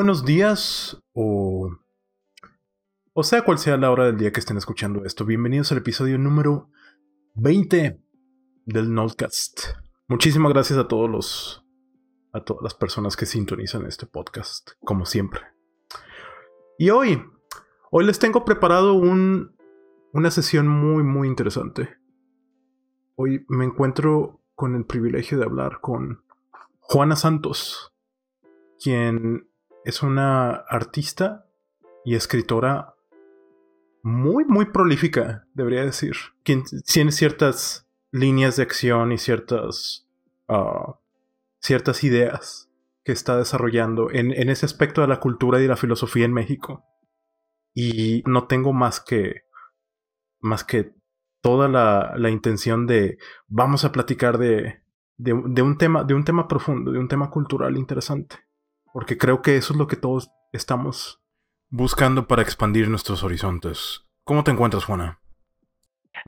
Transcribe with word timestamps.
buenos 0.00 0.24
días 0.24 0.96
o, 1.12 1.76
o 3.12 3.22
sea 3.22 3.42
cual 3.44 3.58
sea 3.58 3.76
la 3.76 3.90
hora 3.90 4.06
del 4.06 4.16
día 4.16 4.32
que 4.32 4.40
estén 4.40 4.56
escuchando 4.56 5.04
esto. 5.04 5.26
Bienvenidos 5.26 5.72
al 5.72 5.78
episodio 5.78 6.16
número 6.16 6.70
20 7.34 8.00
del 8.64 8.94
Notcast. 8.94 9.60
Muchísimas 10.08 10.54
gracias 10.54 10.78
a 10.78 10.88
todos 10.88 11.10
los 11.10 11.66
a 12.32 12.42
todas 12.42 12.62
las 12.62 12.72
personas 12.72 13.14
que 13.14 13.26
sintonizan 13.26 13.84
este 13.84 14.06
podcast, 14.06 14.70
como 14.86 15.04
siempre. 15.04 15.42
Y 16.78 16.88
hoy, 16.88 17.22
hoy 17.90 18.06
les 18.06 18.18
tengo 18.18 18.46
preparado 18.46 18.94
un, 18.94 19.54
una 20.14 20.30
sesión 20.30 20.66
muy 20.66 21.02
muy 21.02 21.28
interesante. 21.28 21.98
Hoy 23.16 23.44
me 23.50 23.66
encuentro 23.66 24.40
con 24.54 24.76
el 24.76 24.86
privilegio 24.86 25.36
de 25.36 25.44
hablar 25.44 25.82
con 25.82 26.24
Juana 26.80 27.16
Santos, 27.16 27.92
quien 28.82 29.49
es 29.84 30.02
una 30.02 30.50
artista 30.50 31.46
y 32.04 32.14
escritora 32.14 32.94
muy, 34.02 34.44
muy 34.44 34.66
prolífica, 34.66 35.46
debería 35.54 35.84
decir. 35.84 36.16
Quien 36.42 36.64
tiene 36.64 37.12
ciertas 37.12 37.88
líneas 38.10 38.56
de 38.56 38.62
acción 38.62 39.12
y 39.12 39.18
ciertas, 39.18 40.08
ah, 40.48 40.98
ciertas 41.60 42.02
ideas 42.04 42.70
que 43.04 43.12
está 43.12 43.36
desarrollando 43.36 44.10
en, 44.10 44.32
en, 44.32 44.48
ese 44.48 44.66
aspecto 44.66 45.00
de 45.00 45.08
la 45.08 45.20
cultura 45.20 45.60
y 45.60 45.66
la 45.66 45.76
filosofía 45.76 46.24
en 46.24 46.32
México. 46.32 46.84
Y 47.74 48.22
no 48.26 48.46
tengo 48.46 48.72
más 48.72 49.00
que, 49.00 49.42
más 50.40 50.64
que 50.64 50.92
toda 51.40 51.68
la, 51.68 52.14
la 52.16 52.30
intención 52.30 52.86
de 52.86 53.18
vamos 53.48 53.84
a 53.84 53.92
platicar 53.92 54.38
de, 54.38 54.82
de, 55.16 55.40
de, 55.46 55.62
un 55.62 55.78
tema, 55.78 56.04
de 56.04 56.14
un 56.14 56.24
tema 56.24 56.48
profundo, 56.48 56.92
de 56.92 56.98
un 56.98 57.08
tema 57.08 57.30
cultural 57.30 57.76
interesante 57.76 58.49
porque 58.92 59.18
creo 59.18 59.42
que 59.42 59.56
eso 59.56 59.72
es 59.72 59.78
lo 59.78 59.86
que 59.86 59.96
todos 59.96 60.30
estamos 60.52 61.20
buscando 61.68 62.26
para 62.26 62.42
expandir 62.42 62.88
nuestros 62.88 63.22
horizontes. 63.22 64.04
¿Cómo 64.24 64.44
te 64.44 64.50
encuentras, 64.50 64.84
Juana? 64.84 65.20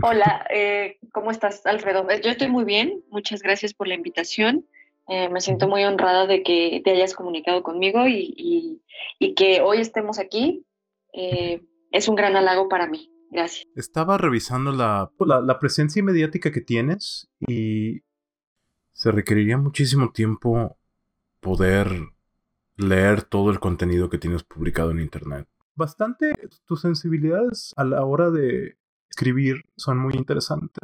Hola, 0.03 0.47
eh, 0.51 0.99
¿cómo 1.13 1.31
estás, 1.31 1.67
Alfredo? 1.67 2.07
Yo 2.23 2.31
estoy 2.31 2.49
muy 2.49 2.65
bien, 2.65 3.03
muchas 3.11 3.43
gracias 3.43 3.75
por 3.75 3.89
la 3.89 3.95
invitación. 3.95 4.67
Eh, 5.09 5.29
me 5.29 5.41
siento 5.41 5.69
muy 5.69 5.85
honrada 5.85 6.27
de 6.27 6.43
que 6.43 6.81
te 6.85 6.93
hayas 6.93 7.15
comunicado 7.15 7.63
conmigo 7.63 8.07
y, 8.07 8.81
y, 9.19 9.35
que 9.35 9.61
hoy 9.61 9.79
estemos 9.79 10.19
aquí. 10.19 10.65
Eh, 11.13 11.63
es 11.91 12.09
un 12.09 12.15
gran 12.15 12.37
halago 12.37 12.69
para 12.69 12.87
mí. 12.87 13.11
Gracias. 13.31 13.67
Estaba 13.75 14.17
revisando 14.19 14.73
la, 14.73 15.11
la, 15.19 15.41
la 15.41 15.59
presencia 15.59 16.03
mediática 16.03 16.53
que 16.53 16.61
tienes 16.61 17.29
y 17.41 18.03
se 18.93 19.11
requeriría 19.11 19.59
muchísimo 19.59 20.13
tiempo 20.13 20.79
poder 21.41 21.89
leer 22.77 23.23
todo 23.23 23.51
el 23.51 23.61
contenido 23.61 24.09
que 24.09 24.19
tienes 24.19 24.45
publicado 24.45 24.91
en 24.91 25.01
Internet. 25.01 25.48
Bastante 25.75 26.34
tus 26.67 26.81
sensibilidades 26.81 27.73
a 27.77 27.84
la 27.84 28.05
hora 28.05 28.31
de 28.31 28.77
escribir 29.09 29.64
son 29.77 29.98
muy 29.98 30.14
interesantes. 30.14 30.83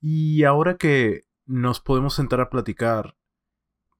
Y 0.00 0.44
ahora 0.44 0.76
que 0.76 1.24
nos 1.46 1.80
podemos 1.80 2.14
sentar 2.14 2.40
a 2.40 2.50
platicar, 2.50 3.14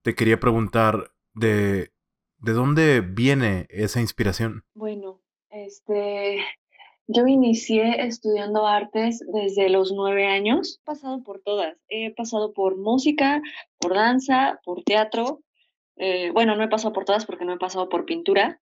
te 0.02 0.14
quería 0.14 0.40
preguntar 0.40 1.12
de, 1.34 1.92
de 2.38 2.52
dónde 2.52 3.00
viene 3.00 3.66
esa 3.70 4.00
inspiración. 4.00 4.64
Bueno, 4.74 5.20
este, 5.50 6.38
yo 7.06 7.26
inicié 7.26 8.04
estudiando 8.04 8.66
artes 8.66 9.24
desde 9.32 9.70
los 9.70 9.92
nueve 9.92 10.26
años. 10.26 10.80
He 10.80 10.84
pasado 10.84 11.22
por 11.22 11.40
todas. 11.40 11.76
He 11.88 12.12
pasado 12.14 12.52
por 12.52 12.76
música, 12.76 13.40
por 13.78 13.94
danza, 13.94 14.60
por 14.64 14.82
teatro, 14.82 15.42
eh, 15.96 16.30
bueno, 16.32 16.56
no 16.56 16.64
he 16.64 16.68
pasado 16.68 16.92
por 16.92 17.04
todas 17.04 17.26
porque 17.26 17.44
no 17.44 17.52
he 17.52 17.58
pasado 17.58 17.88
por 17.88 18.04
pintura, 18.04 18.60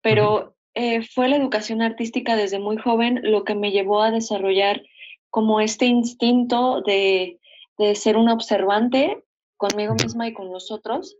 pero 0.00 0.54
eh, 0.74 1.02
fue 1.02 1.28
la 1.28 1.36
educación 1.36 1.82
artística 1.82 2.36
desde 2.36 2.58
muy 2.58 2.76
joven 2.76 3.20
lo 3.22 3.44
que 3.44 3.54
me 3.54 3.72
llevó 3.72 4.02
a 4.02 4.10
desarrollar 4.10 4.82
como 5.30 5.60
este 5.60 5.86
instinto 5.86 6.82
de, 6.82 7.40
de 7.78 7.94
ser 7.94 8.16
una 8.16 8.32
observante 8.32 9.24
conmigo 9.56 9.94
misma 9.94 10.28
y 10.28 10.32
con 10.32 10.52
los 10.52 10.70
otros. 10.70 11.16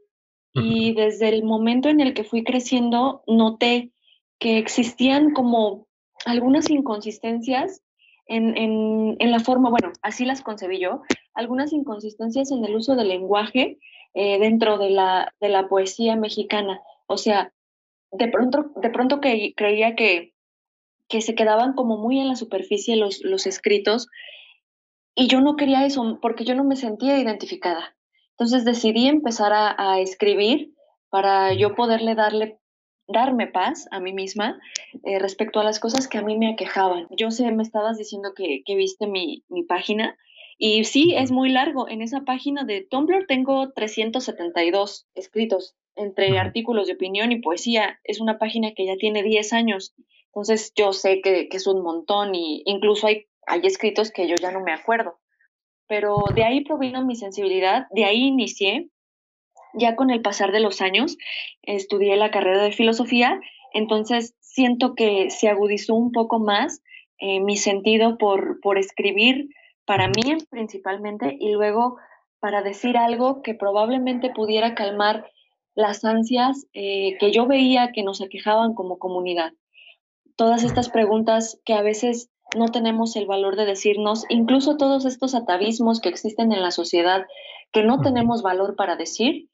Y 0.55 0.93
desde 0.95 1.29
el 1.29 1.45
momento 1.45 1.89
en 1.89 2.01
el 2.01 2.15
que 2.15 2.25
fui 2.25 2.43
creciendo, 2.43 3.23
noté 3.29 3.93
que 4.41 4.59
existían 4.59 5.33
como 5.33 5.87
algunas 6.25 6.69
inconsistencias 6.71 7.83
en, 8.27 8.57
en, 8.57 9.17
en, 9.21 9.31
la 9.31 9.39
forma, 9.41 9.71
bueno, 9.71 9.93
así 10.03 10.25
las 10.25 10.43
concebí 10.43 10.81
yo, 10.81 11.03
algunas 11.35 11.73
inconsistencias 11.73 12.51
en 12.51 12.65
el 12.65 12.75
uso 12.75 12.97
del 12.97 13.09
lenguaje 13.09 13.79
eh, 14.15 14.39
dentro 14.39 14.79
de 14.79 14.91
la, 14.91 15.35
de 15.41 15.49
la 15.49 15.69
poesía 15.69 16.17
mexicana. 16.17 16.81
O 17.07 17.17
sea, 17.17 17.53
de 18.11 18.29
pronto, 18.29 18.73
de 18.77 18.91
pronto 18.91 19.21
que 19.21 19.55
creía 19.55 19.95
que, 19.95 20.35
que 21.09 21.21
se 21.21 21.35
quedaban 21.35 21.75
como 21.75 21.97
muy 21.97 22.19
en 22.21 22.29
la 22.29 22.37
superficie 22.37 22.97
los, 22.97 23.23
los 23.23 23.47
escritos 23.47 24.09
y 25.15 25.27
yo 25.27 25.41
no 25.41 25.57
quería 25.57 25.85
eso 25.85 26.19
porque 26.23 26.45
yo 26.45 26.55
no 26.55 26.65
me 26.65 26.77
sentía 26.77 27.19
identificada. 27.19 27.97
Entonces 28.39 28.65
decidí 28.65 29.09
empezar 29.09 29.53
a, 29.53 29.99
escribir 29.99 30.73
para 31.11 31.53
yo 31.55 31.75
poderle 31.75 32.15
darle 32.15 32.61
darme 33.09 33.47
paz 33.47 33.89
a 33.91 33.99
mí 34.01 34.13
misma 34.13 34.61
eh, 35.03 35.19
respecto 35.19 35.59
a 35.59 35.65
las 35.65 35.81
cosas 35.81 36.07
que 36.07 36.19
a 36.19 36.23
mí 36.23 36.37
me 36.37 36.53
aquejaban. 36.53 37.09
Yo 37.11 37.33
sé, 37.33 37.51
me 37.51 37.65
estabas 37.65 37.99
diciendo 37.99 38.33
que, 38.37 38.63
que 38.65 38.77
viste 38.77 39.09
mi, 39.09 39.43
mi, 39.49 39.65
página 39.65 40.17
y 40.59 40.85
sí, 40.85 41.15
es 41.15 41.31
muy 41.31 41.51
largo. 41.51 41.89
En 41.89 42.03
esa 42.03 42.23
página 42.23 42.65
de 42.65 42.81
Tumblr 42.83 43.27
tengo 43.27 43.73
372 43.73 45.07
escritos 45.15 45.77
entre 45.95 46.37
artículos 46.39 46.89
de 46.89 46.95
opinión 46.95 47.31
y 47.31 47.41
poesía. 47.41 48.01
Es 48.03 48.21
una 48.21 48.39
página 48.39 48.73
que 48.75 48.85
ya 48.85 48.97
tiene 48.97 49.23
10 49.23 49.53
años. 49.53 49.95
Entonces 50.27 50.73
yo 50.75 50.93
sé 50.93 51.21
que, 51.21 51.49
que 51.49 51.57
es 51.57 51.67
un 51.69 51.83
montón 51.83 52.35
y 52.35 52.63
incluso 52.67 53.07
hay, 53.07 53.27
hay 53.47 53.61
escritos 53.63 54.11
que 54.11 54.27
yo 54.27 54.35
ya 54.35 54.51
no 54.51 54.61
me 54.61 54.73
acuerdo. 54.73 55.21
Pero 55.87 56.25
de 56.35 56.43
ahí 56.43 56.65
provino 56.65 57.07
mi 57.07 57.15
sensibilidad, 57.15 57.87
de 57.93 58.05
ahí 58.05 58.25
inicié. 58.25 58.91
Ya 59.75 59.95
con 59.95 60.11
el 60.11 60.23
pasar 60.23 60.51
de 60.51 60.61
los 60.61 60.81
años 60.81 61.19
estudié 61.63 62.17
la 62.17 62.33
carrera 62.33 62.65
de 62.65 62.73
filosofía, 62.73 63.39
entonces 63.75 64.35
siento 64.41 64.95
que 64.95 65.31
se 65.31 65.49
agudizó 65.49 65.95
un 65.95 66.11
poco 66.11 66.41
más 66.41 66.83
eh, 67.21 67.41
mi 67.41 67.57
sentido 67.57 68.17
por, 68.19 68.61
por 68.61 68.79
escribir 68.79 69.51
para 69.89 70.07
mí 70.07 70.37
principalmente 70.51 71.35
y 71.41 71.51
luego 71.51 71.97
para 72.41 72.61
decir 72.61 72.99
algo 72.99 73.41
que 73.41 73.55
probablemente 73.55 74.29
pudiera 74.29 74.75
calmar 74.75 75.31
las 75.75 76.05
ansias 76.05 76.67
eh, 76.75 77.17
que 77.19 77.33
yo 77.33 77.47
veía 77.47 77.91
que 77.93 78.03
nos 78.03 78.21
aquejaban 78.21 78.75
como 78.75 78.99
comunidad. 78.99 79.55
Todas 80.37 80.63
estas 80.63 80.91
preguntas 80.91 81.59
que 81.65 81.73
a 81.73 81.81
veces 81.81 82.29
no 82.55 82.69
tenemos 82.69 83.17
el 83.17 83.27
valor 83.27 83.57
de 83.57 83.65
decirnos, 83.65 84.27
incluso 84.29 84.77
todos 84.77 85.07
estos 85.07 85.35
atavismos 85.35 86.03
que 86.03 86.11
existen 86.11 86.53
en 86.53 86.61
la 86.61 86.71
sociedad 86.71 87.25
que 87.73 87.83
no 87.83 88.03
tenemos 88.03 88.43
valor 88.43 88.77
para 88.77 88.95
decir, 88.95 89.49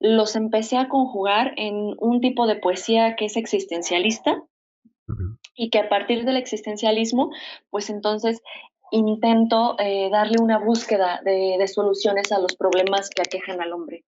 los 0.00 0.34
empecé 0.34 0.78
a 0.78 0.88
conjugar 0.88 1.52
en 1.56 1.94
un 2.00 2.20
tipo 2.20 2.48
de 2.48 2.56
poesía 2.56 3.14
que 3.14 3.26
es 3.26 3.36
existencialista 3.36 4.42
y 5.54 5.70
que 5.70 5.78
a 5.78 5.88
partir 5.88 6.24
del 6.24 6.36
existencialismo, 6.36 7.30
pues 7.70 7.88
entonces 7.88 8.42
intento 8.96 9.76
eh, 9.78 10.08
darle 10.10 10.38
una 10.40 10.58
búsqueda 10.58 11.20
de, 11.24 11.56
de, 11.58 11.68
soluciones 11.68 12.32
a 12.32 12.38
los 12.38 12.56
problemas 12.56 13.10
que 13.10 13.22
aquejan 13.22 13.60
al 13.60 13.72
hombre. 13.72 14.04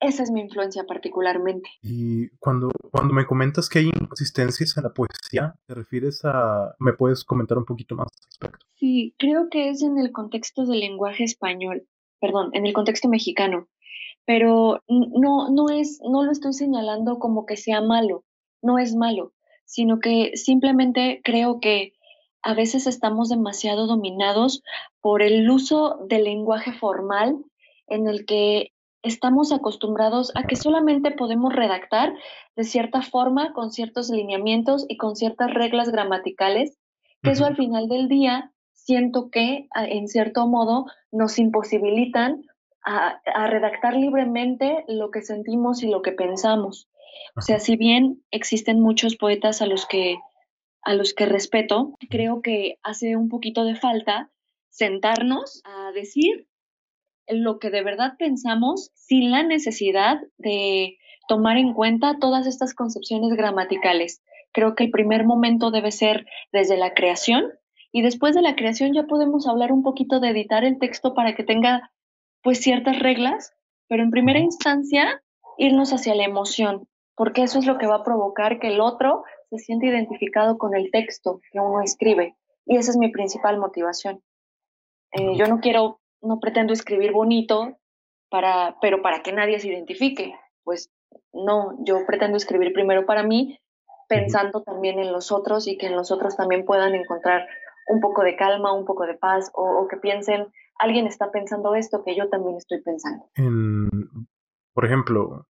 Esa 0.00 0.22
es 0.22 0.30
mi 0.30 0.40
influencia 0.40 0.84
particularmente. 0.84 1.68
Y 1.82 2.28
cuando, 2.38 2.70
cuando 2.90 3.14
me 3.14 3.24
comentas 3.24 3.68
que 3.68 3.78
hay 3.78 3.86
inconsistencias 3.86 4.76
en 4.76 4.82
la 4.82 4.92
poesía, 4.92 5.54
¿te 5.66 5.74
refieres 5.74 6.20
a... 6.24 6.74
¿Me 6.78 6.92
puedes 6.92 7.24
comentar 7.24 7.56
un 7.56 7.64
poquito 7.64 7.94
más 7.94 8.08
al 8.08 8.26
respecto? 8.26 8.66
Sí, 8.76 9.14
creo 9.18 9.48
que 9.50 9.70
es 9.70 9.82
en 9.82 9.98
el 9.98 10.12
contexto 10.12 10.66
del 10.66 10.80
lenguaje 10.80 11.24
español, 11.24 11.86
perdón, 12.20 12.50
en 12.52 12.66
el 12.66 12.74
contexto 12.74 13.08
mexicano, 13.08 13.68
pero 14.26 14.82
no, 14.88 15.50
no, 15.50 15.70
es, 15.70 16.00
no 16.02 16.22
lo 16.24 16.32
estoy 16.32 16.52
señalando 16.52 17.18
como 17.18 17.46
que 17.46 17.56
sea 17.56 17.80
malo, 17.80 18.24
no 18.62 18.78
es 18.78 18.94
malo, 18.94 19.32
sino 19.64 20.00
que 20.00 20.32
simplemente 20.36 21.20
creo 21.24 21.60
que 21.60 21.94
a 22.44 22.54
veces 22.54 22.86
estamos 22.86 23.30
demasiado 23.30 23.86
dominados 23.86 24.62
por 25.00 25.22
el 25.22 25.50
uso 25.50 25.98
del 26.08 26.24
lenguaje 26.24 26.72
formal 26.72 27.38
en 27.86 28.06
el 28.06 28.26
que 28.26 28.72
estamos 29.02 29.50
acostumbrados 29.50 30.30
a 30.34 30.44
que 30.44 30.56
solamente 30.56 31.10
podemos 31.10 31.54
redactar 31.54 32.14
de 32.54 32.64
cierta 32.64 33.00
forma, 33.02 33.52
con 33.54 33.70
ciertos 33.70 34.10
lineamientos 34.10 34.84
y 34.88 34.98
con 34.98 35.16
ciertas 35.16 35.52
reglas 35.52 35.90
gramaticales, 35.90 36.78
que 37.22 37.30
eso 37.30 37.46
al 37.46 37.56
final 37.56 37.88
del 37.88 38.08
día 38.08 38.52
siento 38.72 39.30
que 39.30 39.66
en 39.74 40.08
cierto 40.08 40.46
modo 40.46 40.84
nos 41.10 41.38
imposibilitan 41.38 42.44
a, 42.84 43.20
a, 43.34 43.46
redactar 43.46 43.96
libremente 43.96 44.84
lo 44.88 45.10
que 45.10 45.22
sentimos 45.22 45.82
y 45.82 45.88
lo 45.88 46.02
que 46.02 46.12
pensamos. 46.12 46.88
O 47.36 47.40
sea, 47.40 47.58
si 47.58 47.76
bien 47.76 48.22
existen 48.30 48.80
muchos 48.80 49.16
poetas 49.16 49.62
a 49.62 49.66
los 49.66 49.86
que 49.86 50.18
a 50.84 50.94
los 50.94 51.14
que 51.14 51.26
respeto, 51.26 51.96
creo 52.10 52.42
que 52.42 52.78
hace 52.82 53.16
un 53.16 53.28
poquito 53.28 53.64
de 53.64 53.74
falta 53.74 54.30
sentarnos 54.68 55.62
a 55.64 55.92
decir 55.92 56.46
lo 57.28 57.58
que 57.58 57.70
de 57.70 57.82
verdad 57.82 58.14
pensamos 58.18 58.90
sin 58.94 59.30
la 59.30 59.42
necesidad 59.42 60.20
de 60.36 60.98
tomar 61.26 61.56
en 61.56 61.72
cuenta 61.72 62.18
todas 62.20 62.46
estas 62.46 62.74
concepciones 62.74 63.32
gramaticales. 63.36 64.22
Creo 64.52 64.74
que 64.74 64.84
el 64.84 64.90
primer 64.90 65.24
momento 65.24 65.70
debe 65.70 65.90
ser 65.90 66.26
desde 66.52 66.76
la 66.76 66.92
creación 66.92 67.52
y 67.92 68.02
después 68.02 68.34
de 68.34 68.42
la 68.42 68.56
creación 68.56 68.92
ya 68.92 69.04
podemos 69.04 69.46
hablar 69.46 69.72
un 69.72 69.82
poquito 69.82 70.20
de 70.20 70.30
editar 70.30 70.64
el 70.64 70.78
texto 70.78 71.14
para 71.14 71.34
que 71.34 71.44
tenga 71.44 71.92
pues 72.42 72.60
ciertas 72.60 72.98
reglas, 72.98 73.54
pero 73.88 74.02
en 74.02 74.10
primera 74.10 74.38
instancia 74.38 75.22
irnos 75.56 75.92
hacia 75.92 76.14
la 76.14 76.24
emoción, 76.24 76.88
porque 77.14 77.42
eso 77.42 77.58
es 77.58 77.66
lo 77.66 77.78
que 77.78 77.86
va 77.86 77.96
a 77.96 78.04
provocar 78.04 78.58
que 78.58 78.68
el 78.68 78.80
otro 78.80 79.24
se 79.58 79.64
siente 79.64 79.86
identificado 79.86 80.58
con 80.58 80.74
el 80.74 80.90
texto 80.90 81.40
que 81.50 81.60
uno 81.60 81.82
escribe. 81.82 82.36
Y 82.66 82.76
esa 82.76 82.90
es 82.90 82.96
mi 82.96 83.10
principal 83.10 83.58
motivación. 83.58 84.22
Eh, 85.12 85.36
yo 85.36 85.46
no 85.46 85.60
quiero, 85.60 86.00
no 86.22 86.40
pretendo 86.40 86.72
escribir 86.72 87.12
bonito, 87.12 87.78
para, 88.30 88.76
pero 88.80 89.02
para 89.02 89.22
que 89.22 89.32
nadie 89.32 89.60
se 89.60 89.68
identifique. 89.68 90.34
Pues 90.64 90.90
no, 91.32 91.76
yo 91.84 92.04
pretendo 92.06 92.36
escribir 92.36 92.72
primero 92.72 93.06
para 93.06 93.22
mí, 93.22 93.60
pensando 94.08 94.62
también 94.62 94.98
en 94.98 95.12
los 95.12 95.30
otros 95.30 95.68
y 95.68 95.76
que 95.76 95.86
en 95.86 95.96
los 95.96 96.10
otros 96.10 96.36
también 96.36 96.64
puedan 96.64 96.94
encontrar 96.94 97.46
un 97.86 98.00
poco 98.00 98.22
de 98.22 98.36
calma, 98.36 98.72
un 98.72 98.84
poco 98.84 99.06
de 99.06 99.14
paz, 99.14 99.50
o, 99.54 99.86
que 99.88 99.98
piensen, 99.98 100.48
alguien 100.78 101.06
está 101.06 101.30
pensando 101.30 101.74
esto 101.74 102.02
que 102.02 102.16
yo 102.16 102.28
también 102.28 102.56
estoy 102.56 102.80
pensando. 102.82 103.26
por 104.72 104.84
ejemplo, 104.84 105.46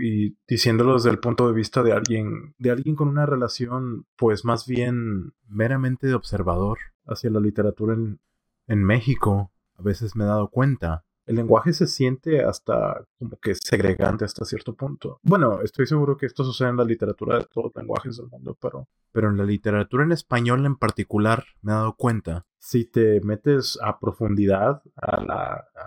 y 0.00 0.36
diciéndolo 0.46 0.94
desde 0.94 1.10
el 1.10 1.18
punto 1.18 1.46
de 1.46 1.54
vista 1.54 1.82
de 1.82 1.92
alguien, 1.92 2.54
de 2.58 2.70
alguien 2.70 2.96
con 2.96 3.08
una 3.08 3.26
relación, 3.26 4.06
pues 4.16 4.44
más 4.44 4.66
bien 4.66 5.32
meramente 5.48 6.06
de 6.06 6.14
observador 6.14 6.78
hacia 7.06 7.30
la 7.30 7.40
literatura 7.40 7.94
en, 7.94 8.20
en 8.66 8.84
México, 8.84 9.50
a 9.76 9.82
veces 9.82 10.14
me 10.16 10.24
he 10.24 10.28
dado 10.28 10.48
cuenta 10.48 11.04
el 11.26 11.36
lenguaje 11.36 11.72
se 11.72 11.86
siente 11.86 12.44
hasta 12.44 13.04
como 13.18 13.38
que 13.38 13.54
segregante 13.54 14.24
hasta 14.24 14.44
cierto 14.44 14.74
punto. 14.74 15.20
Bueno, 15.22 15.60
estoy 15.62 15.86
seguro 15.86 16.16
que 16.16 16.26
esto 16.26 16.44
sucede 16.44 16.70
en 16.70 16.76
la 16.76 16.84
literatura 16.84 17.38
de 17.38 17.44
todos 17.44 17.66
los 17.66 17.76
lenguajes 17.76 18.16
del 18.16 18.26
mundo, 18.26 18.56
pero, 18.60 18.88
pero 19.12 19.30
en 19.30 19.36
la 19.36 19.44
literatura 19.44 20.04
en 20.04 20.12
español 20.12 20.66
en 20.66 20.76
particular 20.76 21.44
me 21.60 21.72
he 21.72 21.74
dado 21.76 21.94
cuenta, 21.94 22.44
si 22.62 22.84
te 22.84 23.20
metes 23.22 23.76
a 23.82 23.98
profundidad 23.98 24.82
a 24.94 25.20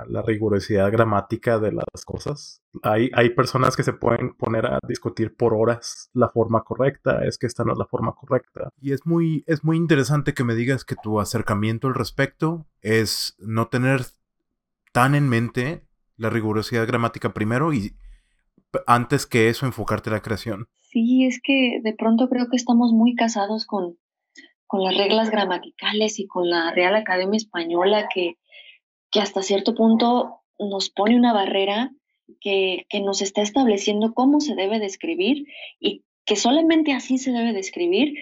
la, 0.10 0.22
rigurosidad 0.24 0.92
gramática 0.92 1.58
de 1.58 1.72
las 1.72 2.04
cosas, 2.04 2.62
hay, 2.84 3.10
hay 3.14 3.30
personas 3.30 3.78
que 3.78 3.84
se 3.84 3.94
pueden 3.94 4.34
poner 4.34 4.66
a 4.66 4.80
discutir 4.86 5.38
por 5.38 5.54
horas 5.54 6.10
la 6.14 6.28
forma 6.28 6.66
correcta, 6.66 7.24
es 7.24 7.38
que 7.38 7.48
esta 7.48 7.64
no 7.64 7.72
es 7.72 7.78
la 7.78 7.86
forma 7.86 8.14
correcta. 8.14 8.72
Y 8.82 8.92
es 8.92 9.06
muy, 9.06 9.46
es 9.48 9.64
muy 9.64 9.78
interesante 9.78 10.34
que 10.34 10.44
me 10.44 10.54
digas 10.54 10.84
que 10.84 10.98
tu 11.02 11.22
acercamiento 11.22 11.88
al 11.88 11.96
respecto 11.96 12.66
es 12.82 13.38
no 13.40 13.70
tener 13.70 14.02
tan 14.92 15.16
en 15.16 15.30
mente 15.30 15.88
la 16.18 16.30
rigurosidad 16.30 16.86
gramática 16.86 17.34
primero 17.34 17.72
y 17.72 17.96
antes 18.86 19.26
que 19.26 19.48
eso 19.48 19.66
enfocarte 19.66 20.10
en 20.10 20.16
la 20.16 20.22
creación. 20.22 20.68
Sí, 20.82 21.26
es 21.26 21.40
que 21.42 21.80
de 21.82 21.94
pronto 21.94 22.28
creo 22.28 22.50
que 22.50 22.58
estamos 22.58 22.92
muy 22.92 23.16
casados 23.16 23.66
con, 23.66 23.96
con 24.68 24.84
las 24.84 24.98
reglas 24.98 25.30
gramaticales 25.30 26.20
y 26.20 26.28
con 26.28 26.50
la 26.50 26.72
Real 26.72 26.96
Academia 26.96 27.38
Española 27.38 28.08
que, 28.14 28.38
que 29.12 29.20
hasta 29.20 29.42
cierto 29.42 29.76
punto 29.76 30.42
nos 30.58 30.90
pone 30.90 31.16
una 31.16 31.34
barrera 31.34 31.92
que, 32.42 32.86
que, 32.90 33.02
nos 33.02 33.22
está 33.22 33.42
estableciendo 33.42 34.14
cómo 34.14 34.40
se 34.40 34.56
debe 34.56 34.80
de 34.80 34.88
escribir 34.88 35.46
y 35.80 36.04
que 36.26 36.36
solamente 36.36 36.92
así 36.92 37.18
se 37.20 37.32
debe 37.32 37.54
describir, 37.54 38.16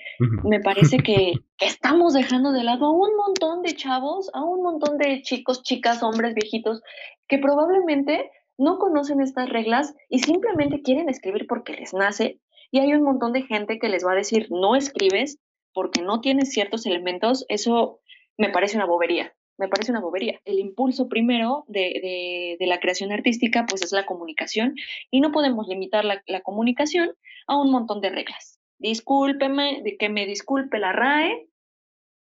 me 0.44 0.60
parece 0.60 0.98
que, 1.04 1.34
estamos 1.60 2.14
dejando 2.14 2.52
de 2.52 2.64
lado 2.64 2.88
a 2.88 2.92
un 2.92 3.16
montón 3.16 3.62
de 3.62 3.76
chavos, 3.76 4.30
a 4.34 4.44
un 4.44 4.62
montón 4.62 4.98
de 4.98 5.22
chicos, 5.22 5.64
chicas, 5.64 6.04
hombres, 6.04 6.36
viejitos, 6.36 6.82
que 7.28 7.38
probablemente 7.38 8.30
no 8.58 8.78
conocen 8.78 9.22
estas 9.22 9.50
reglas 9.50 9.96
y 10.10 10.20
simplemente 10.20 10.82
quieren 10.82 11.08
escribir 11.08 11.48
porque 11.48 11.74
les 11.74 11.94
nace. 11.94 12.40
Y 12.70 12.80
hay 12.80 12.94
un 12.94 13.04
montón 13.04 13.32
de 13.32 13.44
gente 13.44 13.80
que 13.80 13.88
les 13.88 14.06
va 14.06 14.12
a 14.12 14.16
decir, 14.16 14.48
no 14.50 14.76
escribes 14.76 15.40
porque 15.74 16.02
no 16.02 16.22
tienes 16.22 16.52
ciertos 16.52 16.86
elementos. 16.86 17.46
Eso 17.50 18.00
me 18.38 18.50
parece 18.50 18.78
una 18.78 18.86
bobería 18.86 19.34
me 19.58 19.68
parece 19.68 19.92
una 19.92 20.02
bobería. 20.02 20.40
El 20.46 20.60
impulso 20.60 21.08
primero 21.08 21.66
de, 21.68 22.58
la 22.60 22.80
creación 22.80 23.12
artística 23.12 23.66
pues 23.68 23.82
es 23.84 23.92
la 23.92 24.06
comunicación 24.06 24.76
y 25.12 25.22
no 25.22 25.32
podemos 25.32 25.68
limitar 25.68 26.06
la, 26.06 26.42
comunicación 26.42 27.12
a 27.48 27.58
un 27.58 27.72
montón 27.72 28.02
de 28.02 28.10
reglas. 28.10 28.60
Discúlpeme, 28.80 29.82
de 29.84 29.98
que 29.98 30.10
me 30.10 30.26
disculpe 30.26 30.80
la 30.80 30.92
RAE, 30.92 31.50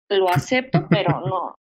lo 0.09 0.29
acepto, 0.29 0.87
pero 0.89 1.21
no. 1.21 1.55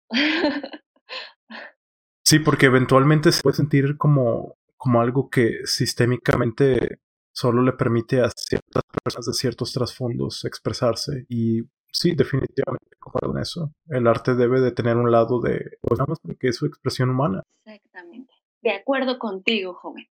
sí, 2.24 2.40
porque 2.40 2.68
eventualmente 2.68 3.32
se 3.32 3.42
puede 3.42 3.58
sentir 3.58 3.98
como, 3.98 4.56
como 4.78 5.02
algo 5.02 5.30
que 5.30 5.60
sistémicamente 5.66 7.00
solo 7.34 7.62
le 7.64 7.74
permite 7.74 8.22
a 8.22 8.30
ciertas 8.30 8.84
personas 9.04 9.26
de 9.26 9.34
ciertos 9.34 9.74
trasfondos 9.74 10.46
expresarse 10.46 11.26
y 11.28 11.64
Sí, 11.96 12.14
definitivamente 12.14 12.98
concuerdo 13.00 13.40
eso. 13.40 13.72
El 13.88 14.06
arte 14.08 14.36
debe 14.36 14.60
de 14.60 14.74
tener 14.74 14.98
un 14.98 15.12
lado 15.12 15.40
de, 15.40 15.78
pues 15.80 15.98
nada 15.98 16.10
más 16.10 16.20
porque 16.20 16.50
es 16.50 16.58
su 16.58 16.66
expresión 16.66 17.10
humana. 17.10 17.42
Exactamente. 17.64 18.34
De 18.62 18.72
acuerdo 18.72 19.18
contigo, 19.18 19.74
joven. 19.74 20.06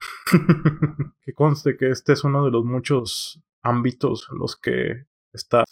que 1.22 1.32
conste 1.32 1.76
que 1.76 1.90
este 1.90 2.12
es 2.12 2.22
uno 2.22 2.44
de 2.44 2.52
los 2.52 2.64
muchos 2.64 3.42
ámbitos 3.62 4.28
en 4.30 4.38
los 4.38 4.54
que 4.54 5.06
estás 5.32 5.64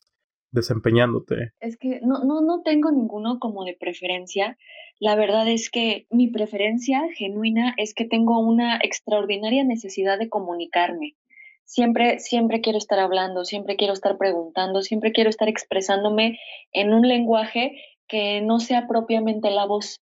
desempeñándote. 0.50 1.52
Es 1.60 1.76
que 1.76 2.00
no, 2.02 2.24
no, 2.24 2.40
no 2.40 2.62
tengo 2.62 2.90
ninguno 2.90 3.38
como 3.38 3.64
de 3.64 3.76
preferencia. 3.78 4.58
La 4.98 5.14
verdad 5.14 5.46
es 5.48 5.70
que 5.70 6.08
mi 6.10 6.26
preferencia 6.32 7.00
genuina 7.16 7.74
es 7.76 7.94
que 7.94 8.06
tengo 8.06 8.40
una 8.40 8.78
extraordinaria 8.82 9.62
necesidad 9.62 10.18
de 10.18 10.28
comunicarme 10.28 11.14
siempre, 11.64 12.18
siempre 12.18 12.60
quiero 12.60 12.78
estar 12.78 12.98
hablando, 12.98 13.44
siempre 13.44 13.76
quiero 13.76 13.92
estar 13.92 14.16
preguntando, 14.16 14.82
siempre 14.82 15.12
quiero 15.12 15.30
estar 15.30 15.48
expresándome 15.48 16.38
en 16.72 16.92
un 16.92 17.06
lenguaje 17.08 17.80
que 18.06 18.40
no 18.40 18.60
sea 18.60 18.86
propiamente 18.86 19.50
la 19.50 19.66
voz. 19.66 20.00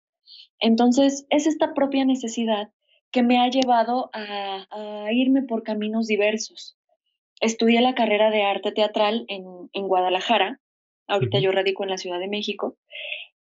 Entonces, 0.59 1.25
es 1.29 1.47
esta 1.47 1.73
propia 1.73 2.05
necesidad 2.05 2.69
que 3.11 3.23
me 3.23 3.39
ha 3.39 3.49
llevado 3.49 4.09
a, 4.13 5.07
irme 5.11 5.43
por 5.43 5.63
caminos 5.63 6.07
diversos. 6.07 6.77
Estudié 7.39 7.81
la 7.81 7.95
carrera 7.95 8.29
de 8.29 8.43
arte 8.43 8.71
teatral 8.71 9.25
en, 9.27 9.45
en 9.73 9.87
Guadalajara, 9.87 10.59
ahorita 11.07 11.39
yo 11.39 11.51
radico 11.51 11.83
en 11.83 11.89
la 11.89 11.97
Ciudad 11.97 12.19
de 12.19 12.27
México, 12.27 12.77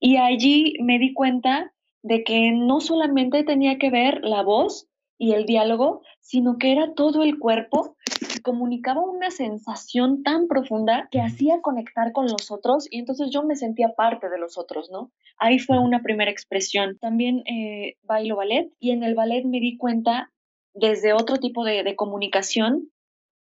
y 0.00 0.16
allí 0.16 0.74
me 0.80 0.98
di 0.98 1.12
cuenta 1.12 1.72
de 2.02 2.22
que 2.22 2.52
no 2.52 2.80
solamente 2.80 3.42
tenía 3.42 3.78
que 3.78 3.90
ver 3.90 4.20
la 4.22 4.42
voz 4.42 4.88
y 5.18 5.32
el 5.32 5.44
diálogo, 5.44 6.02
sino 6.20 6.58
que 6.58 6.72
era 6.72 6.94
todo 6.94 7.22
el 7.22 7.38
cuerpo 7.38 7.96
que 8.04 8.40
comunicaba 8.40 9.00
una 9.02 9.30
sensación 9.30 10.22
tan 10.22 10.46
profunda 10.46 11.08
que 11.10 11.20
hacía 11.20 11.60
conectar 11.60 12.12
con 12.12 12.26
los 12.26 12.50
otros 12.52 12.86
y 12.90 13.00
entonces 13.00 13.30
yo 13.30 13.42
me 13.42 13.56
sentía 13.56 13.94
parte 13.96 14.28
de 14.30 14.38
los 14.38 14.56
otros, 14.56 14.90
¿no? 14.90 15.10
Ahí 15.36 15.58
fue 15.58 15.78
una 15.78 16.02
primera 16.02 16.30
expresión. 16.30 16.98
También 16.98 17.42
eh, 17.46 17.96
bailo 18.02 18.36
ballet 18.36 18.70
y 18.78 18.92
en 18.92 19.02
el 19.02 19.14
ballet 19.14 19.44
me 19.44 19.60
di 19.60 19.76
cuenta 19.76 20.30
desde 20.72 21.12
otro 21.12 21.38
tipo 21.38 21.64
de, 21.64 21.96
comunicación 21.96 22.90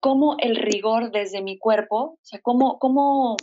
cómo 0.02 0.36
el 0.40 0.56
rigor 0.58 1.12
desde 1.12 1.42
mi 1.42 1.58
cuerpo, 1.58 1.98
o 1.98 2.20
sea, 2.22 2.40
cómo, 2.42 2.80
cómo 2.80 3.38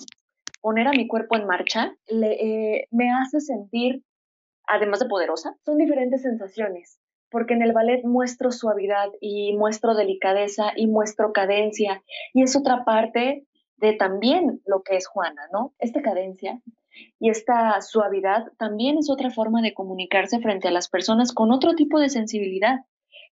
poner 0.60 0.88
a 0.88 0.92
mi 0.92 1.06
cuerpo 1.06 1.36
en 1.36 1.46
marcha, 1.46 1.96
eh, 2.08 2.88
me 2.90 3.10
hace 3.12 3.40
sentir, 3.40 4.02
además 4.66 4.98
de 4.98 5.06
poderosa, 5.06 5.56
son 5.64 5.78
diferentes 5.78 6.22
sensaciones 6.22 6.97
porque 7.30 7.54
en 7.54 7.62
el 7.62 7.72
ballet 7.72 8.04
muestro 8.04 8.52
suavidad 8.52 9.08
y 9.20 9.56
muestro 9.56 9.94
delicadeza 9.94 10.72
y 10.76 10.86
muestro 10.86 11.32
cadencia 11.32 12.02
y 12.34 12.42
es 12.42 12.56
otra 12.56 12.84
parte 12.84 13.46
de 13.76 13.92
también 13.92 14.60
lo 14.66 14.82
que 14.82 14.96
es 14.96 15.06
Juana, 15.06 15.42
¿no? 15.52 15.74
Esta 15.78 16.02
cadencia 16.02 16.60
y 17.18 17.30
esta 17.30 17.80
suavidad 17.80 18.46
también 18.58 18.98
es 18.98 19.10
otra 19.10 19.30
forma 19.30 19.62
de 19.62 19.74
comunicarse 19.74 20.40
frente 20.40 20.68
a 20.68 20.72
las 20.72 20.88
personas 20.88 21.32
con 21.32 21.52
otro 21.52 21.74
tipo 21.74 22.00
de 22.00 22.08
sensibilidad, 22.08 22.80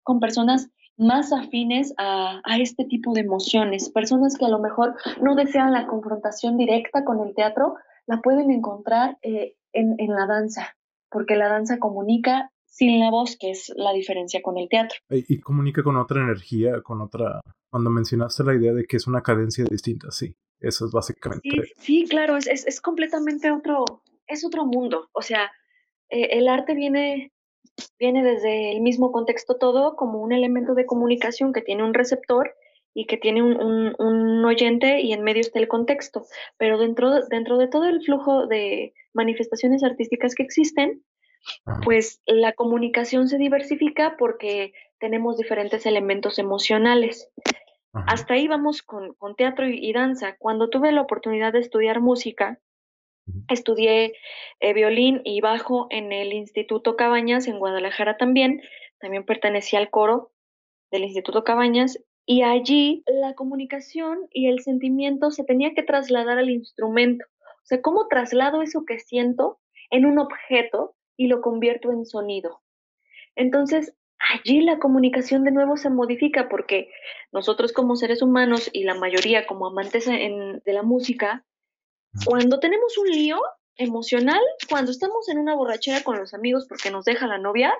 con 0.02 0.20
personas 0.20 0.70
más 0.96 1.32
afines 1.32 1.92
a, 1.98 2.40
este 2.60 2.84
tipo 2.84 3.12
de 3.14 3.20
emociones, 3.20 3.90
personas 3.90 4.36
que 4.38 4.44
a 4.44 4.48
lo 4.48 4.60
mejor 4.60 4.94
no 5.20 5.34
desean 5.34 5.72
la 5.72 5.86
confrontación 5.86 6.56
directa 6.56 7.04
con 7.04 7.26
el 7.26 7.34
teatro, 7.34 7.74
la 8.06 8.20
pueden 8.20 8.50
encontrar 8.50 9.18
eh, 9.22 9.56
en, 9.72 9.96
en 9.98 10.14
la 10.14 10.26
danza, 10.26 10.76
porque 11.10 11.36
la 11.36 11.48
danza 11.48 11.78
comunica 11.78 12.52
sin 12.74 12.98
la 12.98 13.08
voz, 13.08 13.36
que 13.38 13.52
es 13.52 13.72
la 13.76 13.92
diferencia 13.92 14.42
con 14.42 14.58
el 14.58 14.68
teatro. 14.68 14.98
Y, 15.08 15.38
comunica 15.38 15.84
con 15.84 15.96
otra 15.96 16.20
energía, 16.20 16.82
con 16.82 17.00
otra... 17.00 17.40
Cuando 17.70 17.88
mencionaste 17.88 18.42
la 18.42 18.54
idea 18.54 18.72
de 18.72 18.84
que 18.84 18.96
es 18.96 19.06
una 19.06 19.22
cadencia 19.22 19.64
distinta, 19.64 20.10
sí, 20.10 20.34
eso 20.58 20.86
es 20.86 20.90
básicamente... 20.90 21.48
Sí, 21.78 22.04
claro, 22.08 22.36
es, 22.36 22.48
es, 22.48 22.80
completamente 22.80 23.52
otro, 23.52 23.84
es 24.26 24.44
otro 24.44 24.64
mundo. 24.64 25.08
O 25.12 25.22
sea, 25.22 25.52
eh, 26.08 26.30
el 26.32 26.48
arte 26.48 26.74
viene, 26.74 27.30
viene 27.96 28.24
desde 28.24 28.72
el 28.72 28.80
mismo 28.80 29.12
contexto 29.12 29.56
todo 29.56 29.94
como 29.94 30.20
un 30.20 30.32
elemento 30.32 30.74
de 30.74 30.84
comunicación 30.84 31.52
que 31.52 31.62
tiene 31.62 31.84
un 31.84 31.94
receptor 31.94 32.56
y 32.92 33.06
que 33.06 33.18
tiene 33.18 33.40
un, 33.42 33.94
un, 33.98 34.44
oyente 34.44 35.00
y 35.00 35.12
en 35.12 35.22
medio 35.22 35.42
está 35.42 35.60
el 35.60 35.68
contexto. 35.68 36.26
Pero 36.58 36.76
dentro, 36.78 37.24
dentro 37.28 37.56
de 37.56 37.68
todo 37.68 37.84
el 37.84 38.02
flujo 38.02 38.48
de 38.48 38.94
manifestaciones 39.12 39.84
artísticas 39.84 40.34
que 40.34 40.42
existen, 40.42 41.04
pues 41.84 42.22
la 42.26 42.52
comunicación 42.52 43.28
se 43.28 43.38
diversifica 43.38 44.16
porque 44.18 44.72
tenemos 44.98 45.36
diferentes 45.36 45.86
elementos 45.86 46.38
emocionales. 46.38 47.30
Hasta 47.92 48.34
ahí 48.34 48.48
vamos 48.48 48.82
con, 48.82 49.14
teatro 49.36 49.68
y, 49.68 49.92
danza. 49.92 50.36
Cuando 50.38 50.68
tuve 50.68 50.90
la 50.92 51.02
oportunidad 51.02 51.52
de 51.52 51.60
estudiar 51.60 52.00
música, 52.00 52.58
estudié 53.48 54.14
eh, 54.60 54.72
violín 54.72 55.20
y 55.24 55.40
bajo 55.40 55.86
en 55.90 56.12
el 56.12 56.32
Instituto 56.32 56.96
Cabañas, 56.96 57.46
en 57.46 57.58
Guadalajara 57.58 58.16
también. 58.16 58.62
También 58.98 59.24
pertenecía 59.24 59.78
al 59.78 59.90
coro 59.90 60.32
del 60.90 61.04
Instituto 61.04 61.44
Cabañas. 61.44 62.02
Y 62.26 62.42
allí 62.42 63.04
la 63.06 63.34
comunicación 63.34 64.26
y 64.32 64.48
el 64.48 64.60
sentimiento 64.60 65.30
se 65.30 65.44
tenía 65.44 65.74
que 65.74 65.82
trasladar 65.82 66.38
al 66.38 66.50
instrumento. 66.50 67.24
O 67.64 67.66
sea, 67.66 67.80
¿cómo 67.80 68.08
traslado 68.08 68.62
eso 68.62 68.84
que 68.84 68.98
siento 68.98 69.60
en 69.90 70.04
un 70.06 70.18
objeto 70.18 70.93
y 71.16 71.26
lo 71.28 71.40
convierto 71.40 71.92
en 71.92 72.06
sonido? 72.06 72.62
Entonces, 73.36 73.94
allí 74.18 74.60
la 74.60 74.78
comunicación 74.78 75.44
de 75.44 75.50
nuevo 75.50 75.76
se 75.76 75.90
modifica 75.90 76.48
porque 76.48 76.90
nosotros 77.32 77.72
como 77.72 77.96
seres 77.96 78.22
humanos 78.22 78.70
y 78.72 78.84
la 78.84 78.94
mayoría 78.94 79.46
como 79.46 79.66
amantes 79.66 80.06
de 80.06 80.72
la 80.72 80.82
música, 80.82 81.44
cuando 82.24 82.60
tenemos 82.60 82.96
un 82.98 83.08
lío 83.08 83.40
emocional, 83.76 84.40
cuando 84.68 84.92
estamos 84.92 85.28
en 85.28 85.38
una 85.38 85.54
borrachera 85.54 86.02
con 86.04 86.18
los 86.18 86.32
amigos 86.32 86.66
porque 86.68 86.90
nos 86.90 87.04
deja 87.04 87.26
la 87.26 87.38
novia, 87.38 87.74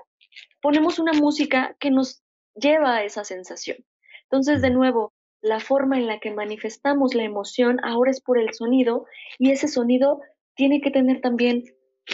ponemos 0.60 0.98
una 0.98 1.12
música 1.12 1.76
que 1.78 1.90
nos 1.90 2.22
lleva 2.54 2.96
a 2.96 3.04
esa 3.04 3.24
sensación. 3.24 3.78
Entonces, 4.24 4.60
de 4.60 4.70
nuevo, 4.70 5.12
la 5.40 5.60
forma 5.60 5.98
en 5.98 6.06
la 6.06 6.18
que 6.18 6.32
manifestamos 6.32 7.14
la 7.14 7.22
emoción 7.22 7.78
ahora 7.84 8.10
es 8.10 8.20
por 8.20 8.38
el 8.38 8.52
sonido 8.54 9.06
y 9.38 9.50
ese 9.50 9.68
sonido 9.68 10.20
tiene 10.56 10.80
que 10.80 10.90
tener 10.90 11.20
también 11.20 11.64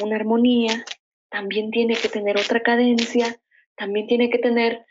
una 0.02 0.16
armonía, 0.16 0.84
también 1.30 1.70
tiene 1.70 1.94
que 1.96 2.08
tener 2.08 2.36
otra 2.36 2.60
cadencia, 2.60 3.40
también 3.76 4.06
tiene 4.06 4.30
que 4.30 4.38
tener 4.38 4.84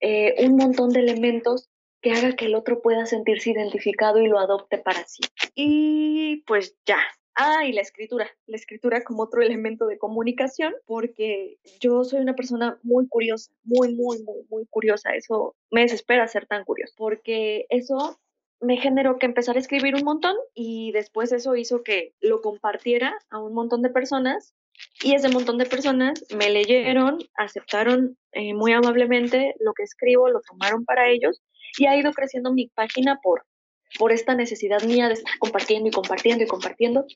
eh, 0.00 0.34
un 0.46 0.56
montón 0.56 0.90
de 0.90 1.00
elementos 1.00 1.68
que 2.00 2.12
haga 2.12 2.34
que 2.34 2.46
el 2.46 2.54
otro 2.54 2.80
pueda 2.80 3.04
sentirse 3.06 3.50
identificado 3.50 4.20
y 4.20 4.28
lo 4.28 4.38
adopte 4.38 4.78
para 4.78 5.04
sí. 5.06 5.20
Y 5.54 6.42
pues 6.46 6.76
ya. 6.86 6.98
Ah, 7.34 7.64
y 7.64 7.72
la 7.72 7.80
escritura, 7.80 8.28
la 8.46 8.56
escritura 8.56 9.02
como 9.04 9.22
otro 9.22 9.40
elemento 9.40 9.86
de 9.86 9.98
comunicación, 9.98 10.74
porque 10.84 11.58
yo 11.80 12.04
soy 12.04 12.20
una 12.20 12.34
persona 12.34 12.78
muy 12.82 13.08
curiosa, 13.08 13.52
muy, 13.62 13.94
muy, 13.94 14.22
muy, 14.22 14.44
muy 14.50 14.66
curiosa. 14.66 15.14
Eso 15.14 15.54
me 15.70 15.82
desespera 15.82 16.26
ser 16.28 16.46
tan 16.46 16.64
curiosa, 16.64 16.92
porque 16.96 17.66
eso 17.70 18.18
me 18.60 18.76
generó 18.76 19.18
que 19.18 19.26
empezar 19.26 19.56
a 19.56 19.60
escribir 19.60 19.94
un 19.94 20.04
montón 20.04 20.36
y 20.54 20.92
después 20.92 21.32
eso 21.32 21.56
hizo 21.56 21.82
que 21.82 22.14
lo 22.20 22.42
compartiera 22.42 23.18
a 23.30 23.38
un 23.38 23.54
montón 23.54 23.80
de 23.80 23.90
personas 23.90 24.54
y 25.02 25.14
ese 25.14 25.28
montón 25.28 25.58
de 25.58 25.66
personas 25.66 26.24
me 26.36 26.50
leyeron, 26.50 27.18
aceptaron 27.36 28.18
eh, 28.32 28.54
muy 28.54 28.72
amablemente 28.72 29.54
lo 29.60 29.72
que 29.72 29.82
escribo, 29.82 30.28
lo 30.28 30.40
tomaron 30.40 30.84
para 30.84 31.08
ellos 31.08 31.40
y 31.78 31.86
ha 31.86 31.96
ido 31.96 32.12
creciendo 32.12 32.52
mi 32.52 32.68
página 32.68 33.18
por, 33.22 33.44
por 33.98 34.12
esta 34.12 34.34
necesidad 34.34 34.82
mía 34.82 35.08
de 35.08 35.14
estar 35.14 35.38
compartiendo 35.38 35.88
y 35.88 35.92
compartiendo 35.92 36.44
y 36.44 36.46
compartiendo. 36.46 37.06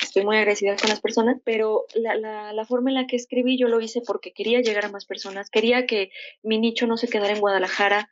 Estoy 0.00 0.24
muy 0.24 0.36
agradecida 0.36 0.76
con 0.76 0.90
las 0.90 1.00
personas, 1.00 1.40
pero 1.44 1.84
la, 1.94 2.16
la, 2.16 2.52
la 2.52 2.64
forma 2.64 2.90
en 2.90 2.94
la 2.94 3.06
que 3.06 3.16
escribí 3.16 3.58
yo 3.58 3.68
lo 3.68 3.80
hice 3.80 4.00
porque 4.06 4.32
quería 4.32 4.60
llegar 4.60 4.84
a 4.84 4.90
más 4.90 5.06
personas, 5.06 5.50
quería 5.50 5.86
que 5.86 6.10
mi 6.42 6.58
nicho 6.58 6.86
no 6.86 6.96
se 6.96 7.08
quedara 7.08 7.32
en 7.32 7.40
Guadalajara, 7.40 8.10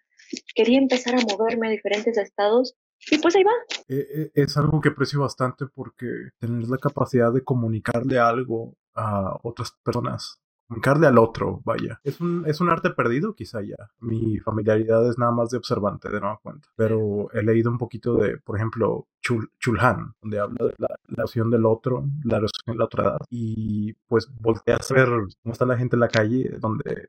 quería 0.54 0.78
empezar 0.78 1.14
a 1.14 1.20
moverme 1.20 1.68
a 1.68 1.70
diferentes 1.70 2.16
estados 2.16 2.74
y 3.10 3.18
pues 3.18 3.34
ahí 3.36 3.42
va. 3.42 3.52
Eh, 3.88 4.06
eh, 4.14 4.30
es 4.34 4.56
algo 4.56 4.80
que 4.80 4.90
aprecio 4.90 5.20
bastante 5.20 5.66
porque 5.66 6.30
tener 6.38 6.68
la 6.68 6.78
capacidad 6.78 7.32
de 7.32 7.42
comunicarle 7.42 8.18
algo 8.18 8.76
a 8.94 9.38
otras 9.42 9.72
personas, 9.82 10.40
comunicarle 10.68 11.06
al 11.06 11.18
otro, 11.18 11.60
vaya. 11.64 12.00
Es 12.04 12.20
un, 12.20 12.44
es 12.46 12.60
un 12.60 12.68
arte 12.68 12.90
perdido, 12.90 13.34
quizá 13.34 13.60
ya. 13.60 13.90
Mi 13.98 14.38
familiaridad 14.38 15.08
es 15.08 15.18
nada 15.18 15.32
más 15.32 15.50
de 15.50 15.58
observante, 15.58 16.08
de 16.10 16.20
nueva 16.20 16.38
cuenta. 16.42 16.68
Pero 16.76 17.30
he 17.32 17.42
leído 17.42 17.70
un 17.70 17.78
poquito 17.78 18.16
de, 18.16 18.38
por 18.38 18.56
ejemplo, 18.56 19.08
Chul, 19.20 19.50
Chulhan, 19.58 20.14
donde 20.22 20.38
habla 20.38 20.66
de 20.66 20.74
la, 20.78 20.88
la 21.08 21.24
del 21.50 21.66
otro, 21.66 22.04
la 22.24 22.36
relación 22.36 22.66
de 22.66 22.76
la 22.76 22.84
otra 22.84 23.04
edad. 23.04 23.18
Y 23.30 23.94
pues 24.06 24.28
volteas 24.40 24.90
a 24.90 24.94
ver 24.94 25.08
cómo 25.42 25.52
está 25.52 25.66
la 25.66 25.76
gente 25.76 25.96
en 25.96 26.00
la 26.00 26.08
calle, 26.08 26.56
donde. 26.60 27.08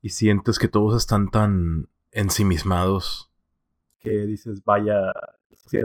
Y 0.00 0.10
sientes 0.10 0.58
que 0.58 0.68
todos 0.68 0.96
están 0.96 1.30
tan 1.30 1.88
ensimismados 2.10 3.31
que 4.02 4.26
dices, 4.26 4.62
vaya, 4.64 5.12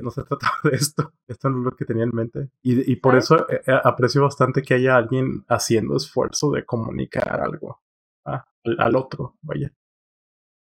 no 0.02 0.12
se 0.12 0.24
trata 0.24 0.48
de 0.64 0.76
esto, 0.76 1.14
esto 1.28 1.50
no 1.50 1.60
es 1.60 1.66
lo 1.66 1.72
que 1.72 1.86
tenía 1.86 2.04
en 2.04 2.16
mente. 2.16 2.50
Y, 2.62 2.96
por 2.98 3.16
eso 3.16 3.48
eh, 3.50 3.62
eh, 3.66 3.80
aprecio 3.84 4.24
bastante 4.24 4.62
que 4.62 4.74
haya 4.74 4.96
alguien 4.96 5.46
haciendo 5.48 5.96
esfuerzo 5.96 6.52
de 6.52 6.66
comunicar 6.66 7.42
algo 7.42 7.82
al, 8.26 8.96
otro, 8.96 9.38
vaya. 9.42 9.72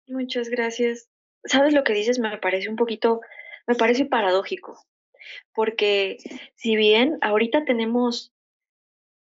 Muchas 0.08 0.50
gracias. 0.50 1.10
¿Sabes 1.46 1.74
lo 1.74 1.84
que 1.84 1.94
dices? 1.94 2.20
Me 2.20 2.38
parece 2.38 2.70
un 2.70 2.76
poquito, 2.76 3.22
me 3.66 3.76
parece 3.76 4.06
paradójico, 4.06 4.78
porque 5.54 6.18
si 6.56 6.76
bien 6.76 7.18
ahorita 7.22 7.66
tenemos 7.66 8.35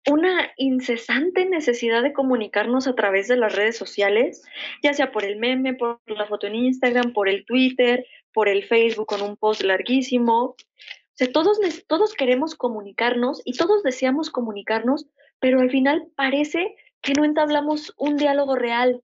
una 0.09 0.51
incesante 0.57 1.45
necesidad 1.45 2.03
de 2.03 2.13
comunicarnos 2.13 2.87
a 2.87 2.95
través 2.95 3.27
de 3.27 3.37
las 3.37 3.55
redes 3.55 3.77
sociales, 3.77 4.43
ya 4.81 4.93
sea 4.93 5.11
por 5.11 5.23
el 5.23 5.37
meme, 5.37 5.73
por 5.73 5.99
la 6.07 6.25
foto 6.25 6.47
en 6.47 6.55
Instagram, 6.55 7.13
por 7.13 7.29
el 7.29 7.45
Twitter, 7.45 8.05
por 8.33 8.49
el 8.49 8.63
Facebook 8.63 9.07
con 9.07 9.21
un 9.21 9.37
post 9.37 9.61
larguísimo. 9.61 10.41
O 10.43 11.15
sea, 11.15 11.31
todos, 11.31 11.59
todos 11.87 12.13
queremos 12.15 12.55
comunicarnos 12.55 13.41
y 13.45 13.53
todos 13.53 13.83
deseamos 13.83 14.29
comunicarnos, 14.29 15.05
pero 15.39 15.61
al 15.61 15.69
final 15.69 16.07
parece 16.15 16.75
que 17.01 17.13
no 17.13 17.23
entablamos 17.23 17.93
un 17.97 18.17
diálogo 18.17 18.55
real. 18.55 19.01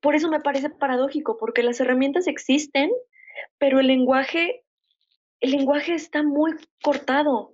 Por 0.00 0.14
eso 0.14 0.28
me 0.28 0.40
parece 0.40 0.70
paradójico, 0.70 1.36
porque 1.36 1.62
las 1.62 1.80
herramientas 1.80 2.26
existen, 2.26 2.90
pero 3.58 3.80
el 3.80 3.86
lenguaje, 3.86 4.64
el 5.40 5.52
lenguaje 5.52 5.94
está 5.94 6.22
muy 6.22 6.52
cortado. 6.82 7.52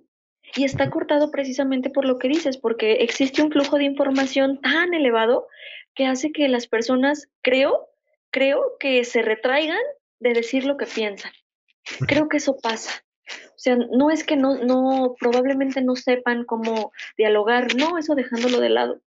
Y 0.55 0.63
está 0.63 0.89
cortado 0.89 1.31
precisamente 1.31 1.89
por 1.89 2.05
lo 2.05 2.17
que 2.17 2.29
dices, 2.29 2.57
porque 2.57 3.03
existe 3.03 3.41
un 3.41 3.51
flujo 3.51 3.77
de 3.77 3.85
información 3.85 4.59
tan 4.61 4.93
elevado 4.93 5.47
que 5.93 6.05
hace 6.05 6.31
que 6.31 6.47
las 6.47 6.67
personas, 6.67 7.27
creo, 7.41 7.89
creo 8.31 8.77
que 8.79 9.03
se 9.03 9.21
retraigan 9.21 9.81
de 10.19 10.33
decir 10.33 10.65
lo 10.65 10.77
que 10.77 10.85
piensan. 10.85 11.31
Creo 12.07 12.29
que 12.29 12.37
eso 12.37 12.57
pasa. 12.57 13.03
O 13.57 13.59
sea, 13.59 13.75
no 13.75 14.11
es 14.11 14.23
que 14.23 14.35
no, 14.35 14.55
no, 14.57 15.15
probablemente 15.19 15.81
no 15.81 15.95
sepan 15.95 16.45
cómo 16.45 16.91
dialogar, 17.17 17.75
no, 17.75 17.97
eso 17.97 18.15
dejándolo 18.15 18.59
de 18.59 18.69
lado. 18.69 19.01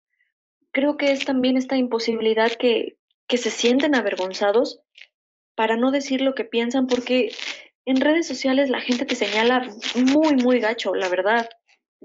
Creo 0.72 0.96
que 0.96 1.12
es 1.12 1.24
también 1.24 1.56
esta 1.56 1.76
imposibilidad 1.76 2.52
que, 2.52 2.96
que 3.26 3.38
se 3.38 3.50
sienten 3.50 3.94
avergonzados 3.94 4.80
para 5.54 5.76
no 5.76 5.90
decir 5.90 6.20
lo 6.20 6.34
que 6.34 6.44
piensan, 6.44 6.86
porque 6.86 7.32
en 7.84 8.00
redes 8.00 8.26
sociales 8.26 8.70
la 8.70 8.80
gente 8.80 9.04
te 9.04 9.14
señala 9.14 9.68
muy, 9.94 10.36
muy 10.36 10.60
gacho, 10.60 10.94
la 10.94 11.08
verdad. 11.08 11.48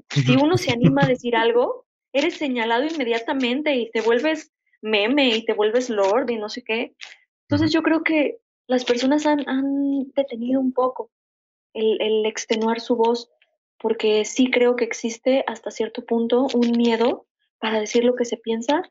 Si 0.10 0.36
uno 0.36 0.58
se 0.58 0.72
anima 0.72 1.04
a 1.04 1.08
decir 1.08 1.36
algo, 1.36 1.86
eres 2.14 2.36
señalado 2.36 2.86
inmediatamente 2.86 3.76
y 3.76 3.92
te 3.92 4.02
vuelves 4.02 4.52
meme 4.82 5.36
y 5.36 5.46
te 5.46 5.54
vuelves 5.54 5.90
lord 5.90 6.30
y 6.30 6.38
no 6.38 6.50
sé 6.50 6.64
qué. 6.64 6.96
Entonces 7.48 7.72
yo 7.72 7.84
creo 7.84 8.04
que 8.04 8.38
las 8.68 8.86
personas 8.86 9.26
han, 9.26 9.44
detenido 10.16 10.60
un 10.60 10.74
poco 10.74 11.12
el, 11.74 12.02
el, 12.02 12.26
extenuar 12.26 12.80
su 12.80 12.96
voz, 12.96 13.30
porque 13.78 14.26
sí 14.26 14.50
creo 14.50 14.76
que 14.76 14.86
existe 14.86 15.44
hasta 15.48 15.72
cierto 15.72 16.06
punto 16.06 16.48
un 16.54 16.72
miedo 16.72 17.28
para 17.60 17.80
decir 17.80 18.04
lo 18.04 18.16
que 18.16 18.26
se 18.26 18.38
piensa, 18.38 18.82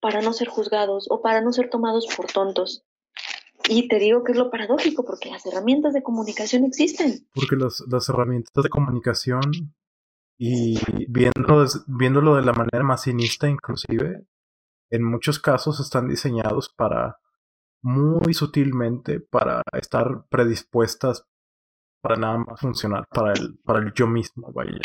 para 0.00 0.20
no 0.20 0.32
ser 0.32 0.48
juzgados 0.48 1.06
o 1.10 1.22
para 1.22 1.40
no 1.40 1.52
ser 1.52 1.70
tomados 1.70 2.06
por 2.16 2.26
tontos. 2.32 2.84
Y 3.68 3.88
te 3.88 3.98
digo 3.98 4.24
que 4.24 4.32
es 4.32 4.38
lo 4.38 4.50
paradójico, 4.50 5.04
porque 5.04 5.30
las 5.30 5.44
herramientas 5.46 5.94
de 5.94 6.02
comunicación 6.02 6.64
existen. 6.64 7.26
Porque 7.34 7.56
las, 7.56 7.82
las 7.88 8.08
herramientas 8.08 8.62
de 8.62 8.68
comunicación, 8.68 9.42
y 10.38 10.78
viéndolo, 11.08 11.66
viéndolo 11.86 12.36
de 12.36 12.42
la 12.42 12.52
manera 12.52 12.82
más 12.82 13.02
cinista 13.02 13.48
inclusive, 13.48 14.26
en 14.90 15.04
muchos 15.04 15.38
casos 15.38 15.80
están 15.80 16.08
diseñados 16.08 16.68
para 16.68 17.18
muy 17.82 18.34
sutilmente 18.34 19.20
para 19.20 19.62
estar 19.72 20.24
predispuestas 20.28 21.26
para 22.00 22.16
nada 22.16 22.38
más 22.38 22.60
funcionar 22.60 23.06
para 23.08 23.32
el, 23.32 23.58
para 23.64 23.78
el 23.80 23.92
yo 23.92 24.06
mismo, 24.06 24.52
vaya. 24.52 24.80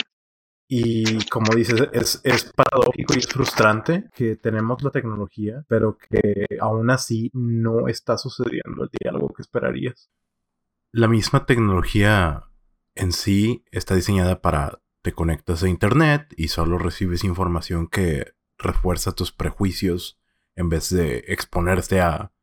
Y 0.67 1.25
como 1.29 1.55
dices, 1.55 1.81
es, 1.93 2.19
es 2.23 2.51
paradójico 2.53 3.13
y 3.15 3.19
es 3.19 3.27
frustrante 3.27 4.09
que 4.13 4.35
tenemos 4.35 4.83
la 4.83 4.91
tecnología, 4.91 5.63
pero 5.69 5.97
que 5.97 6.45
aún 6.59 6.89
así 6.89 7.31
no 7.33 7.87
está 7.87 8.17
sucediendo 8.17 8.83
el 8.83 8.89
diálogo 8.99 9.33
que 9.33 9.43
esperarías. 9.43 10.09
La 10.91 11.07
misma 11.07 11.45
tecnología 11.45 12.43
en 12.95 13.13
sí 13.13 13.63
está 13.71 13.95
diseñada 13.95 14.41
para 14.41 14.81
te 15.01 15.13
conectas 15.13 15.63
a 15.63 15.69
internet 15.69 16.33
y 16.35 16.49
solo 16.49 16.77
recibes 16.77 17.23
información 17.23 17.87
que 17.87 18.33
refuerza 18.57 19.13
tus 19.13 19.31
prejuicios 19.31 20.19
en 20.55 20.69
vez 20.69 20.89
de 20.89 21.23
exponerte 21.27 22.01
a 22.01 22.33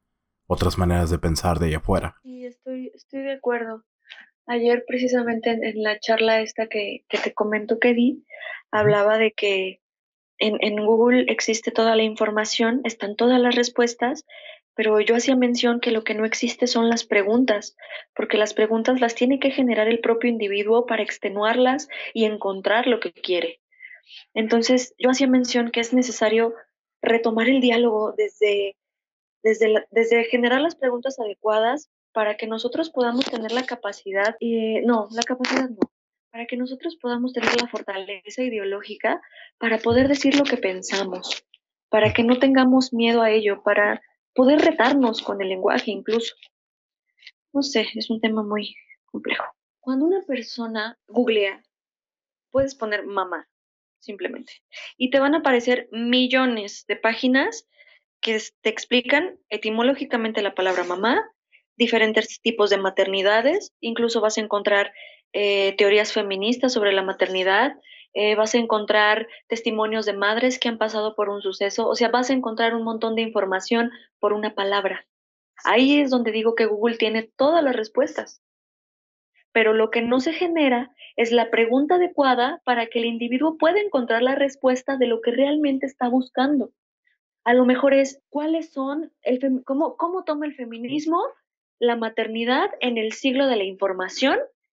otras 0.46 0.78
maneras 0.78 1.10
de 1.10 1.18
pensar 1.18 1.58
de 1.58 1.66
allá 1.66 1.78
afuera. 1.78 2.16
Sí, 2.22 2.46
estoy, 2.46 2.90
estoy 2.94 3.22
de 3.22 3.32
acuerdo. 3.32 3.84
Ayer 4.46 4.84
precisamente 4.86 5.50
en, 5.50 5.82
la 5.82 5.98
charla 5.98 6.40
esta 6.40 6.66
que, 6.66 7.04
te 7.08 7.32
comento 7.32 7.78
que 7.78 7.94
di, 7.94 8.24
hablaba 8.70 9.16
de 9.18 9.32
que 9.32 9.80
en, 10.38 10.58
en 10.60 10.84
Google 10.84 11.26
existe 11.28 11.70
toda 11.70 11.96
la 11.96 12.02
información, 12.02 12.80
están 12.84 13.16
todas 13.16 13.40
las 13.40 13.54
respuestas, 13.54 14.26
pero 14.74 15.00
yo 15.00 15.16
hacía 15.16 15.36
mención 15.36 15.80
que 15.80 15.92
lo 15.92 16.04
que 16.04 16.14
no 16.14 16.24
existe 16.24 16.66
son 16.66 16.88
las 16.88 17.04
preguntas, 17.04 17.76
porque 18.14 18.36
las 18.36 18.54
preguntas 18.54 19.00
las 19.00 19.14
tiene 19.14 19.38
que 19.38 19.50
generar 19.50 19.88
el 19.88 20.00
propio 20.00 20.28
individuo 20.28 20.84
para 20.86 21.02
extenuarlas 21.02 21.88
y 22.12 22.24
encontrar 22.24 22.86
lo 22.86 23.00
que 23.00 23.12
quiere. 23.12 23.60
Entonces, 24.34 24.94
yo 24.98 25.10
hacía 25.10 25.26
mención 25.26 25.70
que 25.70 25.80
es 25.80 25.94
necesario 25.94 26.54
retomar 27.00 27.48
el 27.48 27.60
diálogo 27.60 28.12
desde, 28.12 28.76
desde, 29.42 29.86
desde 29.90 30.24
generar 30.24 30.60
las 30.60 30.74
preguntas 30.74 31.18
adecuadas 31.18 31.90
para 32.14 32.36
que 32.36 32.46
nosotros 32.46 32.90
podamos 32.90 33.24
tener 33.26 33.50
la 33.50 33.66
capacidad, 33.66 34.36
y 34.38 34.80
no, 34.82 35.08
la 35.10 35.22
capacidad 35.22 35.68
no, 35.68 35.90
para 36.30 36.46
que 36.46 36.56
nosotros 36.56 36.96
podamos 36.96 37.32
tener 37.32 37.60
la 37.60 37.66
fortaleza 37.66 38.42
ideológica 38.42 39.20
para 39.58 39.78
poder 39.78 40.06
decir 40.06 40.36
lo 40.36 40.44
que 40.44 40.56
pensamos, 40.56 41.44
para 41.90 42.12
que 42.12 42.22
no 42.22 42.38
tengamos 42.38 42.92
miedo 42.92 43.20
a 43.20 43.30
ello, 43.30 43.64
para 43.64 44.00
poder 44.32 44.60
retarnos 44.60 45.22
con 45.22 45.42
el 45.42 45.48
lenguaje 45.48 45.90
incluso. 45.90 46.36
No 47.52 47.62
sé, 47.62 47.88
es 47.96 48.08
un 48.10 48.20
tema 48.20 48.44
muy 48.44 48.76
complejo. 49.06 49.44
Cuando 49.80 50.06
una 50.06 50.22
persona 50.22 50.96
googlea, 51.08 51.64
puedes 52.50 52.76
poner 52.76 53.04
mamá, 53.04 53.48
simplemente, 53.98 54.52
y 54.96 55.10
te 55.10 55.18
van 55.18 55.34
a 55.34 55.38
aparecer 55.38 55.88
millones 55.90 56.84
de 56.86 56.94
páginas 56.94 57.66
que 58.20 58.40
te 58.60 58.70
explican 58.70 59.36
etimológicamente 59.48 60.42
la 60.42 60.54
palabra 60.54 60.84
mamá, 60.84 61.20
diferentes 61.76 62.40
tipos 62.40 62.70
de 62.70 62.78
maternidades, 62.78 63.72
incluso 63.80 64.20
vas 64.20 64.38
a 64.38 64.40
encontrar 64.40 64.92
eh, 65.32 65.74
teorías 65.76 66.12
feministas 66.12 66.72
sobre 66.72 66.92
la 66.92 67.02
maternidad, 67.02 67.76
eh, 68.12 68.36
vas 68.36 68.54
a 68.54 68.58
encontrar 68.58 69.26
testimonios 69.48 70.06
de 70.06 70.12
madres 70.12 70.60
que 70.60 70.68
han 70.68 70.78
pasado 70.78 71.16
por 71.16 71.28
un 71.28 71.42
suceso, 71.42 71.88
o 71.88 71.96
sea, 71.96 72.08
vas 72.08 72.30
a 72.30 72.32
encontrar 72.32 72.74
un 72.74 72.84
montón 72.84 73.16
de 73.16 73.22
información 73.22 73.90
por 74.20 74.32
una 74.32 74.54
palabra. 74.54 75.06
Ahí 75.64 76.00
es 76.00 76.10
donde 76.10 76.30
digo 76.30 76.54
que 76.54 76.66
Google 76.66 76.96
tiene 76.96 77.24
todas 77.24 77.62
las 77.64 77.74
respuestas. 77.74 78.40
Pero 79.52 79.72
lo 79.72 79.90
que 79.90 80.02
no 80.02 80.20
se 80.20 80.32
genera 80.32 80.92
es 81.16 81.32
la 81.32 81.50
pregunta 81.50 81.96
adecuada 81.96 82.60
para 82.64 82.86
que 82.86 83.00
el 83.00 83.04
individuo 83.04 83.56
pueda 83.56 83.80
encontrar 83.80 84.22
la 84.22 84.34
respuesta 84.34 84.96
de 84.96 85.06
lo 85.06 85.20
que 85.20 85.30
realmente 85.30 85.86
está 85.86 86.08
buscando. 86.08 86.70
A 87.44 87.54
lo 87.54 87.64
mejor 87.64 87.94
es 87.94 88.22
cuáles 88.30 88.72
son, 88.72 89.12
el 89.22 89.62
cómo, 89.64 89.96
cómo 89.96 90.24
toma 90.24 90.46
el 90.46 90.54
feminismo 90.54 91.20
la 91.86 91.96
maternidad 91.96 92.70
en 92.80 92.98
el 92.98 93.12
siglo 93.12 93.46
de 93.46 93.56
la 93.56 93.64
información 93.64 94.38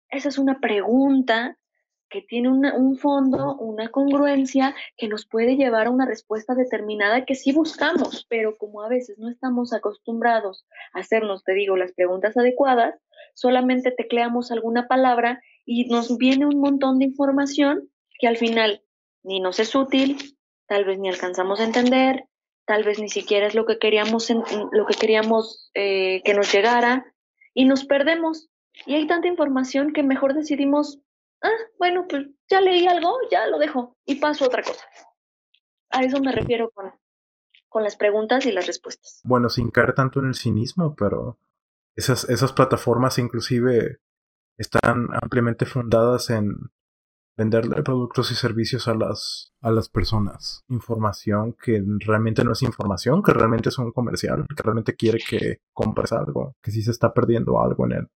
esa 0.10 0.30
es 0.30 0.38
una 0.38 0.60
pregunta 0.60 1.58
que 2.10 2.22
tiene 2.22 2.50
un 2.50 2.98
fondo, 2.98 3.58
una 3.58 3.90
congruencia 3.90 4.76
que 4.96 5.08
nos 5.08 5.26
puede 5.26 5.58
llevar 5.58 5.88
a 5.88 5.90
una 5.90 6.06
respuesta 6.06 6.54
determinada 6.54 7.26
que 7.26 7.36
sí 7.36 7.52
buscamos, 7.52 8.26
pero 8.30 8.58
como 8.58 8.84
a 8.84 8.88
veces 8.88 9.18
no 9.18 9.30
estamos 9.30 9.74
acostumbrados 9.74 10.66
a 10.94 11.00
hacernos, 11.00 11.44
te 11.44 11.54
digo, 11.54 11.76
las 11.76 11.92
preguntas 11.94 12.38
adecuadas, 12.38 12.96
solamente 13.34 13.92
tecleamos 13.92 14.52
alguna 14.52 14.88
palabra 14.88 15.42
y 15.66 15.86
nos 15.90 16.18
viene 16.18 16.46
un 16.46 16.60
montón 16.60 17.00
de 17.00 17.06
información 17.06 17.90
que 18.20 18.28
al 18.28 18.38
final 18.38 18.84
ni 19.24 19.40
nos 19.40 19.60
es 19.60 19.76
útil, 19.76 20.38
tal 20.68 20.86
vez 20.86 21.00
ni 21.00 21.10
alcanzamos 21.10 21.60
a 21.60 21.66
entender, 21.66 22.26
tal 22.65 22.84
vez 22.84 23.00
ni 23.00 23.10
siquiera 23.10 23.48
es 23.48 23.55
lo 23.55 23.65
que 23.65 23.77
queríamos, 23.79 24.29
lo 24.72 24.86
que, 24.86 24.95
queríamos 24.95 25.72
eh, 25.74 26.22
que 26.24 26.34
nos 26.34 26.51
llegara 26.51 27.05
y 27.53 27.65
nos 27.65 27.86
perdemos 27.86 28.50
y 28.86 28.95
hay 28.95 29.07
tanta 29.07 29.27
información 29.27 29.93
que 29.93 30.03
mejor 30.03 30.34
decidimos, 30.34 31.00
ah, 31.41 31.50
bueno, 31.79 32.05
pues 32.10 32.27
ya 32.50 32.60
leí 32.62 32.88
algo, 32.88 33.17
ya 33.31 33.48
lo 33.48 33.57
dejo 33.57 33.95
y 34.05 34.15
paso 34.15 34.43
a 34.43 34.48
otra 34.48 34.63
cosa. 34.63 34.84
A 35.91 36.03
eso 36.03 36.19
me 36.19 36.31
refiero 36.31 36.72
con, 36.72 36.91
con 37.69 37.84
las 37.84 37.95
preguntas 37.95 38.45
y 38.45 38.51
las 38.51 38.67
respuestas. 38.67 39.22
Bueno, 39.24 39.50
sin 39.50 39.72
caer 39.72 39.93
tanto 39.93 40.19
en 40.19 40.28
el 40.28 40.36
cinismo, 40.36 40.95
pero 40.95 41.39
esas, 41.95 42.28
esas 42.30 42.51
plataformas 42.51 43.17
inclusive 43.17 43.99
están 44.58 45.08
ampliamente 45.21 45.65
fundadas 45.65 46.30
en 46.30 46.56
venderle 47.38 47.84
productos 47.84 48.32
y 48.32 48.36
servicios 48.36 48.88
a 48.88 48.95
las, 48.95 49.54
a 49.62 49.71
las 49.71 49.89
personas. 49.89 50.63
Información 50.69 51.54
que 51.62 51.84
realmente 52.00 52.43
no 52.43 52.54
es 52.54 52.62
información, 52.62 53.21
que 53.21 53.34
realmente 53.34 53.69
es 53.69 53.78
un 53.78 53.91
comercial, 53.91 54.45
que 54.56 54.63
realmente 54.63 54.95
quiere 54.95 55.19
que 55.19 55.60
compres 55.74 56.12
algo, 56.12 56.56
que 56.62 56.71
sí 56.71 56.82
se 56.82 56.91
está 56.91 57.13
perdiendo 57.13 57.62
algo 57.62 57.86
en 57.86 57.91
él 57.91 58.08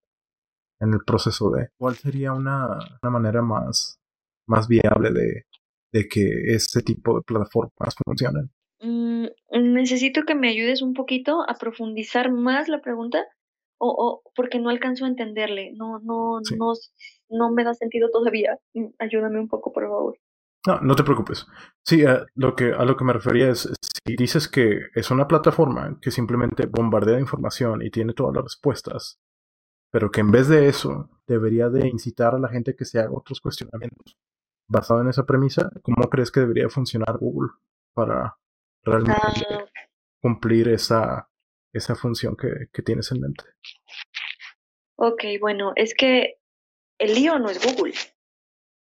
en 0.80 0.94
el 0.94 1.02
proceso 1.06 1.50
de 1.52 1.70
cuál 1.78 1.96
sería 1.96 2.34
una, 2.34 2.78
manera 3.04 3.42
más, 3.42 4.00
más 4.48 4.68
viable 4.68 5.12
de, 5.12 6.08
que 6.08 6.54
este 6.54 6.82
tipo 6.82 7.18
de 7.18 7.24
plataformas 7.24 7.96
funcionen. 8.06 8.50
Mm, 8.82 9.26
necesito 9.74 10.24
que 10.24 10.36
me 10.36 10.50
ayudes 10.50 10.82
un 10.82 10.94
poquito 10.94 11.44
a 11.48 11.56
profundizar 11.56 12.32
más 12.32 12.70
la 12.70 12.82
pregunta 12.82 13.26
o, 13.78 13.90
o 13.90 14.32
porque 14.36 14.60
no 14.60 14.70
alcanzo 14.70 15.06
a 15.06 15.10
entenderle, 15.10 15.74
no, 15.76 16.00
no, 16.00 16.40
no, 16.58 16.74
no 17.30 17.52
me 17.52 17.64
da 17.64 17.74
sentido 17.74 18.10
todavía. 18.12 18.58
Mm, 18.74 18.88
ayúdame 19.00 19.40
un 19.40 19.48
poco, 19.48 19.72
por 19.72 19.84
favor. 19.84 20.18
No, 20.68 20.80
no 20.82 20.96
te 20.96 21.04
preocupes. 21.04 21.46
Sí, 21.86 22.06
a 22.06 22.26
lo 22.36 22.56
que, 22.56 22.74
a 22.74 22.84
lo 22.84 22.98
que 22.98 23.06
me 23.06 23.14
refería 23.14 23.50
es, 23.50 23.72
si 23.82 24.16
dices 24.16 24.48
que 24.48 24.82
es 24.94 25.10
una 25.10 25.28
plataforma 25.28 25.98
que 26.02 26.12
simplemente 26.12 26.66
bombardea 26.66 27.20
información 27.20 27.82
y 27.82 27.90
tiene 27.90 28.14
todas 28.14 28.36
las 28.36 28.44
respuestas, 28.44 29.20
pero 29.92 30.12
que 30.12 30.22
en 30.22 30.32
vez 30.32 30.48
de 30.50 30.68
eso 30.68 31.10
debería 31.28 31.70
de 31.70 31.88
incitar 31.88 32.36
a 32.36 32.40
la 32.40 32.50
gente 32.50 32.76
que 32.76 32.86
se 32.86 33.00
haga 33.00 33.12
otros 33.12 33.40
cuestionamientos. 33.40 34.18
Basado 34.68 35.02
en 35.02 35.08
esa 35.08 35.26
premisa, 35.26 35.72
¿cómo 35.82 36.10
crees 36.10 36.32
que 36.32 36.42
debería 36.42 36.70
funcionar 36.70 37.18
Google 37.18 37.52
para 37.94 38.36
realmente 38.84 39.22
ah. 39.24 39.66
cumplir 40.22 40.68
esa, 40.70 41.30
esa 41.74 41.96
función 41.96 42.36
que, 42.36 42.68
que 42.72 42.82
tienes 42.82 43.12
en 43.12 43.22
mente? 43.22 43.46
Ok, 44.98 45.24
bueno, 45.40 45.72
es 45.76 45.94
que 45.94 46.39
el 47.00 47.16
lío 47.16 47.40
no 47.40 47.50
es 47.50 47.66
Google. 47.66 47.96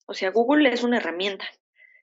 O 0.06 0.14
sea, 0.14 0.30
Google 0.30 0.68
es 0.70 0.82
una 0.82 0.98
herramienta. 0.98 1.46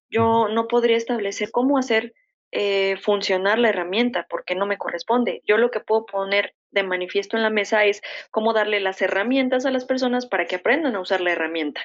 Yo 0.09 0.47
no 0.47 0.67
podría 0.67 0.97
establecer 0.97 1.51
cómo 1.51 1.77
hacer 1.77 2.13
eh, 2.51 2.95
funcionar 3.01 3.59
la 3.59 3.69
herramienta 3.69 4.27
porque 4.29 4.55
no 4.55 4.65
me 4.65 4.77
corresponde. 4.77 5.41
Yo 5.45 5.57
lo 5.57 5.71
que 5.71 5.81
puedo 5.81 6.05
poner 6.05 6.55
de 6.71 6.83
manifiesto 6.83 7.35
en 7.35 7.43
la 7.43 7.49
mesa 7.49 7.85
es 7.85 8.01
cómo 8.31 8.53
darle 8.53 8.79
las 8.79 9.01
herramientas 9.01 9.65
a 9.65 9.71
las 9.71 9.85
personas 9.85 10.25
para 10.25 10.45
que 10.45 10.55
aprendan 10.55 10.95
a 10.95 11.01
usar 11.01 11.21
la 11.21 11.31
herramienta. 11.31 11.81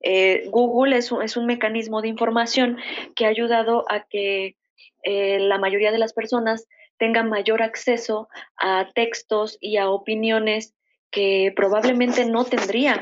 Eh, 0.00 0.44
Google 0.50 0.96
es 0.96 1.12
un, 1.12 1.22
es 1.22 1.36
un, 1.36 1.46
mecanismo 1.46 2.02
de 2.02 2.08
información 2.08 2.78
que 3.14 3.24
ha 3.24 3.28
ayudado 3.28 3.84
a 3.88 4.04
que 4.04 4.56
eh, 5.04 5.38
la 5.38 5.58
mayoría 5.58 5.92
de 5.92 5.98
las 5.98 6.12
personas 6.12 6.66
tengan 6.98 7.28
mayor 7.28 7.62
acceso 7.62 8.28
a 8.56 8.90
textos 8.94 9.56
y 9.60 9.76
a 9.76 9.88
opiniones 9.88 10.74
que 11.10 11.52
probablemente 11.54 12.24
no 12.24 12.44
tendrían 12.44 13.00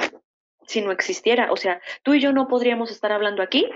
si 0.71 0.81
no 0.83 0.93
existiera. 0.93 1.51
O 1.51 1.57
sea, 1.57 1.83
tú 2.05 2.15
y 2.15 2.21
yo 2.21 2.33
no 2.33 2.47
podríamos 2.47 2.93
estar 2.93 3.11
hablando 3.11 3.43
aquí 3.43 3.69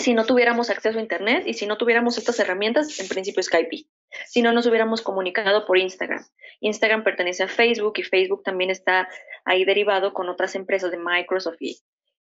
si 0.00 0.14
no 0.14 0.24
tuviéramos 0.24 0.70
acceso 0.70 0.98
a 0.98 1.02
Internet 1.02 1.44
y 1.46 1.52
si 1.52 1.66
no 1.66 1.76
tuviéramos 1.76 2.16
estas 2.16 2.40
herramientas, 2.40 2.98
en 2.98 3.08
principio 3.08 3.42
Skype, 3.42 3.84
si 4.26 4.40
no 4.40 4.52
nos 4.52 4.66
hubiéramos 4.66 5.02
comunicado 5.02 5.66
por 5.66 5.76
Instagram. 5.76 6.24
Instagram 6.60 7.04
pertenece 7.04 7.42
a 7.42 7.48
Facebook 7.48 7.92
y 7.98 8.02
Facebook 8.04 8.42
también 8.42 8.70
está 8.70 9.06
ahí 9.44 9.66
derivado 9.66 10.14
con 10.14 10.30
otras 10.30 10.54
empresas 10.54 10.90
de 10.90 10.98
Microsoft 10.98 11.60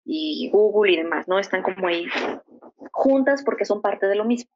y, 0.07 0.51
Google 0.51 0.93
y 0.93 0.97
demás, 0.97 1.29
¿no? 1.29 1.39
Están 1.39 1.63
como 1.63 1.87
ahí 1.87 2.07
juntas 2.91 3.43
porque 3.45 3.67
son 3.67 3.83
parte 3.83 4.07
de 4.07 4.17
lo 4.17 4.25
mismo. 4.25 4.51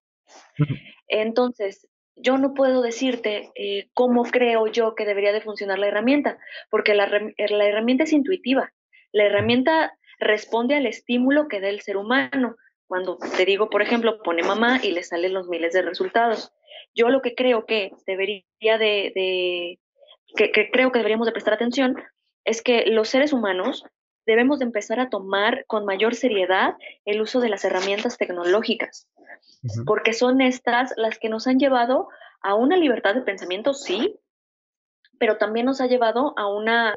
Entonces, 1.07 1.87
yo 2.17 2.39
no 2.39 2.55
puedo 2.55 2.81
decirte 2.81 3.53
eh, 3.55 3.91
cómo 3.93 4.25
creo 4.25 4.67
yo 4.69 4.95
que 4.95 5.05
debería 5.05 5.33
de 5.33 5.43
funcionar 5.43 5.79
la 5.79 5.89
herramienta, 5.89 6.39
porque 6.71 6.95
la, 6.95 7.07
la 7.07 7.67
herramienta 7.67 8.05
es 8.05 8.13
intuitiva. 8.13 8.73
La 9.13 9.25
herramienta 9.25 9.97
responde 10.19 10.75
al 10.75 10.87
estímulo 10.87 11.49
que 11.49 11.61
da 11.61 11.69
el 11.69 11.81
ser 11.81 11.97
humano 11.97 12.57
cuando 12.89 13.19
te 13.37 13.45
digo, 13.45 13.69
por 13.69 13.83
ejemplo, 13.83 14.23
pone 14.23 14.43
mamá 14.43 14.81
y 14.83 14.93
le 14.93 15.03
salen 15.03 15.35
los 15.35 15.47
miles 15.49 15.75
de 15.75 15.83
resultados. 15.83 16.53
Yo 16.95 17.11
lo 17.11 17.21
que 17.21 17.35
creo 17.35 17.67
que 17.67 17.93
debería 18.07 18.79
de, 18.79 19.79
que, 20.35 20.71
creo 20.73 20.91
que 20.91 20.99
deberíamos 20.99 21.27
de 21.27 21.33
prestar 21.33 21.55
atención 21.55 21.97
es 22.45 22.63
que 22.63 22.87
los 22.87 23.11
seres 23.11 23.35
humanos 23.35 23.85
debemos 24.25 24.59
de 24.59 24.65
empezar 24.65 25.01
a 25.01 25.11
tomar 25.11 25.65
con 25.67 25.85
mayor 25.85 26.15
seriedad 26.15 26.75
el 27.05 27.21
uso 27.21 27.41
de 27.41 27.51
las 27.51 27.65
herramientas 27.65 28.17
tecnológicas, 28.17 29.07
porque 29.87 30.13
son 30.13 30.41
estas 30.41 30.93
las 30.97 31.19
que 31.19 31.29
nos 31.29 31.47
han 31.47 31.59
llevado 31.59 32.09
a 32.41 32.55
una 32.55 32.77
libertad 32.77 33.15
de 33.15 33.23
pensamiento, 33.23 33.75
sí, 33.75 34.19
pero 35.19 35.37
también 35.37 35.67
nos 35.67 35.81
ha 35.81 35.87
llevado 35.87 36.35
a 36.37 36.47
una, 36.47 36.97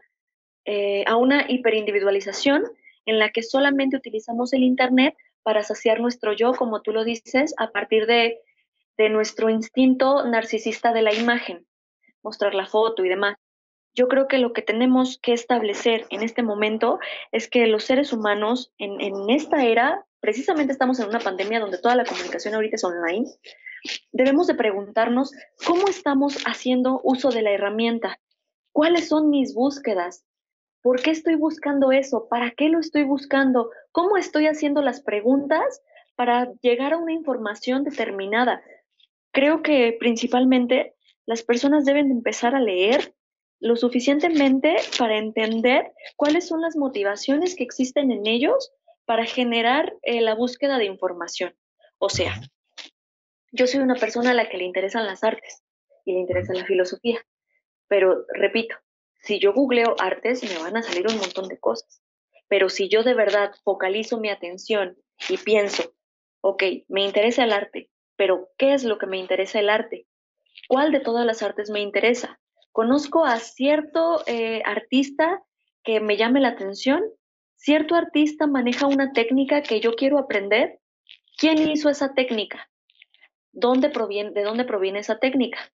eh, 0.65 1.04
a 1.08 1.15
una 1.15 1.45
hiperindividualización 1.50 2.63
en 3.06 3.19
la 3.19 3.30
que 3.30 3.43
solamente 3.43 3.97
utilizamos 3.97 4.54
el 4.54 4.63
Internet 4.63 5.15
para 5.43 5.63
saciar 5.63 6.00
nuestro 6.00 6.34
yo, 6.34 6.54
como 6.54 6.82
tú 6.82 6.91
lo 6.91 7.04
dices, 7.04 7.54
a 7.58 7.71
partir 7.71 8.06
de, 8.06 8.39
nuestro 9.10 9.50
instinto 9.50 10.28
narcisista 10.28 10.93
de 10.93 11.02
la 11.02 11.12
imagen, 11.12 11.65
mostrar 12.21 12.54
la 12.54 12.67
foto 12.67 13.04
y 13.04 13.10
demás. 13.10 13.36
Yo 13.95 14.08
creo 14.08 14.28
que 14.28 14.38
lo 14.38 14.54
que 14.54 14.62
tenemos 14.62 15.17
que 15.24 15.34
establecer 15.34 16.06
en 16.12 16.21
este 16.21 16.43
momento 16.43 17.00
es 17.32 17.50
que 17.50 17.65
los 17.65 17.84
seres 17.84 18.13
humanos 18.13 18.71
en, 18.78 19.28
esta 19.32 19.65
era 19.65 20.06
precisamente 20.19 20.71
estamos 20.71 21.00
en 21.00 21.10
una 21.10 21.17
pandemia 21.17 21.60
donde 21.60 21.80
toda 21.80 21.95
la 21.95 22.06
comunicación 22.06 22.54
ahorita 22.54 22.76
es 22.76 22.84
online, 22.84 23.26
debemos 24.12 24.45
de 24.45 24.54
preguntarnos 24.54 25.32
cómo 25.65 25.88
estamos 25.88 26.38
haciendo 26.45 27.02
uso 27.04 27.32
de 27.32 27.41
la 27.41 27.54
herramienta, 27.54 28.19
cuáles 28.71 29.08
son 29.08 29.32
mis 29.32 29.56
búsquedas, 29.56 30.24
por 30.82 31.02
qué 31.02 31.12
estoy 31.12 31.36
buscando 31.36 31.91
eso, 31.91 32.28
para 32.30 32.52
qué 32.52 32.70
lo 32.70 32.80
estoy 32.80 33.04
buscando, 33.04 33.70
cómo 33.91 34.17
estoy 34.17 34.48
haciendo 34.48 34.82
las 34.82 35.02
preguntas 35.02 35.82
para 36.15 36.52
llegar 36.62 36.94
a 36.94 36.98
una 36.98 37.13
información 37.13 37.84
determinada. 37.84 38.62
Creo 39.32 39.62
que 39.62 39.96
principalmente 40.00 40.96
las 41.26 41.44
personas 41.44 41.86
deben 41.86 42.12
empezar 42.12 42.56
a 42.56 42.60
leer 42.60 43.13
lo 43.60 43.76
suficientemente 43.76 44.78
para 44.98 45.17
entender 45.17 45.94
cuáles 46.15 46.48
son 46.48 46.62
las 46.62 46.76
motivaciones 46.76 47.56
que 47.56 47.63
existen 47.63 48.12
en 48.12 48.26
ellos 48.26 48.72
para 49.06 49.26
generar 49.26 49.94
eh, 50.02 50.22
la 50.22 50.34
búsqueda 50.34 50.78
de 50.80 50.86
información. 50.86 51.56
O 52.00 52.10
sea, 52.10 52.41
yo 53.52 53.67
soy 53.67 53.82
una 53.82 53.96
persona 53.96 54.32
a 54.32 54.34
la 54.34 54.50
que 54.50 54.58
le 54.58 54.63
interesan 54.63 55.06
las 55.06 55.24
artes 55.24 55.63
y 56.06 56.13
le 56.13 56.20
interesa 56.20 56.54
la 56.54 56.65
filosofía, 56.65 57.20
pero 57.88 58.26
repito, 58.34 58.76
si 59.21 59.39
yo 59.39 59.53
googleo 59.53 59.95
artes 59.99 60.43
me 60.43 60.57
van 60.62 60.77
a 60.77 60.84
salir 60.84 61.07
un 61.07 61.17
montón 61.17 61.47
de 61.47 61.60
cosas, 61.60 62.01
pero 62.47 62.69
si 62.69 62.89
yo 62.89 63.03
de 63.03 63.13
verdad 63.13 63.53
focalizo 63.63 64.19
mi 64.19 64.29
atención 64.29 64.97
y 65.29 65.38
pienso, 65.38 65.93
ok, 66.41 66.63
me 66.88 67.05
interesa 67.05 67.43
el 67.43 67.53
arte, 67.53 67.89
pero 68.15 68.49
¿qué 68.57 68.73
es 68.73 68.84
lo 68.84 68.97
que 68.97 69.07
me 69.07 69.17
interesa 69.17 69.60
el 69.60 69.69
arte? 69.69 70.07
¿Cuál 70.67 70.91
de 70.91 70.99
todas 70.99 71.25
las 71.25 71.43
artes 71.43 71.69
me 71.69 71.81
interesa? 71.81 72.39
¿Conozco 72.71 73.25
a 73.25 73.38
cierto 73.39 74.23
eh, 74.27 74.62
artista 74.65 75.43
que 75.84 75.99
me 75.99 76.17
llame 76.17 76.39
la 76.39 76.49
atención? 76.49 77.03
¿Cierto 77.55 77.95
artista 77.95 78.47
maneja 78.47 78.88
una 78.88 79.12
técnica 79.13 79.62
que 79.62 79.79
yo 79.79 79.95
quiero 79.95 80.17
aprender? 80.17 80.79
¿Quién 81.38 81.69
hizo 81.69 81.89
esa 81.89 82.13
técnica? 82.13 82.69
¿Dónde 83.51 83.89
proviene, 83.89 84.31
¿De 84.31 84.43
dónde 84.43 84.63
proviene 84.63 84.99
esa 84.99 85.19
técnica? 85.19 85.71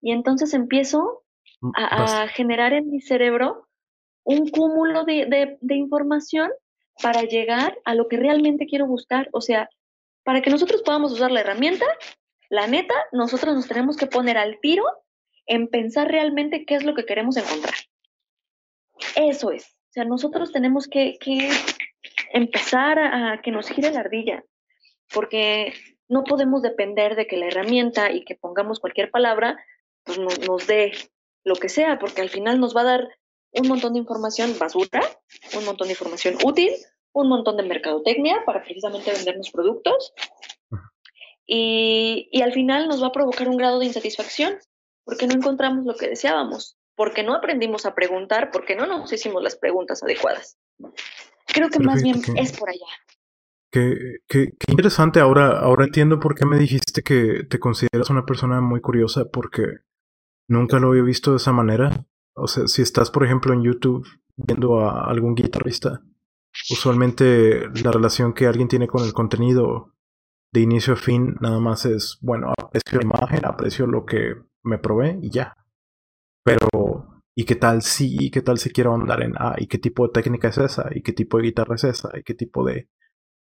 Y 0.00 0.12
entonces 0.12 0.54
empiezo 0.54 1.21
mm, 1.62 1.70
a, 1.74 2.28
generar 2.28 2.74
en 2.74 2.90
mi 2.90 3.00
cerebro 3.00 3.66
un 4.24 4.48
cúmulo 4.50 5.04
de, 5.04 5.56
de 5.60 5.74
información 5.74 6.50
para 7.02 7.22
llegar 7.22 7.78
a 7.84 7.94
lo 7.94 8.08
que 8.08 8.18
realmente 8.18 8.66
quiero 8.66 8.86
buscar. 8.86 9.28
O 9.32 9.40
sea, 9.40 9.68
para 10.24 10.42
que 10.42 10.50
nosotros 10.50 10.82
podamos 10.82 11.12
usar 11.12 11.30
la 11.30 11.40
herramienta, 11.40 11.86
la 12.50 12.66
neta, 12.66 12.94
nosotros 13.12 13.54
nos 13.54 13.66
tenemos 13.66 13.96
que 13.96 14.06
poner 14.06 14.36
al 14.36 14.60
tiro 14.60 14.84
en 15.46 15.68
pensar 15.68 16.08
realmente 16.08 16.64
qué 16.66 16.74
es 16.74 16.84
lo 16.84 16.94
que 16.94 17.06
queremos 17.06 17.36
encontrar. 17.36 17.74
Eso 19.16 19.50
es. 19.50 19.64
O 19.64 19.92
sea, 19.92 20.04
nosotros 20.04 20.52
tenemos 20.52 20.88
que, 20.88 21.18
empezar 22.32 22.98
a, 22.98 23.40
que 23.42 23.50
nos 23.50 23.68
gire 23.68 23.90
la 23.90 24.00
ardilla, 24.00 24.44
porque 25.12 25.74
no 26.08 26.24
podemos 26.24 26.62
depender 26.62 27.16
de 27.16 27.26
que 27.26 27.36
la 27.36 27.46
herramienta 27.46 28.10
y 28.10 28.24
que 28.24 28.34
pongamos 28.34 28.80
cualquier 28.80 29.10
palabra, 29.10 29.62
pues 30.04 30.18
nos 30.18 30.66
dé 30.66 30.92
lo 31.44 31.56
que 31.56 31.68
sea, 31.68 31.98
porque 31.98 32.22
al 32.22 32.30
final 32.30 32.60
nos 32.60 32.76
va 32.76 32.82
a 32.82 32.84
dar 32.84 33.08
un 33.52 33.68
montón 33.68 33.92
de 33.92 33.98
información 33.98 34.56
basura, 34.58 35.02
un 35.56 35.64
montón 35.64 35.88
de 35.88 35.92
información 35.92 36.36
útil, 36.44 36.72
un 37.12 37.28
montón 37.28 37.56
de 37.56 37.64
mercadotecnia 37.64 38.42
para 38.46 38.62
precisamente 38.62 39.12
vendernos 39.12 39.50
productos. 39.50 40.14
Y, 41.46 42.40
al 42.42 42.52
final 42.52 42.88
nos 42.88 43.02
va 43.02 43.08
a 43.08 43.12
provocar 43.12 43.48
un 43.48 43.56
grado 43.56 43.78
de 43.78 43.86
insatisfacción 43.86 44.54
porque 45.04 45.26
no 45.26 45.34
encontramos 45.34 45.84
lo 45.84 45.96
que 45.96 46.08
deseábamos, 46.08 46.78
porque 46.94 47.24
no 47.24 47.34
aprendimos 47.34 47.84
a 47.84 47.94
preguntar, 47.94 48.50
porque 48.52 48.76
no 48.76 48.86
nos 48.86 49.12
hicimos 49.12 49.42
las 49.42 49.56
preguntas 49.56 50.02
adecuadas. 50.02 50.56
Creo 51.46 51.68
que 51.68 51.80
más 51.80 52.02
bien 52.02 52.22
es 52.36 52.56
por 52.56 52.70
allá. 52.70 52.86
Qué, 53.70 54.18
qué, 54.28 54.52
interesante. 54.68 55.18
Ahora, 55.18 55.58
ahora 55.58 55.84
entiendo 55.84 56.20
por 56.20 56.34
qué 56.34 56.46
me 56.46 56.58
dijiste 56.58 57.02
que 57.02 57.44
te 57.48 57.58
consideras 57.58 58.10
una 58.10 58.24
persona 58.24 58.60
muy 58.60 58.80
curiosa, 58.80 59.24
porque 59.32 59.62
nunca 60.52 60.78
lo 60.78 60.88
había 60.88 61.02
visto 61.02 61.32
de 61.32 61.38
esa 61.38 61.52
manera. 61.52 62.06
O 62.34 62.46
sea, 62.46 62.66
si 62.66 62.82
estás, 62.82 63.10
por 63.10 63.24
ejemplo, 63.24 63.52
en 63.52 63.62
YouTube 63.62 64.06
viendo 64.36 64.80
a 64.80 65.06
algún 65.06 65.34
guitarrista, 65.34 66.02
usualmente 66.70 67.68
la 67.82 67.90
relación 67.90 68.32
que 68.32 68.46
alguien 68.46 68.68
tiene 68.68 68.86
con 68.86 69.04
el 69.04 69.12
contenido 69.12 69.92
de 70.52 70.60
inicio 70.60 70.94
a 70.94 70.96
fin 70.96 71.34
nada 71.40 71.58
más 71.60 71.86
es, 71.86 72.18
bueno, 72.20 72.52
aprecio 72.56 72.98
la 72.98 73.04
imagen, 73.04 73.44
aprecio 73.44 73.86
lo 73.86 74.04
que 74.04 74.34
me 74.62 74.78
provee 74.78 75.18
y 75.22 75.30
ya. 75.30 75.56
Pero, 76.44 77.22
¿y 77.34 77.44
qué 77.44 77.56
tal 77.56 77.82
si, 77.82 78.16
y 78.18 78.30
qué 78.30 78.42
tal 78.42 78.58
si 78.58 78.70
quiero 78.70 78.94
andar 78.94 79.22
en, 79.22 79.34
ah, 79.38 79.54
y 79.58 79.66
qué 79.66 79.78
tipo 79.78 80.06
de 80.06 80.12
técnica 80.12 80.48
es 80.48 80.58
esa, 80.58 80.88
y 80.94 81.02
qué 81.02 81.12
tipo 81.12 81.38
de 81.38 81.44
guitarra 81.44 81.76
es 81.76 81.84
esa, 81.84 82.10
y 82.18 82.22
qué 82.22 82.34
tipo 82.34 82.64
de... 82.64 82.88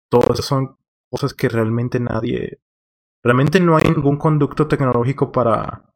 Todas 0.09 0.45
son 0.45 0.77
cosas 1.11 1.35
que 1.35 1.49
realmente 1.49 1.99
nadie... 1.99 2.61
Realmente 3.25 3.59
no 3.59 3.77
hay 3.77 3.89
ningún 3.89 4.19
conducto 4.19 4.69
tecnológico 4.69 5.33
para, 5.33 5.94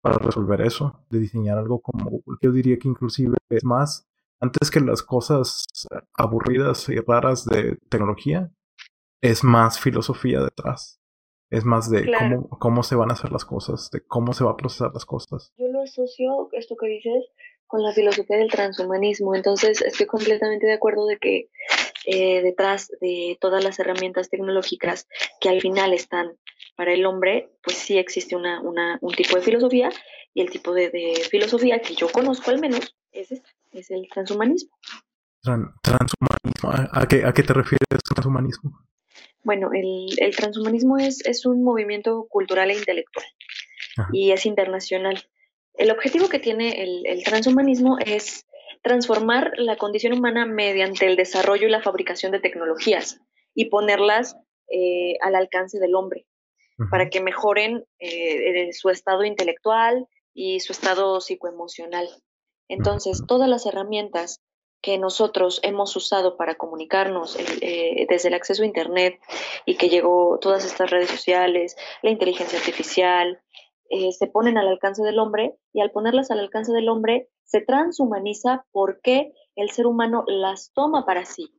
para 0.00 0.18
resolver 0.18 0.60
eso, 0.62 1.04
de 1.10 1.18
diseñar 1.18 1.58
algo 1.58 1.80
como 1.80 2.22
Yo 2.40 2.52
diría 2.52 2.78
que 2.78 2.88
inclusive 2.88 3.36
es 3.48 3.64
más, 3.64 4.08
antes 4.40 4.70
que 4.70 4.80
las 4.80 5.02
cosas 5.02 5.66
aburridas 6.14 6.88
y 6.88 6.98
raras 7.00 7.44
de 7.44 7.76
tecnología, 7.88 8.50
es 9.20 9.44
más 9.44 9.78
filosofía 9.78 10.40
detrás. 10.40 10.98
Es 11.50 11.64
más 11.64 11.90
de 11.90 12.08
cómo, 12.16 12.48
cómo 12.48 12.82
se 12.84 12.94
van 12.94 13.10
a 13.10 13.14
hacer 13.14 13.32
las 13.32 13.44
cosas, 13.44 13.90
de 13.90 14.00
cómo 14.02 14.32
se 14.32 14.44
va 14.44 14.52
a 14.52 14.56
procesar 14.56 14.92
las 14.94 15.04
cosas. 15.04 15.52
Yo 15.58 15.66
lo 15.66 15.82
asocio, 15.82 16.48
esto 16.52 16.76
que 16.76 16.86
dices, 16.86 17.24
con 17.66 17.82
la 17.82 17.92
filosofía 17.92 18.36
del 18.36 18.50
transhumanismo. 18.50 19.34
Entonces, 19.34 19.82
estoy 19.82 20.06
completamente 20.06 20.66
de 20.66 20.74
acuerdo 20.74 21.06
de 21.06 21.18
que 21.18 21.50
eh, 22.06 22.42
detrás 22.42 22.90
de 23.00 23.36
todas 23.40 23.62
las 23.62 23.78
herramientas 23.78 24.30
tecnológicas 24.30 25.06
que 25.40 25.48
al 25.48 25.60
final 25.60 25.92
están 25.92 26.32
para 26.76 26.94
el 26.94 27.04
hombre, 27.04 27.50
pues 27.62 27.76
sí 27.76 27.98
existe 27.98 28.36
una, 28.36 28.60
una, 28.62 28.98
un 29.02 29.12
tipo 29.12 29.36
de 29.36 29.42
filosofía 29.42 29.90
y 30.32 30.40
el 30.40 30.50
tipo 30.50 30.72
de, 30.72 30.90
de, 30.90 31.14
filosofía 31.30 31.80
que 31.80 31.94
yo 31.94 32.08
conozco 32.08 32.50
al 32.50 32.60
menos 32.60 32.96
es 33.12 33.32
esta, 33.32 33.50
es 33.72 33.90
el 33.90 34.08
transhumanismo. 34.08 34.70
transhumanismo, 35.42 36.70
¿A 36.92 37.06
qué, 37.06 37.24
¿a 37.24 37.32
qué 37.32 37.42
te 37.42 37.52
refieres 37.52 37.86
transhumanismo? 38.14 38.70
Bueno, 39.42 39.70
el, 39.72 40.08
el 40.18 40.36
transhumanismo 40.36 40.98
es, 40.98 41.24
es, 41.26 41.46
un 41.46 41.64
movimiento 41.64 42.26
cultural 42.28 42.70
e 42.70 42.78
intelectual 42.78 43.26
y 44.12 44.32
es 44.32 44.46
internacional. 44.46 45.22
El 45.74 45.90
objetivo 45.90 46.28
que 46.28 46.38
tiene 46.38 46.82
el, 46.82 47.06
el, 47.06 47.24
transhumanismo 47.24 47.98
es 47.98 48.46
transformar 48.82 49.52
la 49.56 49.76
condición 49.76 50.12
humana 50.12 50.46
mediante 50.46 51.06
el 51.06 51.16
desarrollo 51.16 51.66
y 51.66 51.70
la 51.70 51.82
fabricación 51.82 52.32
de 52.32 52.40
tecnologías 52.40 53.20
y 53.54 53.66
ponerlas 53.66 54.36
eh, 54.68 55.16
al 55.20 55.34
alcance 55.34 55.78
del 55.78 55.94
hombre 55.94 56.26
para 56.90 57.10
que 57.10 57.20
mejoren 57.20 57.84
eh, 57.98 58.72
su 58.72 58.88
estado 58.88 59.24
intelectual 59.24 60.06
y 60.32 60.60
su 60.60 60.72
estado 60.72 61.20
psicoemocional. 61.20 62.08
Entonces, 62.68 63.22
todas 63.26 63.48
las 63.48 63.66
herramientas 63.66 64.40
que 64.80 64.96
nosotros 64.96 65.60
hemos 65.62 65.94
usado 65.96 66.36
para 66.36 66.54
comunicarnos 66.54 67.36
eh, 67.60 68.06
desde 68.08 68.28
el 68.28 68.34
acceso 68.34 68.62
a 68.62 68.66
Internet 68.66 69.20
y 69.66 69.76
que 69.76 69.90
llegó 69.90 70.38
todas 70.40 70.64
estas 70.64 70.90
redes 70.90 71.10
sociales, 71.10 71.76
la 72.02 72.10
inteligencia 72.10 72.58
artificial, 72.58 73.42
eh, 73.90 74.12
se 74.12 74.28
ponen 74.28 74.56
al 74.56 74.68
alcance 74.68 75.02
del 75.02 75.18
hombre 75.18 75.56
y 75.72 75.80
al 75.80 75.90
ponerlas 75.90 76.30
al 76.30 76.38
alcance 76.38 76.72
del 76.72 76.88
hombre 76.88 77.28
se 77.44 77.60
transhumaniza 77.60 78.64
porque 78.70 79.32
el 79.56 79.70
ser 79.70 79.86
humano 79.86 80.24
las 80.26 80.72
toma 80.72 81.04
para 81.04 81.24
sí, 81.24 81.52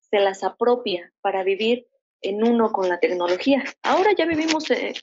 se 0.00 0.18
las 0.18 0.42
apropia 0.42 1.12
para 1.20 1.44
vivir 1.44 1.86
en 2.22 2.42
uno 2.42 2.72
con 2.72 2.88
la 2.88 2.98
tecnología. 2.98 3.62
Ahora 3.82 4.12
ya 4.16 4.24
vivimos 4.24 4.70
eh, 4.70 4.94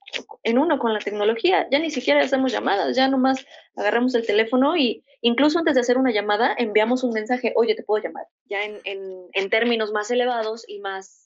en 0.43 0.57
uno 0.57 0.79
con 0.79 0.93
la 0.93 0.99
tecnología, 0.99 1.67
ya 1.71 1.79
ni 1.79 1.91
siquiera 1.91 2.21
hacemos 2.21 2.51
llamadas, 2.51 2.95
ya 2.95 3.07
nomás 3.07 3.45
agarramos 3.75 4.15
el 4.15 4.25
teléfono 4.25 4.75
y 4.75 5.05
incluso 5.21 5.59
antes 5.59 5.75
de 5.75 5.81
hacer 5.81 5.97
una 5.97 6.11
llamada 6.11 6.55
enviamos 6.57 7.03
un 7.03 7.13
mensaje, 7.13 7.53
oye, 7.55 7.75
te 7.75 7.83
puedo 7.83 8.03
llamar. 8.03 8.25
Ya 8.45 8.63
en, 8.63 8.79
en, 8.83 9.49
términos 9.49 9.91
más 9.91 10.09
elevados 10.11 10.65
y 10.67 10.79
más 10.79 11.22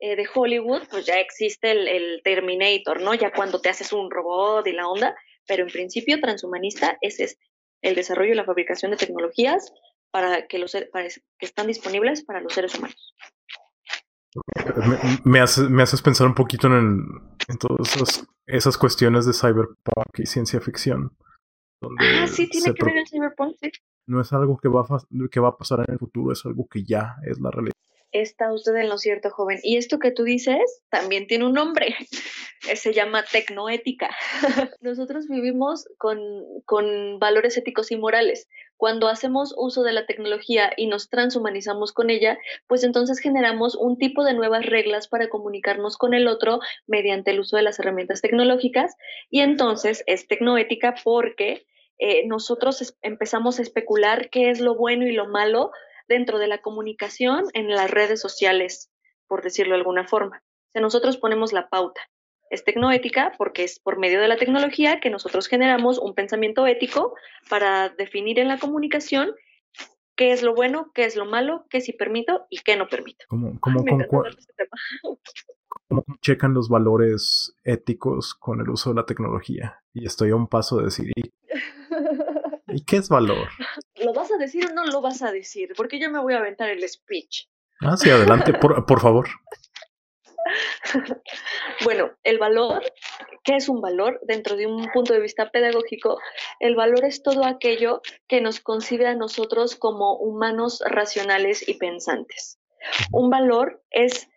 eh, 0.00 0.16
de 0.16 0.26
Hollywood, 0.34 0.82
pues 0.90 1.06
ya 1.06 1.20
existe 1.20 1.70
el, 1.70 1.86
el, 1.86 2.22
Terminator, 2.24 3.00
¿no? 3.00 3.14
Ya 3.14 3.32
cuando 3.32 3.60
te 3.60 3.68
haces 3.68 3.92
un 3.92 4.10
robot 4.10 4.66
y 4.66 4.72
la 4.72 4.88
onda, 4.88 5.14
pero 5.46 5.62
en 5.64 5.70
principio 5.70 6.20
transhumanista 6.20 6.96
es 7.00 7.20
este, 7.20 7.44
el 7.82 7.94
desarrollo 7.94 8.32
y 8.32 8.36
la 8.36 8.44
fabricación 8.44 8.90
de 8.90 8.96
tecnologías 8.96 9.72
para 10.10 10.46
que, 10.46 10.58
los, 10.58 10.76
para 10.92 11.08
que 11.08 11.46
están 11.46 11.66
disponibles 11.66 12.24
para 12.24 12.40
los 12.40 12.52
seres 12.52 12.74
humanos. 12.76 13.14
Me, 15.24 15.40
haces, 15.40 16.02
pensar 16.02 16.26
un 16.26 16.34
poquito 16.34 16.68
en, 16.68 17.00
en 17.48 17.58
todas 17.58 18.26
esas, 18.46 18.78
cuestiones 18.78 19.26
de 19.26 19.32
cyberpunk 19.32 20.18
y 20.18 20.26
ciencia 20.26 20.60
ficción. 20.60 21.16
ah, 21.98 22.26
sí, 22.28 22.48
tiene 22.48 22.72
que 22.72 22.84
ver 22.84 22.98
el 22.98 23.08
cyberpunk, 23.08 23.56
sí. 23.60 23.70
No 24.06 24.20
es 24.20 24.32
algo 24.32 24.58
que 24.58 24.68
va, 24.68 24.82
a, 24.82 25.28
que 25.30 25.40
va 25.40 25.48
a 25.48 25.56
pasar 25.56 25.84
en 25.86 25.94
el 25.94 25.98
futuro, 25.98 26.32
es 26.32 26.44
algo 26.46 26.66
que 26.68 26.84
ya 26.84 27.16
es 27.26 27.38
la 27.40 27.50
realidad. 27.50 27.74
Está 28.12 28.52
usted 28.52 28.74
en 28.76 28.88
lo 28.88 28.98
cierto, 28.98 29.30
joven. 29.30 29.60
Y 29.62 29.76
esto 29.76 29.98
que 29.98 30.10
tú 30.10 30.24
dices 30.24 30.82
también 30.90 31.26
tiene 31.26 31.46
un 31.46 31.52
nombre. 31.52 31.94
Se 32.74 32.92
llama 32.92 33.24
tecnoética. 33.24 34.10
Nosotros 34.80 35.28
vivimos 35.28 35.88
con, 35.96 36.18
con 36.64 37.18
valores 37.18 37.56
éticos 37.56 37.90
y 37.90 37.96
morales. 37.96 38.48
Cuando 38.76 39.08
hacemos 39.08 39.54
uso 39.56 39.82
de 39.82 39.92
la 39.92 40.06
tecnología 40.06 40.72
y 40.76 40.86
nos 40.86 41.10
transhumanizamos 41.10 41.92
con 41.92 42.10
ella, 42.10 42.38
pues 42.66 42.82
entonces 42.82 43.18
generamos 43.18 43.74
un 43.76 43.98
tipo 43.98 44.24
de 44.24 44.34
nuevas 44.34 44.64
reglas 44.66 45.06
para 45.06 45.28
comunicarnos 45.28 45.96
con 45.96 46.14
el 46.14 46.26
otro 46.26 46.60
mediante 46.86 47.30
el 47.30 47.40
uso 47.40 47.56
de 47.56 47.62
las 47.62 47.78
herramientas 47.78 48.22
tecnológicas 48.22 48.96
y 49.28 49.40
entonces 49.40 50.02
es 50.06 50.26
tecnoética 50.26 50.94
porque 51.04 51.66
eh, 51.98 52.26
nosotros 52.26 52.96
empezamos 53.02 53.58
a 53.58 53.62
especular 53.62 54.30
qué 54.30 54.48
es 54.48 54.60
lo 54.60 54.74
bueno 54.74 55.06
y 55.06 55.12
lo 55.12 55.28
malo 55.28 55.70
dentro 56.10 56.38
de 56.38 56.48
la 56.48 56.58
comunicación 56.58 57.44
en 57.54 57.70
las 57.70 57.90
redes 57.90 58.20
sociales, 58.20 58.90
por 59.26 59.42
decirlo 59.42 59.72
de 59.72 59.78
alguna 59.78 60.06
forma. 60.06 60.42
O 60.42 60.72
sea, 60.72 60.82
nosotros 60.82 61.16
ponemos 61.16 61.54
la 61.54 61.70
pauta 61.70 62.02
es 62.50 62.64
tecnoética 62.64 63.32
porque 63.38 63.64
es 63.64 63.78
por 63.78 63.98
medio 63.98 64.20
de 64.20 64.28
la 64.28 64.36
tecnología 64.36 65.00
que 65.00 65.08
nosotros 65.08 65.46
generamos 65.46 65.98
un 65.98 66.14
pensamiento 66.14 66.66
ético 66.66 67.14
para 67.48 67.88
definir 67.90 68.38
en 68.40 68.48
la 68.48 68.58
comunicación 68.58 69.30
qué 70.16 70.32
es 70.32 70.42
lo 70.42 70.54
bueno, 70.54 70.90
qué 70.92 71.04
es 71.04 71.16
lo 71.16 71.24
malo, 71.24 71.64
qué 71.70 71.80
sí 71.80 71.92
permito 71.92 72.46
y 72.50 72.58
qué 72.58 72.76
no 72.76 72.88
permito. 72.88 73.24
¿Cómo, 73.28 73.58
cómo, 73.60 73.84
checan 76.20 76.52
los 76.52 76.68
valores 76.68 77.54
éticos 77.64 78.34
con 78.34 78.60
el 78.60 78.68
uso 78.68 78.90
de 78.90 78.96
la 78.96 79.06
tecnología? 79.06 79.80
Y 79.94 80.04
estoy 80.04 80.30
a 80.30 80.36
un 80.36 80.48
paso 80.48 80.78
de 80.78 80.84
decir, 80.84 81.12
¿y, 82.72 82.84
qué 82.84 82.96
es 82.96 83.08
valor? 83.08 83.48
¿Lo 84.04 84.12
vas 84.12 84.30
a 84.32 84.36
decir 84.36 84.66
o 84.70 84.74
no 84.74 84.84
lo 84.86 85.00
vas 85.00 85.22
a 85.22 85.32
decir? 85.32 85.72
Porque 85.76 85.98
yo 85.98 86.10
me 86.10 86.20
voy 86.20 86.34
a 86.34 86.38
aventar 86.38 86.70
el 86.70 86.86
speech. 86.88 87.46
Ah, 87.80 87.96
sí, 87.96 88.10
adelante, 88.10 88.52
por, 88.54 88.84
por 88.86 89.00
favor. 89.00 89.28
bueno, 91.84 92.10
el 92.24 92.38
valor, 92.38 92.82
¿qué 93.44 93.56
es 93.56 93.68
un 93.68 93.80
valor? 93.80 94.20
Dentro 94.22 94.56
de 94.56 94.66
un 94.66 94.90
punto 94.92 95.12
de 95.12 95.20
vista 95.20 95.50
pedagógico, 95.50 96.18
el 96.58 96.74
valor 96.74 97.04
es 97.04 97.22
todo 97.22 97.44
aquello 97.44 98.02
que 98.26 98.40
nos 98.40 98.60
concibe 98.60 99.06
a 99.06 99.14
nosotros 99.14 99.76
como 99.76 100.16
humanos 100.16 100.82
racionales 100.84 101.66
y 101.68 101.74
pensantes. 101.74 102.58
Un 103.12 103.30
valor 103.30 103.82
es, 103.90 104.28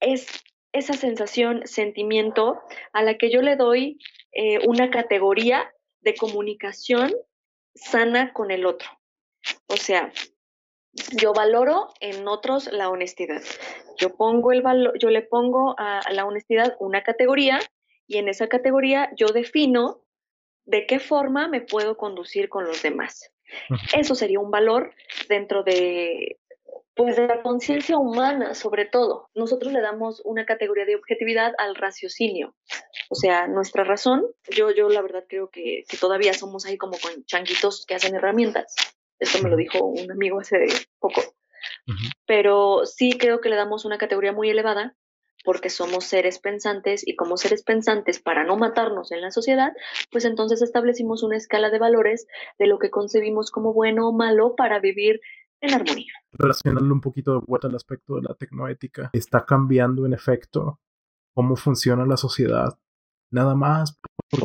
es 0.00 0.26
esa 0.72 0.94
sensación, 0.94 1.62
sentimiento 1.66 2.60
a 2.92 3.02
la 3.02 3.16
que 3.16 3.30
yo 3.30 3.42
le 3.42 3.56
doy 3.56 3.98
eh, 4.32 4.66
una 4.66 4.90
categoría 4.90 5.72
de 6.00 6.14
comunicación 6.14 7.12
sana 7.80 8.32
con 8.32 8.50
el 8.50 8.66
otro. 8.66 8.88
O 9.68 9.76
sea, 9.76 10.12
yo 11.16 11.32
valoro 11.32 11.88
en 12.00 12.26
otros 12.28 12.70
la 12.72 12.90
honestidad. 12.90 13.42
Yo 13.98 14.16
pongo 14.16 14.52
el 14.52 14.62
valor, 14.62 14.98
yo 14.98 15.10
le 15.10 15.22
pongo 15.22 15.74
a, 15.78 16.00
la 16.12 16.24
honestidad 16.24 16.76
una 16.80 17.02
categoría 17.02 17.60
y 18.06 18.18
en 18.18 18.28
esa 18.28 18.48
categoría 18.48 19.10
yo 19.16 19.28
defino 19.28 20.02
de 20.64 20.86
qué 20.86 20.98
forma 20.98 21.48
me 21.48 21.60
puedo 21.60 21.96
conducir 21.96 22.48
con 22.48 22.64
los 22.64 22.82
demás. 22.82 23.32
Eso 23.96 24.14
sería 24.14 24.40
un 24.40 24.50
valor 24.50 24.94
dentro 25.28 25.62
de, 25.62 26.38
pues, 26.98 27.16
de 27.16 27.28
la 27.28 27.42
conciencia 27.42 27.96
humana, 27.96 28.54
sobre 28.54 28.84
todo. 28.84 29.30
Nosotros 29.32 29.72
le 29.72 29.80
damos 29.80 30.20
una 30.24 30.44
categoría 30.44 30.84
de 30.84 30.96
objetividad 30.96 31.52
al 31.56 31.76
raciocinio. 31.76 32.56
O 33.08 33.14
sea, 33.14 33.46
nuestra 33.46 33.84
razón, 33.84 34.26
yo, 34.50 34.72
yo 34.72 34.88
la 34.88 35.00
verdad 35.00 35.24
creo 35.28 35.48
que, 35.48 35.84
que 35.88 35.96
todavía 35.96 36.34
somos 36.34 36.66
ahí 36.66 36.76
como 36.76 36.98
con 36.98 37.24
changuitos 37.24 37.86
que 37.86 37.94
hacen 37.94 38.16
herramientas. 38.16 38.74
Esto 39.20 39.40
me 39.44 39.48
lo 39.48 39.56
dijo 39.56 39.84
un 39.84 40.10
amigo 40.10 40.40
hace 40.40 40.66
poco. 40.98 41.22
Pero 42.26 42.84
sí 42.84 43.16
creo 43.16 43.40
que 43.40 43.48
le 43.48 43.56
damos 43.56 43.84
una 43.84 43.96
categoría 43.96 44.32
muy 44.32 44.50
elevada 44.50 44.96
porque 45.44 45.70
somos 45.70 46.04
seres 46.04 46.40
pensantes 46.40 47.06
y 47.06 47.14
como 47.16 47.36
seres 47.36 47.62
pensantes, 47.62 48.20
para 48.20 48.44
no 48.44 48.56
matarnos 48.56 49.12
en 49.12 49.20
la 49.20 49.30
sociedad, 49.30 49.72
pues 50.10 50.24
entonces 50.24 50.62
establecimos 50.62 51.22
una 51.22 51.36
escala 51.36 51.70
de 51.70 51.78
valores 51.78 52.26
de 52.58 52.66
lo 52.66 52.78
que 52.78 52.90
concebimos 52.90 53.50
como 53.50 53.72
bueno 53.72 54.08
o 54.08 54.12
malo 54.12 54.56
para 54.56 54.80
vivir 54.80 55.20
en 55.60 55.74
armonía. 55.74 56.12
Relacionando 56.32 56.92
un 56.92 57.00
poquito 57.00 57.34
de 57.34 57.44
vuelta 57.46 57.68
al 57.68 57.74
aspecto 57.74 58.16
de 58.16 58.22
la 58.22 58.34
tecnoética, 58.34 59.10
está 59.12 59.44
cambiando 59.44 60.06
en 60.06 60.12
efecto 60.12 60.80
cómo 61.34 61.56
funciona 61.56 62.04
la 62.04 62.16
sociedad 62.16 62.78
nada 63.30 63.54
más 63.54 63.98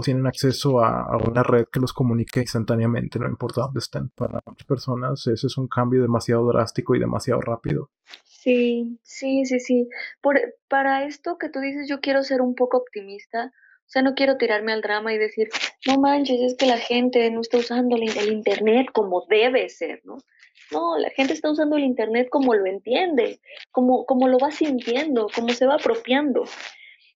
tienen 0.03 0.25
acceso 0.25 0.83
a, 0.83 1.17
una 1.17 1.43
red 1.43 1.65
que 1.71 1.79
los 1.79 1.93
comunique 1.93 2.39
instantáneamente, 2.39 3.19
no 3.19 3.27
importa 3.27 3.61
dónde 3.61 3.79
estén. 3.79 4.09
Para 4.15 4.39
muchas 4.45 4.65
personas 4.65 5.27
ese 5.27 5.47
es 5.47 5.57
un 5.57 5.67
cambio 5.67 6.01
demasiado 6.01 6.45
drástico 6.47 6.95
y 6.95 6.99
demasiado 6.99 7.41
rápido. 7.41 7.89
Sí, 8.23 8.99
sí, 9.03 9.45
sí, 9.45 9.59
sí. 9.59 9.89
Por, 10.21 10.39
para 10.69 11.05
esto 11.05 11.37
que 11.37 11.49
tú 11.49 11.59
dices, 11.59 11.87
yo 11.89 11.99
quiero 11.99 12.23
ser 12.23 12.41
un 12.41 12.55
poco 12.55 12.77
optimista. 12.77 13.51
O 13.85 13.89
sea, 13.93 14.01
no 14.01 14.15
quiero 14.15 14.37
tirarme 14.37 14.71
al 14.71 14.81
drama 14.81 15.13
y 15.13 15.17
decir, 15.17 15.49
no 15.85 15.99
manches, 15.99 16.39
es 16.41 16.55
que 16.57 16.65
la 16.65 16.77
gente 16.77 17.29
no 17.31 17.41
está 17.41 17.57
usando 17.57 17.97
el, 17.97 18.03
el 18.17 18.31
Internet 18.31 18.87
como 18.93 19.25
debe 19.29 19.67
ser, 19.69 20.01
¿no? 20.05 20.17
No, 20.71 20.97
la 20.97 21.09
gente 21.11 21.33
está 21.33 21.51
usando 21.51 21.77
el 21.77 21.83
Internet 21.83 22.29
como 22.29 22.53
lo 22.53 22.65
entiende, 22.65 23.39
como, 23.71 24.05
como 24.05 24.27
lo 24.27 24.37
va 24.37 24.51
sintiendo, 24.51 25.27
como 25.33 25.49
se 25.49 25.65
va 25.65 25.75
apropiando 25.75 26.45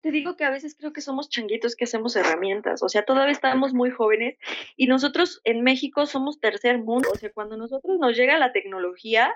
te 0.04 0.10
digo 0.10 0.36
que 0.36 0.44
a 0.44 0.50
veces 0.50 0.76
creo 0.78 0.92
que 0.92 1.00
somos 1.00 1.30
changuitos 1.30 1.76
que 1.76 1.84
hacemos 1.84 2.14
herramientas, 2.14 2.82
o 2.82 2.90
sea, 2.90 3.06
todavía 3.06 3.32
estamos 3.32 3.72
muy 3.72 3.90
jóvenes 3.90 4.36
y 4.76 4.86
nosotros 4.86 5.40
en 5.44 5.62
México 5.62 6.04
somos 6.04 6.38
tercer 6.40 6.76
mundo, 6.76 7.08
o 7.10 7.16
sea, 7.16 7.32
cuando 7.32 7.56
nosotros 7.56 7.98
nos 7.98 8.14
llega 8.14 8.36
la 8.36 8.52
tecnología, 8.52 9.34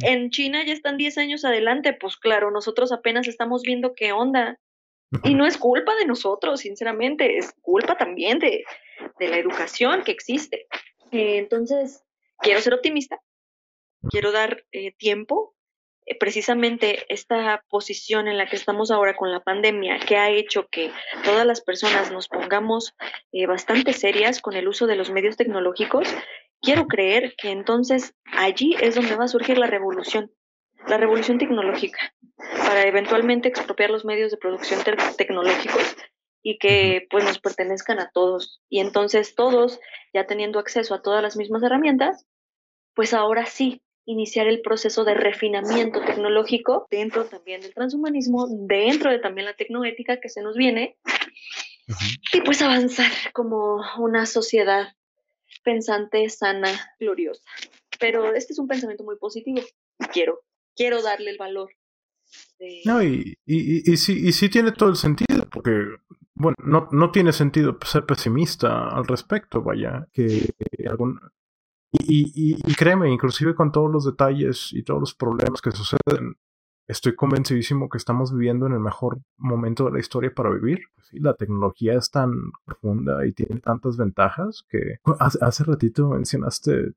en 0.00 0.30
China 0.30 0.66
ya 0.66 0.72
están 0.72 0.96
10 0.96 1.18
años 1.18 1.44
adelante, 1.44 1.92
pues 1.92 2.16
claro, 2.16 2.50
nosotros 2.50 2.90
apenas 2.90 3.28
estamos 3.28 3.62
viendo 3.62 3.94
qué 3.94 4.10
onda. 4.10 4.58
Y 5.22 5.34
no 5.34 5.46
es 5.46 5.56
culpa 5.58 5.94
de 5.94 6.06
nosotros, 6.06 6.60
sinceramente, 6.60 7.36
es 7.36 7.52
culpa 7.60 7.96
también 7.96 8.38
de, 8.40 8.64
la 9.20 9.36
educación 9.36 10.02
que 10.04 10.10
existe. 10.10 10.66
Eh, 11.12 11.36
entonces, 11.36 12.02
quiero 12.40 12.60
ser 12.60 12.74
optimista, 12.74 13.20
quiero 14.10 14.32
dar 14.32 14.64
eh, 14.72 14.92
tiempo 14.92 15.54
eh, 16.04 16.18
precisamente 16.18 17.04
esta 17.08 17.64
posición 17.68 18.26
en 18.26 18.36
la 18.36 18.48
que 18.48 18.56
estamos 18.56 18.90
ahora 18.90 19.16
con 19.16 19.30
la 19.30 19.40
pandemia, 19.40 20.00
que 20.00 20.16
ha 20.16 20.30
hecho 20.30 20.66
que 20.68 20.90
todas 21.24 21.46
las 21.46 21.60
personas 21.60 22.10
nos 22.10 22.28
pongamos 22.28 22.94
eh, 23.32 23.46
bastante 23.46 23.92
serias 23.92 24.40
con 24.40 24.54
el 24.54 24.66
uso 24.66 24.86
de 24.86 24.96
los 24.96 25.10
medios 25.10 25.36
tecnológicos, 25.36 26.12
quiero 26.60 26.86
creer 26.86 27.34
que 27.36 27.50
entonces 27.50 28.14
allí 28.32 28.74
es 28.80 28.96
donde 28.96 29.14
va 29.14 29.24
a 29.24 29.28
surgir 29.28 29.58
la 29.58 29.68
revolución, 29.68 30.32
la 30.88 30.98
revolución 30.98 31.38
tecnológica, 31.38 32.14
para 32.36 32.82
eventualmente 32.82 33.48
expropiar 33.48 33.90
los 33.90 34.04
medios 34.04 34.32
de 34.32 34.38
producción 34.38 34.80
tecnológicos 35.16 35.96
y 36.42 36.58
que 36.58 37.06
pues 37.10 37.22
nos 37.22 37.38
pertenezcan 37.38 38.00
a 38.00 38.10
todos. 38.10 38.60
Y 38.68 38.80
entonces 38.80 39.36
todos, 39.36 39.78
ya 40.12 40.26
teniendo 40.26 40.58
acceso 40.58 40.94
a 40.94 41.02
todas 41.02 41.22
las 41.22 41.36
mismas 41.36 41.62
herramientas, 41.62 42.26
pues 42.94 43.14
ahora 43.14 43.46
sí 43.46 43.80
iniciar 44.04 44.46
el 44.46 44.60
proceso 44.60 45.04
de 45.04 45.14
refinamiento 45.14 46.00
tecnológico 46.04 46.86
dentro 46.90 47.24
también 47.26 47.60
del 47.60 47.74
transhumanismo, 47.74 48.46
dentro 48.66 49.10
de 49.10 49.18
también 49.18 49.46
la 49.46 49.54
tecnoética 49.54 50.20
que 50.20 50.28
se 50.28 50.42
nos 50.42 50.56
viene, 50.56 50.96
y 52.32 52.40
pues 52.40 52.62
avanzar 52.62 53.10
como 53.32 53.80
una 53.98 54.26
sociedad 54.26 54.88
pensante, 55.62 56.28
sana, 56.30 56.68
gloriosa. 56.98 57.42
Pero 58.00 58.34
este 58.34 58.52
es 58.52 58.58
un 58.58 58.66
pensamiento 58.66 59.04
muy 59.04 59.16
positivo 59.16 59.60
y 59.60 60.04
quiero, 60.06 60.40
quiero 60.74 61.02
darle 61.02 61.30
el 61.30 61.38
valor. 61.38 61.70
No, 62.84 63.02
y, 63.02 63.36
y, 63.44 63.92
y, 63.92 63.96
sí, 63.96 64.26
y 64.26 64.32
sí 64.32 64.48
tiene 64.48 64.72
todo 64.72 64.88
el 64.88 64.96
sentido, 64.96 65.48
porque, 65.50 65.84
bueno, 66.34 66.56
no, 66.64 66.88
no 66.92 67.10
tiene 67.10 67.32
sentido 67.32 67.78
ser 67.84 68.06
pesimista 68.06 68.88
al 68.88 69.06
respecto, 69.06 69.62
vaya, 69.62 70.08
que 70.12 70.54
algún, 70.88 71.20
y, 71.92 72.74
créeme, 72.74 73.10
inclusive 73.10 73.54
con 73.54 73.70
todos 73.70 73.90
los 73.90 74.04
detalles 74.04 74.72
y 74.72 74.82
todos 74.82 75.00
los 75.00 75.14
problemas 75.14 75.60
que 75.60 75.70
suceden, 75.70 76.36
estoy 76.88 77.14
convencidísimo 77.14 77.88
que 77.88 77.98
estamos 77.98 78.32
viviendo 78.32 78.66
en 78.66 78.72
el 78.72 78.80
mejor 78.80 79.20
momento 79.36 79.84
de 79.84 79.92
la 79.92 80.00
historia 80.00 80.32
para 80.34 80.50
vivir. 80.50 80.80
Pues 80.94 81.08
la 81.12 81.34
tecnología 81.34 81.94
es 81.94 82.10
tan 82.10 82.52
profunda 82.64 83.26
y 83.26 83.32
tiene 83.32 83.60
tantas 83.60 83.96
ventajas 83.96 84.64
que 84.68 84.96
hace, 85.18 85.64
ratito 85.64 86.08
mencionaste 86.08 86.92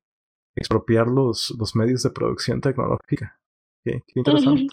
expropiar 0.54 1.08
los, 1.08 1.54
los 1.58 1.76
medios 1.76 2.02
de 2.02 2.10
producción 2.10 2.60
tecnológica. 2.60 3.38
Qué, 3.84 4.02
qué 4.06 4.20
interesante. 4.20 4.66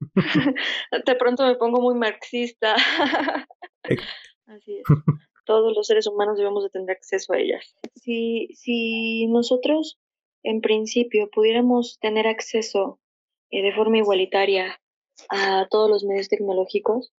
de 1.06 1.14
pronto 1.16 1.44
me 1.46 1.56
pongo 1.56 1.80
muy 1.80 1.98
marxista. 1.98 2.76
Así 4.46 4.78
es 4.78 4.84
todos 5.46 5.74
los 5.74 5.86
seres 5.86 6.06
humanos 6.06 6.36
debemos 6.36 6.62
de 6.64 6.70
tener 6.70 6.90
acceso 6.90 7.32
a 7.32 7.38
ellas. 7.38 7.74
Si, 7.94 8.48
si 8.54 9.26
nosotros 9.28 9.98
en 10.42 10.60
principio 10.60 11.30
pudiéramos 11.30 11.98
tener 11.98 12.26
acceso 12.26 13.00
eh, 13.50 13.62
de 13.62 13.72
forma 13.72 13.98
igualitaria 13.98 14.80
a 15.30 15.66
todos 15.70 15.88
los 15.88 16.04
medios 16.04 16.28
tecnológicos, 16.28 17.12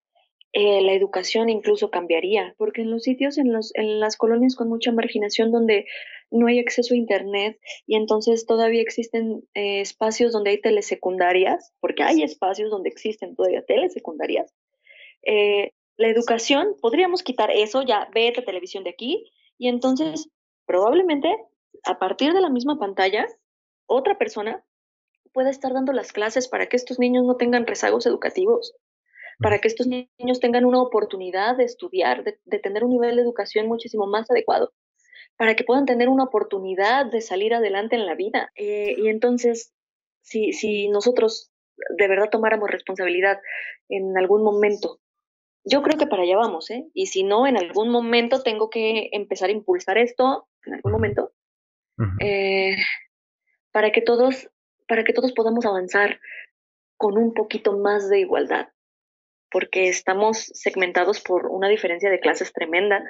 eh, 0.54 0.82
la 0.82 0.94
educación 0.94 1.50
incluso 1.50 1.92
cambiaría, 1.92 2.56
porque 2.58 2.82
en 2.82 2.90
los 2.90 3.04
sitios, 3.04 3.38
en, 3.38 3.52
los, 3.52 3.76
en 3.76 4.00
las 4.00 4.18
colonias 4.18 4.56
con 4.56 4.70
mucha 4.70 4.92
marginación 4.92 5.52
donde 5.52 5.86
no 6.32 6.48
hay 6.48 6.60
acceso 6.60 6.94
a 6.94 6.98
Internet 6.98 7.60
y 7.86 7.96
entonces 7.96 8.46
todavía 8.46 8.82
existen 8.82 9.44
eh, 9.54 9.82
espacios 9.82 10.32
donde 10.32 10.52
hay 10.52 10.62
telesecundarias, 10.62 11.74
porque 11.80 12.04
hay 12.04 12.24
espacios 12.24 12.72
donde 12.72 12.90
existen 12.90 13.36
todavía 13.36 13.64
telesecundarias, 13.64 14.54
eh, 15.24 15.74
la 15.98 16.08
educación, 16.08 16.76
podríamos 16.82 17.24
quitar 17.24 17.52
eso, 17.52 17.82
ya 17.82 18.08
vete 18.14 18.42
televisión 18.42 18.84
de 18.84 18.92
aquí, 18.92 19.32
y 19.58 19.68
entonces 19.68 20.30
probablemente 20.66 21.36
a 21.84 22.00
partir 22.00 22.34
de 22.34 22.42
la 22.42 22.50
misma 22.50 22.78
pantalla, 22.78 23.28
otra 23.88 24.18
persona 24.18 24.64
puede 25.34 25.50
estar 25.50 25.74
dando 25.74 25.94
las 25.94 26.12
clases 26.12 26.48
para 26.48 26.68
que 26.68 26.78
estos 26.78 27.00
niños 27.00 27.26
no 27.26 27.36
tengan 27.36 27.66
rezagos 27.66 28.06
educativos, 28.06 28.76
para 29.40 29.60
que 29.60 29.68
estos 29.68 29.88
niños 29.88 30.40
tengan 30.40 30.66
una 30.66 30.82
oportunidad 30.82 31.58
de 31.58 31.64
estudiar, 31.64 32.24
de, 32.24 32.60
tener 32.60 32.84
un 32.84 32.92
nivel 32.92 33.16
de 33.16 33.22
educación 33.22 33.68
muchísimo 33.68 34.08
más 34.08 34.30
adecuado, 34.30 34.74
para 35.38 35.56
que 35.56 35.64
puedan 35.64 35.86
tener 35.86 36.10
una 36.10 36.24
oportunidad 36.24 37.06
de 37.06 37.22
salir 37.22 37.54
adelante 37.54 37.96
en 37.96 38.06
la 38.06 38.16
vida. 38.16 38.52
Eh, 38.56 38.96
y 38.98 39.10
entonces, 39.10 39.74
si, 40.22 40.54
si 40.54 40.90
nosotros 40.90 41.52
de 41.98 42.08
verdad 42.08 42.30
tomáramos 42.32 42.72
responsabilidad 42.72 43.40
en 43.88 44.18
algún 44.18 44.44
momento 44.44 45.00
yo 45.70 45.82
creo 45.82 45.98
que 45.98 46.08
para 46.08 46.24
allá 46.24 46.38
vamos, 46.38 46.70
¿eh? 46.72 46.88
Y 46.94 47.08
si 47.08 47.24
no, 47.24 47.46
en 47.46 47.58
algún 47.58 47.90
momento 47.90 48.42
tengo 48.42 48.70
que 48.70 49.10
empezar 49.12 49.50
a 49.50 49.54
impulsar 49.54 49.98
esto, 49.98 50.48
en 50.66 50.76
algún 50.76 50.94
momento, 50.94 51.34
eh, 52.22 52.78
para 53.72 53.92
que 53.92 54.02
todos, 54.02 54.50
para 54.88 55.04
que 55.04 55.14
todos 55.14 55.34
podamos 55.34 55.66
avanzar 55.66 56.20
con 56.96 57.18
un 57.18 57.34
poquito 57.34 57.78
más 57.78 58.10
de 58.10 58.22
igualdad, 58.22 58.70
porque 59.52 59.90
estamos 59.90 60.50
segmentados 60.54 61.20
por 61.20 61.48
una 61.48 61.68
diferencia 61.68 62.10
de 62.10 62.20
clases 62.20 62.54
tremenda. 62.54 63.04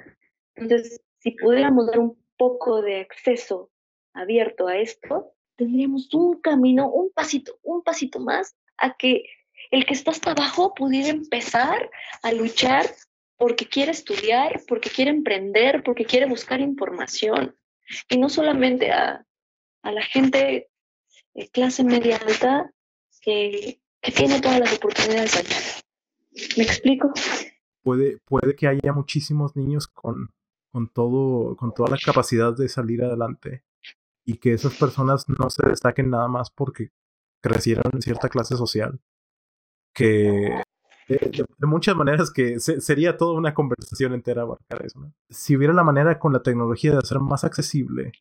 Entonces, 0.56 1.02
si 1.20 1.32
pudiéramos 1.32 1.88
dar 1.88 2.00
un 2.00 2.17
poco 2.38 2.82
de 2.82 3.02
acceso 3.02 3.70
abierto 4.13 4.67
a 4.67 4.78
esto, 4.78 5.34
tendríamos 5.58 6.12
un 6.13 6.41
camino, 6.41 6.89
un 6.89 7.12
pasito, 7.12 7.60
un 7.62 7.84
pasito 7.84 8.20
más 8.20 8.56
a 8.78 8.96
que 8.98 9.24
el 9.72 9.86
que 9.86 9.94
está 9.94 10.12
hasta 10.12 10.32
abajo 10.32 10.74
pudiera 10.74 11.10
empezar 11.10 11.90
a 12.24 12.32
luchar 12.32 12.86
porque 13.38 13.68
quiere 13.68 13.92
estudiar, 13.92 14.62
porque 14.68 14.90
quiere 14.90 15.12
emprender, 15.12 15.84
porque 15.84 16.06
quiere 16.06 16.26
buscar 16.26 16.60
información. 16.60 17.56
Y 18.10 18.18
no 18.18 18.30
solamente 18.30 18.92
a, 18.92 19.24
la 19.84 20.02
gente 20.02 20.70
de 21.34 21.50
clase 21.50 21.84
media 21.84 22.18
alta 22.18 22.72
que, 23.22 23.80
tiene 24.16 24.40
todas 24.40 24.60
las 24.60 24.74
oportunidades 24.74 25.36
allá. 25.36 25.58
¿Me 26.56 26.64
explico? 26.64 27.12
Puede, 27.84 28.20
puede 28.20 28.56
que 28.56 28.68
haya 28.68 28.94
muchísimos 28.94 29.56
niños 29.56 29.88
con, 29.88 30.32
con, 30.72 30.90
todo, 30.90 31.56
con 31.58 31.74
toda 31.74 31.90
la 31.90 31.98
capacidad 31.98 32.56
de 32.56 32.70
salir 32.70 33.04
adelante 33.04 33.64
y 34.24 34.38
que 34.38 34.54
esas 34.54 34.76
personas 34.76 35.26
no 35.28 35.50
se 35.50 35.68
destaquen 35.68 36.10
nada 36.10 36.28
más 36.28 36.52
porque 36.52 36.92
crecieron 37.42 37.92
en 37.94 38.02
cierta 38.02 38.30
clase 38.30 38.56
social 38.56 39.00
que 39.98 40.62
de, 41.08 41.46
muchas 41.62 41.96
maneras 41.96 42.32
que 42.32 42.60
sería 42.60 43.18
toda 43.18 43.34
una 43.34 43.54
conversación 43.56 44.14
entera 44.14 44.44
abarcar 44.44 44.86
eso. 44.86 45.00
¿no? 45.00 45.14
Si 45.30 45.56
hubiera 45.56 45.74
la 45.74 45.84
manera 45.84 46.20
con 46.20 46.34
la 46.34 46.44
tecnología 46.44 46.92
de 46.92 47.00
hacer 47.00 47.20
más 47.20 47.44
accesible, 47.44 48.12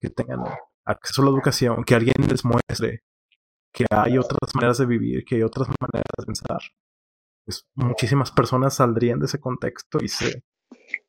que 0.00 0.10
tengan 0.10 0.44
acceso 0.84 1.22
a 1.22 1.24
la 1.24 1.30
educación, 1.30 1.84
que 1.84 1.94
alguien 1.94 2.14
les 2.28 2.44
muestre 2.44 3.02
que 3.72 3.86
hay 3.90 4.18
otras 4.18 4.54
maneras 4.54 4.78
de 4.78 4.86
vivir, 4.86 5.24
que 5.24 5.36
hay 5.36 5.42
otras 5.42 5.68
maneras 5.80 6.04
de 6.18 6.26
pensar, 6.26 6.58
pues 7.44 7.66
muchísimas 7.74 8.30
personas 8.30 8.74
saldrían 8.74 9.18
de 9.18 9.26
ese 9.26 9.40
contexto 9.40 9.98
y 10.02 10.08
se... 10.08 10.42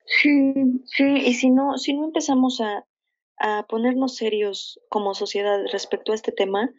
Sí, 0.06 0.54
sí, 0.86 1.04
y 1.04 1.34
si 1.34 1.50
no, 1.50 1.78
si 1.78 1.93
no 1.93 2.06
empezamos 2.06 2.62
a, 2.62 2.86
a 3.39 3.65
ponernos 3.67 4.15
serios 4.15 4.80
como 4.89 5.13
sociedad 5.13 5.60
respecto 5.72 6.12
a 6.12 6.15
este 6.15 6.32
tema, 6.32 6.70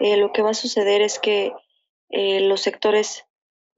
eh, 0.00 0.16
lo 0.16 0.32
que 0.32 0.42
va 0.42 0.50
a 0.50 0.54
suceder 0.54 1.02
es 1.02 1.18
que 1.18 1.52
eh, 2.12 2.40
los 2.40 2.60
sectores 2.60 3.24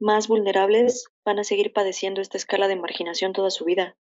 más 0.01 0.27
vulnerables 0.29 1.07
van 1.25 1.39
a 1.39 1.45
seguir 1.45 1.73
padeciendo 1.73 2.21
esta 2.21 2.37
escala 2.37 2.69
de 2.69 2.77
marginación 2.77 3.33
toda 3.33 3.51
su 3.51 3.65
vida. 3.65 3.97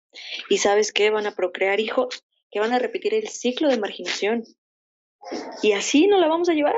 Y 0.48 0.58
sabes 0.58 0.92
qué, 0.92 1.10
van 1.10 1.26
a 1.26 1.34
procrear 1.34 1.80
hijos 1.80 2.24
que 2.50 2.60
van 2.60 2.72
a 2.72 2.78
repetir 2.78 3.12
el 3.14 3.28
ciclo 3.28 3.68
de 3.68 3.78
marginación. 3.78 4.44
Y 5.62 5.72
así 5.72 6.06
no 6.06 6.18
la 6.18 6.28
vamos 6.28 6.48
a 6.48 6.54
llevar. 6.54 6.76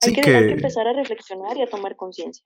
hay, 0.00 0.12
que, 0.14 0.20
que 0.20 0.50
empezar 0.50 0.86
a 0.86 0.92
reflexionar 0.92 1.56
y 1.56 1.62
a 1.62 1.68
tomar 1.68 1.96
conciencia. 1.96 2.44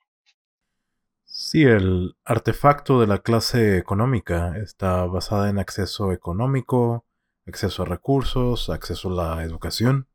Sí, 1.25 1.63
el 1.63 2.15
artefacto 2.25 3.01
de 3.01 3.07
la 3.07 3.19
clase 3.19 3.79
económica 3.79 4.55
está 4.59 5.05
basada 5.07 5.49
en 5.49 5.59
acceso 5.59 6.13
económico, 6.13 7.07
acceso 7.47 7.83
a 7.83 7.87
recursos, 7.87 8.69
acceso 8.69 9.09
a 9.09 9.37
la 9.37 9.45
educación, 9.45 10.09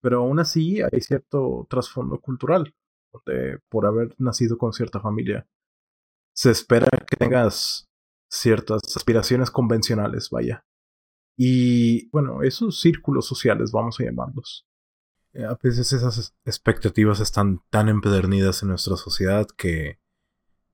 pero 0.00 0.18
aún 0.18 0.40
así 0.40 0.80
hay 0.80 1.00
cierto 1.00 1.66
trasfondo 1.68 2.20
cultural 2.20 2.74
por 3.68 3.86
haber 3.86 4.14
nacido 4.18 4.58
con 4.58 4.72
cierta 4.72 5.00
familia, 5.00 5.46
se 6.32 6.50
espera 6.50 6.88
que 7.06 7.16
tengas 7.16 7.88
ciertas 8.28 8.82
aspiraciones 8.96 9.50
convencionales, 9.50 10.30
vaya. 10.30 10.64
Y 11.36 12.08
bueno, 12.10 12.42
esos 12.42 12.80
círculos 12.80 13.26
sociales, 13.26 13.72
vamos 13.72 13.98
a 14.00 14.04
llamarlos. 14.04 14.66
Eh, 15.32 15.44
a 15.44 15.58
veces 15.60 15.92
esas 15.92 16.34
expectativas 16.44 17.20
están 17.20 17.62
tan 17.70 17.88
empedernidas 17.88 18.62
en 18.62 18.68
nuestra 18.68 18.96
sociedad 18.96 19.46
que, 19.56 19.98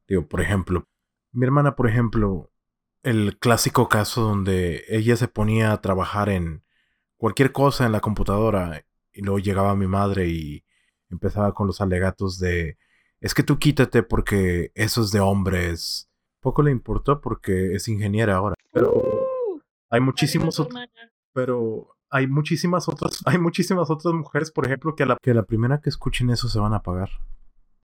digo, 0.07 0.27
por 0.29 0.41
ejemplo, 0.41 0.87
mi 1.33 1.47
hermana, 1.47 1.77
por 1.77 1.89
ejemplo, 1.89 2.51
el 3.03 3.39
clásico 3.39 3.89
caso 3.89 4.23
donde 4.23 4.85
ella 4.89 5.17
se 5.17 5.29
ponía 5.29 5.73
a 5.73 5.81
trabajar 5.81 6.29
en 6.29 6.63
cualquier 7.17 7.53
cosa 7.53 7.87
en 7.87 7.93
la 7.93 8.01
computadora 8.01 8.85
y 9.13 9.23
luego 9.23 9.39
llegaba 9.39 9.75
mi 9.77 9.87
madre 9.87 10.29
y 10.29 10.65
empezaba 11.11 11.55
con 11.55 11.67
los 11.67 11.81
alegatos 11.81 12.39
de, 12.39 12.79
es 13.21 13.35
que 13.35 13.43
tú 13.43 13.59
quítate 13.59 14.03
porque 14.03 14.73
eso 14.75 15.03
es 15.03 15.11
de 15.11 15.21
hombres. 15.21 16.11
Poco 16.41 16.63
le 16.63 16.71
importó 16.71 17.21
porque 17.21 17.75
es 17.75 17.89
ingeniera 17.89 18.37
ahora. 18.37 18.55
Pero 18.73 18.95
uh, 18.95 19.61
hay 19.91 20.01
muchísimos 20.01 20.59
otros... 20.59 20.83
Pero 21.33 21.89
hay 22.11 22.27
muchísimas 22.27 22.89
otras, 22.89 23.23
hay 23.27 23.39
muchísimas 23.39 23.91
otras 23.91 24.15
mujeres, 24.15 24.51
por 24.51 24.67
ejemplo, 24.67 24.95
que 24.95 25.05
a 25.05 25.07
la, 25.07 25.17
que 25.21 25.35
la 25.35 25.45
primera 25.45 25.81
que 25.81 25.91
escuchen 25.91 26.31
eso 26.31 26.49
se 26.49 26.59
van 26.59 26.75
a 26.75 26.83
pagar. 26.83 27.11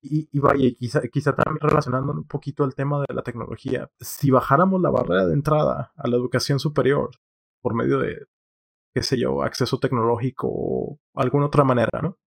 Y, 0.03 0.29
y 0.31 0.39
vaya, 0.39 0.71
quizá, 0.79 1.01
quizá 1.09 1.35
también 1.35 1.59
relacionando 1.61 2.12
un 2.12 2.27
poquito 2.27 2.65
el 2.65 2.75
tema 2.75 3.01
de 3.09 3.15
la 3.15 3.23
tecnología, 3.23 3.91
si 3.99 4.31
bajáramos 4.31 4.81
la 4.81 4.91
barrera 4.91 5.27
de 5.27 5.35
entrada 5.35 5.93
a 5.97 6.09
la 6.09 6.17
educación 6.17 6.59
superior 6.61 7.11
por 7.61 7.75
medio 7.75 7.99
de, 7.99 8.27
qué 8.95 9.03
sé 9.03 9.19
yo, 9.19 9.43
acceso 9.43 9.79
tecnológico 9.79 10.49
o 10.51 10.99
alguna 11.15 11.47
otra 11.47 11.65
manera, 11.65 12.01
¿no? 12.03 12.19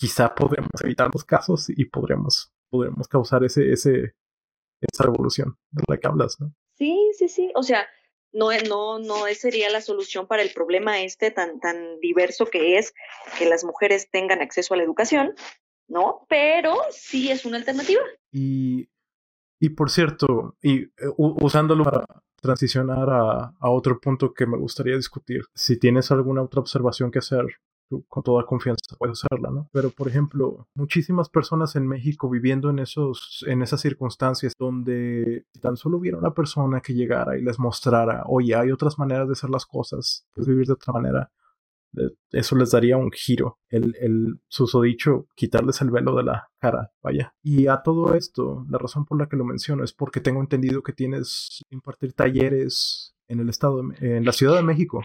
Quizá 0.00 0.34
podremos 0.34 0.70
evitar 0.82 1.10
los 1.12 1.24
casos 1.24 1.68
y 1.68 1.84
podremos, 1.84 2.50
podremos 2.70 3.06
causar 3.06 3.44
ese, 3.44 3.70
ese, 3.70 4.14
esa 4.80 5.04
revolución 5.04 5.58
de 5.70 5.82
la 5.86 5.98
que 5.98 6.08
hablas, 6.08 6.40
¿no? 6.40 6.54
Sí, 6.72 6.96
sí, 7.18 7.28
sí. 7.28 7.52
O 7.54 7.62
sea, 7.62 7.86
no, 8.32 8.48
no, 8.66 8.98
no 8.98 9.26
sería 9.34 9.68
la 9.68 9.82
solución 9.82 10.26
para 10.26 10.40
el 10.40 10.52
problema 10.54 11.02
este 11.02 11.30
tan, 11.30 11.60
tan 11.60 12.00
diverso 12.00 12.46
que 12.46 12.78
es 12.78 12.94
que 13.38 13.44
las 13.44 13.62
mujeres 13.62 14.10
tengan 14.10 14.40
acceso 14.40 14.72
a 14.72 14.78
la 14.78 14.84
educación, 14.84 15.34
¿no? 15.86 16.24
Pero 16.30 16.76
sí 16.90 17.30
es 17.30 17.44
una 17.44 17.58
alternativa. 17.58 18.00
Y, 18.32 18.88
y 19.60 19.68
por 19.68 19.90
cierto, 19.90 20.56
y 20.62 20.84
eh, 20.84 20.92
usándolo 21.18 21.84
para 21.84 22.06
transicionar 22.40 23.10
a, 23.10 23.54
a, 23.60 23.70
otro 23.70 24.00
punto 24.00 24.32
que 24.32 24.46
me 24.46 24.56
gustaría 24.56 24.96
discutir, 24.96 25.42
si 25.54 25.78
tienes 25.78 26.10
alguna 26.10 26.40
otra 26.40 26.60
observación 26.60 27.10
que 27.10 27.18
hacer 27.18 27.44
con 28.08 28.22
toda 28.22 28.44
confianza 28.44 28.96
puedes 28.98 29.22
hacerla, 29.24 29.50
¿no? 29.50 29.68
Pero, 29.72 29.90
por 29.90 30.08
ejemplo, 30.08 30.68
muchísimas 30.74 31.28
personas 31.28 31.76
en 31.76 31.86
México 31.86 32.28
viviendo 32.28 32.70
en, 32.70 32.78
esos, 32.78 33.44
en 33.46 33.62
esas 33.62 33.80
circunstancias 33.80 34.52
donde 34.58 35.46
tan 35.60 35.76
solo 35.76 35.98
hubiera 35.98 36.18
una 36.18 36.32
persona 36.32 36.80
que 36.80 36.94
llegara 36.94 37.36
y 37.36 37.42
les 37.42 37.58
mostrara, 37.58 38.22
oye, 38.26 38.54
hay 38.54 38.70
otras 38.70 38.98
maneras 38.98 39.26
de 39.26 39.32
hacer 39.32 39.50
las 39.50 39.66
cosas, 39.66 40.26
puedes 40.32 40.48
vivir 40.48 40.66
de 40.66 40.74
otra 40.74 40.92
manera, 40.92 41.30
eso 42.30 42.56
les 42.56 42.70
daría 42.70 42.96
un 42.96 43.10
giro, 43.10 43.58
el, 43.68 43.96
el 44.00 44.40
susodicho, 44.48 45.26
quitarles 45.34 45.80
el 45.80 45.90
velo 45.90 46.14
de 46.14 46.22
la 46.22 46.50
cara, 46.58 46.92
vaya. 47.02 47.34
Y 47.42 47.66
a 47.66 47.82
todo 47.82 48.14
esto, 48.14 48.64
la 48.68 48.78
razón 48.78 49.04
por 49.04 49.18
la 49.18 49.28
que 49.28 49.36
lo 49.36 49.44
menciono 49.44 49.82
es 49.82 49.92
porque 49.92 50.20
tengo 50.20 50.40
entendido 50.40 50.82
que 50.82 50.92
tienes 50.92 51.62
impartir 51.70 52.12
talleres 52.12 53.14
en 53.26 53.40
el 53.40 53.48
estado, 53.48 53.82
en 54.00 54.24
la 54.24 54.32
Ciudad 54.32 54.56
de 54.56 54.62
México, 54.62 55.02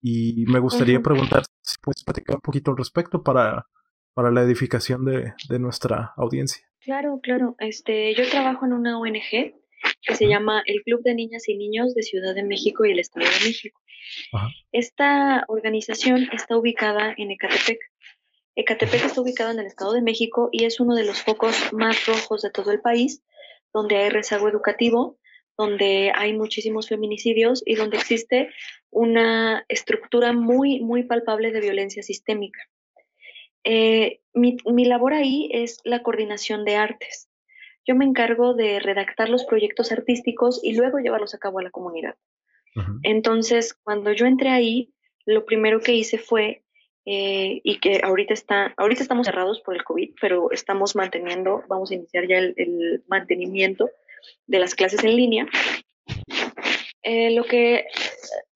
y 0.00 0.44
me 0.46 0.58
gustaría 0.58 1.00
preguntar 1.00 1.42
si 1.62 1.76
puedes 1.82 2.04
platicar 2.04 2.36
un 2.36 2.40
poquito 2.40 2.70
al 2.70 2.76
respecto 2.76 3.22
para, 3.22 3.66
para 4.14 4.30
la 4.30 4.42
edificación 4.42 5.04
de, 5.04 5.32
de, 5.48 5.58
nuestra 5.58 6.12
audiencia. 6.16 6.66
Claro, 6.80 7.20
claro. 7.22 7.54
Este, 7.58 8.14
yo 8.14 8.28
trabajo 8.28 8.66
en 8.66 8.72
una 8.72 8.98
ONG 8.98 9.54
que 10.02 10.14
se 10.14 10.26
llama 10.26 10.62
el 10.66 10.82
Club 10.82 11.02
de 11.02 11.14
Niñas 11.14 11.48
y 11.48 11.56
Niños 11.56 11.94
de 11.94 12.02
Ciudad 12.02 12.34
de 12.34 12.42
México 12.42 12.84
y 12.84 12.92
el 12.92 12.98
Estado 12.98 13.26
de 13.26 13.46
México. 13.46 13.80
Esta 14.72 15.44
organización 15.48 16.28
está 16.32 16.56
ubicada 16.56 17.14
en 17.16 17.30
Ecatepec. 17.30 17.78
Ecatepec 18.56 19.04
está 19.04 19.20
ubicado 19.20 19.52
en 19.52 19.60
el 19.60 19.66
Estado 19.66 19.92
de 19.92 20.02
México 20.02 20.48
y 20.50 20.64
es 20.64 20.80
uno 20.80 20.94
de 20.94 21.04
los 21.04 21.22
focos 21.22 21.72
más 21.72 22.06
rojos 22.06 22.42
de 22.42 22.50
todo 22.50 22.72
el 22.72 22.80
país, 22.80 23.22
donde 23.72 23.98
hay 23.98 24.08
rezago 24.10 24.48
educativo, 24.48 25.18
donde 25.56 26.12
hay 26.14 26.32
muchísimos 26.32 26.88
feminicidios 26.88 27.62
y 27.64 27.74
donde 27.74 27.98
existe 27.98 28.50
una 28.90 29.64
estructura 29.68 30.32
muy, 30.32 30.80
muy 30.80 31.02
palpable 31.04 31.52
de 31.52 31.60
violencia 31.60 32.02
sistémica. 32.02 32.60
Eh, 33.64 34.20
mi, 34.34 34.84
labor 34.84 35.12
ahí 35.12 35.50
es 35.52 35.80
la 35.84 36.02
coordinación 36.02 36.64
de 36.64 36.76
artes. 36.76 37.28
Yo 37.86 37.94
me 37.94 38.04
encargo 38.04 38.54
de 38.54 38.80
redactar 38.80 39.28
los 39.28 39.44
proyectos 39.44 39.92
artísticos 39.92 40.60
y 40.62 40.74
luego 40.74 40.98
llevarlos 40.98 41.34
a 41.34 41.38
cabo 41.38 41.58
a 41.58 41.62
la 41.62 41.70
comunidad. 41.70 42.14
Entonces, 43.02 43.74
cuando 43.74 44.12
yo 44.12 44.26
entré 44.26 44.50
ahí, 44.50 44.92
lo 45.26 45.44
primero 45.44 45.80
que 45.80 45.94
hice 45.94 46.16
fue, 46.16 46.62
eh, 47.04 47.60
y 47.64 47.80
que 47.80 48.02
ahorita, 48.04 48.34
está, 48.34 48.74
ahorita 48.76 49.02
estamos 49.02 49.26
cerrados 49.26 49.60
por 49.62 49.74
el 49.74 49.82
COVID, 49.82 50.10
pero 50.20 50.52
estamos 50.52 50.94
manteniendo, 50.94 51.64
vamos 51.66 51.90
a 51.90 51.94
iniciar 51.94 52.28
ya 52.28 52.38
el, 52.38 53.02
mantenimiento 53.08 53.90
de 54.46 54.58
las 54.58 54.74
clases 54.74 55.02
en 55.02 55.16
línea. 55.16 55.46
Eh, 57.02 57.30
lo 57.30 57.44
que 57.44 57.86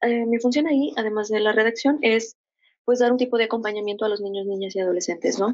eh, 0.03 0.27
mi 0.27 0.39
función 0.39 0.67
ahí, 0.67 0.93
además 0.97 1.29
de 1.29 1.41
la 1.41 1.53
redacción, 1.53 1.99
es 2.03 2.37
pues 2.85 2.99
dar 2.99 3.13
un 3.13 3.19
tipo 3.19 3.39
de 3.39 3.45
acompañamiento 3.45 4.05
a 4.05 4.09
los 4.09 4.21
niños, 4.21 4.47
niñas 4.47 4.75
y 4.75 4.81
adolescentes, 4.81 5.39
¿no? 5.39 5.53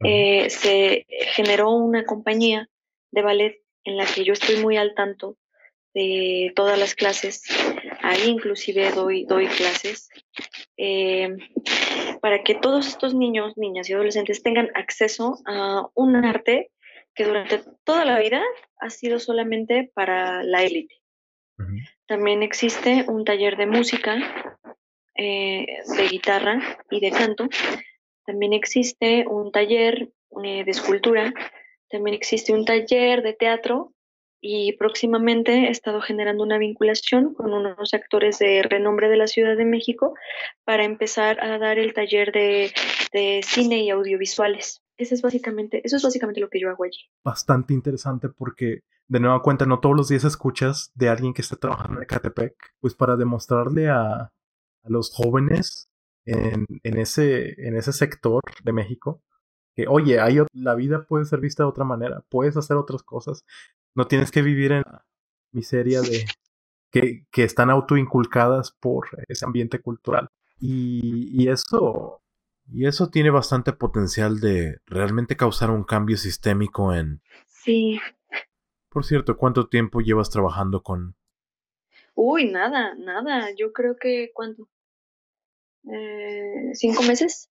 se 0.00 1.06
generó 1.34 1.70
una 1.72 2.04
compañía 2.04 2.68
de 3.10 3.22
ballet 3.22 3.62
en 3.84 3.96
la 3.96 4.06
que 4.06 4.24
yo 4.24 4.32
estoy 4.32 4.56
muy 4.62 4.76
al 4.76 4.94
tanto 4.94 5.36
de 5.94 6.52
todas 6.54 6.78
las 6.78 6.94
clases. 6.94 7.42
Ahí 8.02 8.28
inclusive 8.28 8.90
doy, 8.92 9.24
doy 9.24 9.46
clases 9.46 10.08
eh, 10.76 11.36
para 12.20 12.42
que 12.42 12.54
todos 12.54 12.86
estos 12.86 13.14
niños, 13.14 13.54
niñas 13.56 13.88
y 13.88 13.94
adolescentes 13.94 14.42
tengan 14.42 14.70
acceso 14.74 15.38
a 15.46 15.88
un 15.94 16.16
arte 16.16 16.70
que 17.14 17.24
durante 17.24 17.62
toda 17.84 18.04
la 18.04 18.18
vida 18.20 18.42
ha 18.78 18.90
sido 18.90 19.18
solamente 19.18 19.90
para 19.94 20.44
la 20.44 20.62
élite. 20.62 20.94
También 22.06 22.42
existe 22.42 23.04
un 23.08 23.24
taller 23.24 23.56
de 23.56 23.66
música, 23.66 24.16
eh, 25.14 25.66
de 25.96 26.08
guitarra 26.08 26.78
y 26.90 27.00
de 27.00 27.10
canto. 27.10 27.48
También 28.24 28.52
existe 28.52 29.26
un 29.26 29.52
taller 29.52 30.10
eh, 30.44 30.64
de 30.64 30.70
escultura. 30.70 31.32
También 31.88 32.14
existe 32.14 32.52
un 32.52 32.64
taller 32.64 33.22
de 33.22 33.32
teatro 33.32 33.92
y 34.40 34.72
próximamente 34.74 35.66
he 35.66 35.70
estado 35.70 36.00
generando 36.00 36.44
una 36.44 36.58
vinculación 36.58 37.34
con 37.34 37.52
unos 37.52 37.92
actores 37.92 38.38
de 38.38 38.62
renombre 38.62 39.08
de 39.08 39.16
la 39.16 39.26
Ciudad 39.26 39.56
de 39.56 39.64
México 39.64 40.14
para 40.64 40.84
empezar 40.84 41.42
a 41.42 41.58
dar 41.58 41.78
el 41.78 41.92
taller 41.92 42.32
de, 42.32 42.72
cine 43.42 43.82
y 43.82 43.90
audiovisuales. 43.90 44.82
Eso 44.98 45.14
es, 45.14 45.22
básicamente, 45.22 45.80
eso 45.84 45.96
es 45.96 46.02
básicamente 46.02 46.40
lo 46.40 46.50
que 46.50 46.60
yo 46.60 46.68
hago 46.68 46.84
allí. 46.84 46.98
Bastante 47.24 47.72
interesante 47.72 48.28
porque, 48.28 48.82
de 49.06 49.20
nueva 49.20 49.42
cuenta, 49.42 49.64
no 49.64 49.80
todos 49.80 49.96
los 49.96 50.08
días 50.08 50.24
escuchas 50.24 50.90
de 50.94 51.08
alguien 51.08 51.32
que 51.32 51.42
está 51.42 51.56
trabajando 51.56 52.00
en 52.00 52.06
Catepec, 52.06 52.54
pues 52.80 52.94
para 52.94 53.16
demostrarle 53.16 53.88
a, 53.88 54.12
a 54.12 54.32
los 54.84 55.10
jóvenes 55.14 55.88
en, 56.26 56.66
en, 56.82 56.98
ese, 56.98 57.54
en 57.66 57.76
ese 57.76 57.92
sector 57.92 58.42
de 58.62 58.72
México 58.72 59.22
que, 59.74 59.86
oye, 59.86 60.18
hay, 60.18 60.38
la 60.52 60.74
vida 60.74 61.06
puede 61.06 61.24
ser 61.24 61.40
vista 61.40 61.62
de 61.62 61.68
otra 61.68 61.84
manera, 61.84 62.24
puedes 62.28 62.56
hacer 62.56 62.76
otras 62.76 63.04
cosas, 63.04 63.44
no 63.94 64.08
tienes 64.08 64.32
que 64.32 64.42
vivir 64.42 64.72
en 64.72 64.82
la 64.82 65.06
miseria 65.52 66.02
de 66.02 66.24
que, 66.90 67.26
que 67.30 67.44
están 67.44 67.70
autoinculcadas 67.70 68.72
por 68.72 69.06
ese 69.28 69.44
ambiente 69.44 69.78
cultural. 69.80 70.28
Y, 70.58 71.30
y, 71.32 71.48
eso, 71.48 72.20
y 72.70 72.86
eso 72.86 73.10
tiene 73.10 73.30
bastante 73.30 73.72
potencial 73.72 74.40
de 74.40 74.78
realmente 74.86 75.36
causar 75.36 75.70
un 75.70 75.84
cambio 75.84 76.16
sistémico 76.16 76.94
en... 76.94 77.22
Sí. 77.46 78.00
Por 78.88 79.04
cierto, 79.04 79.36
¿cuánto 79.36 79.68
tiempo 79.68 80.00
llevas 80.00 80.30
trabajando 80.30 80.82
con... 80.82 81.14
Uy, 82.14 82.50
nada, 82.50 82.94
nada. 82.96 83.48
Yo 83.56 83.72
creo 83.72 83.96
que 83.96 84.30
cuánto. 84.34 84.68
Eh, 85.92 86.70
¿Cinco 86.74 87.02
meses? 87.04 87.50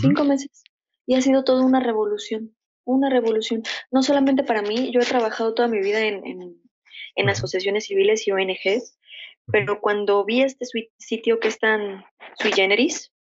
Cinco 0.00 0.24
meses. 0.24 0.64
Y 1.06 1.14
ha 1.14 1.22
sido 1.22 1.44
toda 1.44 1.64
una 1.64 1.80
revolución 1.80 2.56
una 2.86 3.10
revolución. 3.10 3.62
No 3.90 4.02
solamente 4.02 4.44
para 4.44 4.62
mí, 4.62 4.90
yo 4.92 5.00
he 5.00 5.04
trabajado 5.04 5.52
toda 5.52 5.68
mi 5.68 5.80
vida 5.80 6.00
en, 6.00 6.22
en, 7.16 7.28
asociaciones 7.28 7.86
civiles 7.86 8.26
y 8.26 8.30
ONGs, 8.30 8.98
pero 9.46 9.80
cuando 9.80 10.24
vi 10.24 10.42
este 10.42 10.64
sitio 10.96 11.38
que 11.40 11.48
es 11.48 11.58
tan 11.58 12.04
sui 12.38 12.52
generis, 12.52 13.12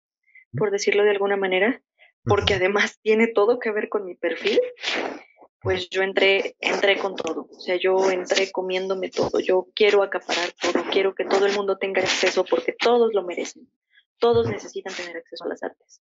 por 0.56 0.70
decirlo 0.70 1.04
de 1.04 1.10
alguna 1.10 1.36
manera, 1.36 1.82
porque 2.24 2.54
además 2.54 2.98
tiene 3.02 3.28
todo 3.28 3.58
que 3.58 3.70
ver 3.70 3.88
con 3.88 4.04
mi 4.04 4.14
perfil, 4.14 4.60
pues 5.60 5.88
yo 5.88 6.02
entré, 6.02 6.56
entré 6.60 6.98
con 6.98 7.16
todo. 7.16 7.48
O 7.50 7.60
sea, 7.60 7.76
yo 7.76 8.10
entré 8.10 8.52
comiéndome 8.52 9.10
todo. 9.10 9.40
Yo 9.40 9.68
quiero 9.74 10.02
acaparar 10.02 10.52
todo, 10.60 10.84
quiero 10.92 11.14
que 11.14 11.24
todo 11.24 11.46
el 11.46 11.54
mundo 11.54 11.78
tenga 11.78 12.02
acceso 12.02 12.44
porque 12.44 12.72
todos 12.72 13.14
lo 13.14 13.24
merecen. 13.24 13.68
Todos 14.18 14.48
necesitan 14.48 14.94
tener 14.94 15.16
acceso 15.16 15.44
a 15.44 15.48
las 15.48 15.62
artes. 15.62 16.02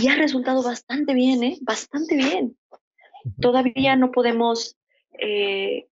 Y 0.00 0.08
ha 0.08 0.16
resultado 0.16 0.62
bastante 0.62 1.14
bien, 1.14 1.42
¿eh? 1.44 1.58
Bastante 1.62 2.16
bien. 2.16 2.56
Todavía 3.40 3.94
no 3.96 4.10
podemos 4.10 4.76
eh, 5.18 5.86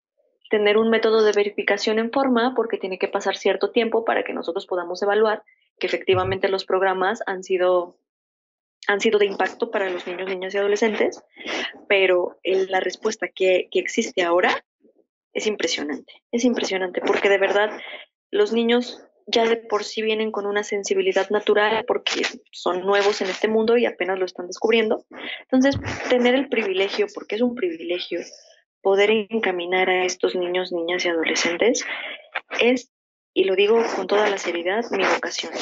tener 0.48 0.76
un 0.76 0.90
método 0.90 1.24
de 1.24 1.32
verificación 1.32 1.98
en 1.98 2.12
forma 2.12 2.54
porque 2.54 2.78
tiene 2.78 2.98
que 2.98 3.08
pasar 3.08 3.36
cierto 3.36 3.70
tiempo 3.70 4.04
para 4.04 4.22
que 4.22 4.32
nosotros 4.32 4.66
podamos 4.66 5.02
evaluar 5.02 5.42
que 5.82 5.88
efectivamente 5.88 6.48
los 6.48 6.64
programas 6.64 7.24
han 7.26 7.42
sido, 7.42 7.98
han 8.86 9.00
sido 9.00 9.18
de 9.18 9.26
impacto 9.26 9.72
para 9.72 9.90
los 9.90 10.06
niños, 10.06 10.28
niñas 10.28 10.54
y 10.54 10.58
adolescentes, 10.58 11.24
pero 11.88 12.38
la 12.44 12.78
respuesta 12.78 13.26
que, 13.26 13.66
que 13.68 13.80
existe 13.80 14.22
ahora 14.22 14.64
es 15.32 15.48
impresionante, 15.48 16.22
es 16.30 16.44
impresionante 16.44 17.00
porque 17.00 17.28
de 17.28 17.38
verdad 17.38 17.80
los 18.30 18.52
niños 18.52 19.02
ya 19.26 19.44
de 19.44 19.56
por 19.56 19.82
sí 19.82 20.02
vienen 20.02 20.30
con 20.30 20.46
una 20.46 20.62
sensibilidad 20.62 21.30
natural 21.30 21.84
porque 21.84 22.22
son 22.52 22.86
nuevos 22.86 23.20
en 23.20 23.28
este 23.28 23.48
mundo 23.48 23.76
y 23.76 23.84
apenas 23.84 24.20
lo 24.20 24.24
están 24.24 24.46
descubriendo. 24.46 25.04
Entonces, 25.40 25.76
tener 26.08 26.36
el 26.36 26.48
privilegio, 26.48 27.08
porque 27.12 27.34
es 27.34 27.42
un 27.42 27.56
privilegio, 27.56 28.20
poder 28.82 29.10
encaminar 29.10 29.90
a 29.90 30.04
estos 30.04 30.36
niños, 30.36 30.70
niñas 30.70 31.04
y 31.04 31.08
adolescentes 31.08 31.84
es, 32.60 32.92
y 33.34 33.44
lo 33.44 33.56
digo 33.56 33.82
con 33.96 34.06
toda 34.06 34.28
la 34.28 34.38
seriedad, 34.38 34.84
mi 34.90 35.04
vocación. 35.04 35.52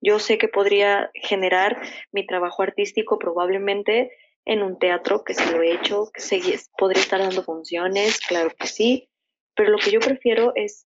Yo 0.00 0.18
sé 0.18 0.38
que 0.38 0.48
podría 0.48 1.10
generar 1.14 1.80
mi 2.12 2.26
trabajo 2.26 2.62
artístico 2.62 3.18
probablemente 3.18 4.10
en 4.44 4.62
un 4.62 4.78
teatro, 4.78 5.24
que 5.24 5.34
se 5.34 5.50
lo 5.50 5.60
he 5.60 5.72
hecho, 5.72 6.10
que 6.12 6.22
podría 6.78 7.02
estar 7.02 7.20
dando 7.20 7.42
funciones, 7.42 8.20
claro 8.20 8.50
que 8.56 8.68
sí, 8.68 9.08
pero 9.56 9.70
lo 9.70 9.78
que 9.78 9.90
yo 9.90 9.98
prefiero 9.98 10.52
es 10.54 10.86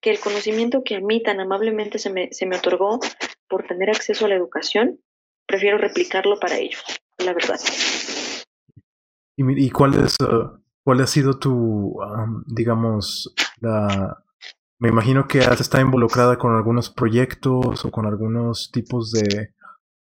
que 0.00 0.10
el 0.10 0.20
conocimiento 0.20 0.82
que 0.82 0.96
a 0.96 1.00
mí 1.00 1.22
tan 1.22 1.40
amablemente 1.40 1.98
se 1.98 2.10
me, 2.10 2.32
se 2.32 2.46
me 2.46 2.56
otorgó 2.56 3.00
por 3.48 3.66
tener 3.66 3.90
acceso 3.90 4.24
a 4.24 4.28
la 4.28 4.36
educación, 4.36 4.98
prefiero 5.46 5.78
replicarlo 5.78 6.38
para 6.40 6.56
ellos, 6.56 6.82
la 7.18 7.34
verdad. 7.34 7.60
¿Y, 9.36 9.70
cuál, 9.70 10.02
es, 10.02 10.16
uh, 10.20 10.58
cuál 10.82 11.00
ha 11.02 11.06
sido 11.06 11.38
tu, 11.38 11.98
digamos, 12.46 13.34
la... 13.60 14.22
Me 14.78 14.88
imagino 14.88 15.26
que 15.26 15.40
has 15.40 15.60
estado 15.60 15.84
involucrada 15.84 16.36
con 16.36 16.54
algunos 16.54 16.90
proyectos 16.90 17.84
o 17.84 17.90
con 17.90 18.06
algunos 18.06 18.70
tipos 18.70 19.10
de, 19.10 19.54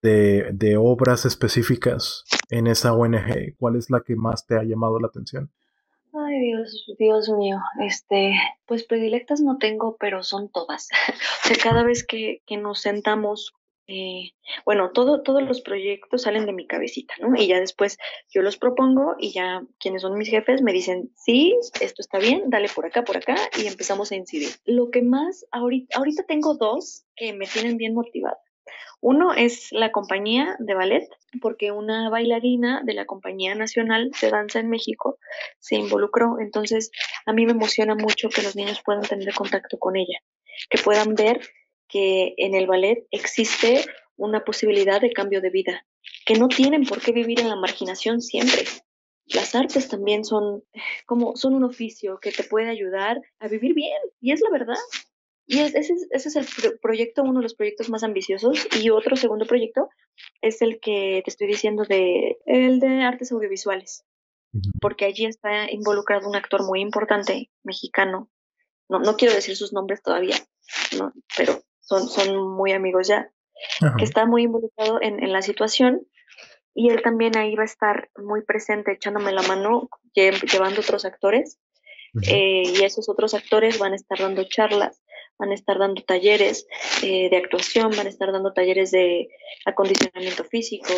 de, 0.01 0.49
de 0.53 0.77
obras 0.77 1.25
específicas 1.25 2.23
en 2.49 2.67
esa 2.67 2.93
ONG. 2.93 3.55
¿Cuál 3.57 3.75
es 3.75 3.89
la 3.89 4.01
que 4.01 4.15
más 4.15 4.47
te 4.47 4.55
ha 4.55 4.63
llamado 4.63 4.99
la 4.99 5.07
atención? 5.07 5.51
Ay, 6.13 6.39
Dios, 6.39 6.85
Dios 6.97 7.29
mío, 7.29 7.57
este, 7.85 8.33
pues 8.65 8.83
predilectas 8.83 9.41
no 9.41 9.57
tengo, 9.57 9.97
pero 9.99 10.23
son 10.23 10.49
todas. 10.49 10.87
o 11.43 11.47
sea, 11.47 11.57
cada 11.61 11.83
vez 11.83 12.05
que, 12.05 12.41
que 12.47 12.57
nos 12.57 12.81
sentamos, 12.81 13.53
eh, 13.87 14.31
bueno, 14.65 14.91
todo, 14.91 15.21
todos 15.21 15.41
los 15.41 15.61
proyectos 15.61 16.23
salen 16.23 16.45
de 16.45 16.53
mi 16.53 16.67
cabecita, 16.67 17.13
¿no? 17.21 17.35
Y 17.35 17.47
ya 17.47 17.59
después 17.59 17.97
yo 18.29 18.41
los 18.41 18.57
propongo 18.57 19.15
y 19.17 19.31
ya 19.31 19.61
quienes 19.79 20.01
son 20.01 20.17
mis 20.17 20.29
jefes 20.29 20.61
me 20.61 20.73
dicen, 20.73 21.11
sí, 21.15 21.57
esto 21.79 22.01
está 22.01 22.19
bien, 22.19 22.49
dale 22.49 22.67
por 22.67 22.85
acá, 22.85 23.03
por 23.03 23.17
acá, 23.17 23.37
y 23.57 23.65
empezamos 23.65 24.11
a 24.11 24.15
incidir. 24.15 24.49
Lo 24.65 24.91
que 24.91 25.01
más, 25.01 25.45
ahorita, 25.51 25.97
ahorita 25.97 26.23
tengo 26.23 26.55
dos 26.55 27.05
que 27.15 27.31
me 27.33 27.47
tienen 27.47 27.77
bien 27.77 27.93
motivada. 27.93 28.37
Uno 28.99 29.33
es 29.33 29.71
la 29.71 29.91
compañía 29.91 30.55
de 30.59 30.73
ballet, 30.73 31.07
porque 31.39 31.71
una 31.71 32.09
bailarina 32.09 32.81
de 32.83 32.93
la 32.93 33.05
Compañía 33.05 33.53
Nacional 33.53 34.11
de 34.19 34.29
Danza 34.29 34.59
en 34.59 34.69
México 34.69 35.19
se 35.59 35.75
involucró. 35.75 36.39
Entonces, 36.39 36.91
a 37.25 37.31
mí 37.31 37.45
me 37.45 37.51
emociona 37.51 37.95
mucho 37.95 38.29
que 38.29 38.41
los 38.41 38.55
niños 38.55 38.81
puedan 38.83 39.03
tener 39.03 39.33
contacto 39.33 39.77
con 39.77 39.95
ella, 39.95 40.19
que 40.69 40.79
puedan 40.79 41.13
ver 41.13 41.41
que 41.87 42.33
en 42.37 42.55
el 42.55 42.67
ballet 42.67 43.07
existe 43.11 43.85
una 44.15 44.43
posibilidad 44.43 44.99
de 44.99 45.13
cambio 45.13 45.41
de 45.41 45.49
vida, 45.49 45.85
que 46.25 46.35
no 46.35 46.47
tienen 46.47 46.85
por 46.85 47.01
qué 47.01 47.11
vivir 47.11 47.39
en 47.39 47.49
la 47.49 47.55
marginación 47.55 48.21
siempre. 48.21 48.63
Las 49.25 49.55
artes 49.55 49.89
también 49.89 50.23
son 50.23 50.63
como 51.05 51.35
son 51.35 51.53
un 51.53 51.63
oficio 51.63 52.19
que 52.19 52.31
te 52.31 52.43
puede 52.43 52.69
ayudar 52.69 53.21
a 53.39 53.47
vivir 53.47 53.73
bien, 53.73 53.99
y 54.21 54.31
es 54.31 54.41
la 54.41 54.49
verdad. 54.49 54.77
Y 55.49 55.59
ese, 55.59 55.79
es 56.11 56.35
el 56.35 56.79
proyecto, 56.79 57.23
uno 57.23 57.39
de 57.39 57.43
los 57.43 57.55
proyectos 57.55 57.89
más 57.89 58.03
ambiciosos. 58.03 58.67
Y 58.81 58.89
otro 58.89 59.15
segundo 59.15 59.45
proyecto 59.45 59.87
es 60.41 60.61
el 60.61 60.81
que 60.81 61.21
te 61.23 61.31
estoy 61.31 61.47
diciendo 61.47 61.85
de 61.85 62.37
el 62.45 62.81
de 62.81 63.03
artes 63.03 63.31
audiovisuales. 63.31 64.03
Porque 64.81 65.05
allí 65.05 65.25
está 65.25 65.71
involucrado 65.71 66.27
un 66.27 66.35
actor 66.35 66.65
muy 66.65 66.81
importante, 66.81 67.49
mexicano. 67.63 68.29
No, 68.89 68.99
no 68.99 69.15
quiero 69.15 69.33
decir 69.33 69.55
sus 69.55 69.71
nombres 69.71 70.01
todavía, 70.01 70.35
no, 70.97 71.13
pero 71.37 71.61
son, 71.87 72.07
son 72.07 72.55
muy 72.55 72.71
amigos 72.71 73.07
ya. 73.07 73.31
Que 73.97 74.03
está 74.03 74.27
muy 74.27 74.43
involucrado 74.43 75.01
en, 75.01 75.23
en 75.23 75.33
la 75.33 75.41
situación 75.41 76.07
y 76.75 76.91
él 76.91 77.01
también 77.01 77.35
ahí 77.37 77.55
va 77.55 77.63
a 77.63 77.65
estar 77.65 78.09
muy 78.15 78.43
presente 78.43 78.91
echándome 78.91 79.31
la 79.31 79.41
mano, 79.41 79.89
llevando 80.13 80.81
otros 80.81 81.05
actores 81.05 81.57
eh, 82.27 82.63
y 82.65 82.83
esos 82.83 83.09
otros 83.09 83.33
actores 83.33 83.79
van 83.79 83.93
a 83.93 83.95
estar 83.95 84.19
dando 84.19 84.43
charlas 84.43 85.01
van 85.37 85.51
a 85.51 85.53
estar 85.53 85.77
dando 85.77 86.01
talleres 86.03 86.67
eh, 87.03 87.29
de 87.29 87.37
actuación, 87.37 87.91
van 87.95 88.07
a 88.07 88.09
estar 88.09 88.31
dando 88.31 88.53
talleres 88.53 88.91
de 88.91 89.29
acondicionamiento 89.65 90.43
físico, 90.43 90.93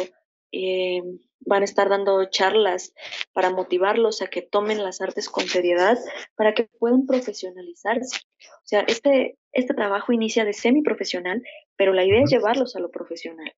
eh, 0.52 1.02
van 1.42 1.62
a 1.62 1.66
estar 1.66 1.90
dando 1.90 2.26
charlas 2.26 2.94
para 3.34 3.50
motivarlos 3.50 4.22
a 4.22 4.28
que 4.28 4.42
tomen 4.42 4.84
las 4.84 5.02
artes 5.02 5.30
con 5.30 5.48
seriedad, 5.48 5.98
para 6.36 6.54
que 6.54 6.70
puedan 6.80 7.06
profesionalizarse. 7.06 8.20
O 8.40 8.66
sea, 8.66 8.82
este, 8.82 9.38
este 9.52 9.74
trabajo 9.74 10.12
inicia 10.12 10.46
de 10.46 10.54
semiprofesional, 10.54 11.42
pero 11.76 11.94
la 11.94 12.06
idea 12.06 12.24
es 12.24 12.30
llevarlos 12.30 12.76
a 12.76 12.80
lo 12.80 12.92
profesional, 12.92 13.54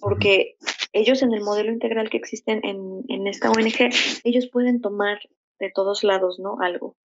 porque 0.00 0.56
ellos 0.92 1.22
en 1.22 1.32
el 1.32 1.42
modelo 1.42 1.72
integral 1.72 2.08
que 2.10 2.16
existen 2.16 2.60
en, 2.64 3.04
en 3.08 3.26
esta 3.26 3.50
ONG, 3.50 3.90
ellos 4.24 4.48
pueden 4.50 4.80
tomar 4.80 5.18
de 5.58 5.70
todos 5.70 6.04
lados, 6.04 6.38
¿no? 6.38 6.58
Algo. 6.60 6.96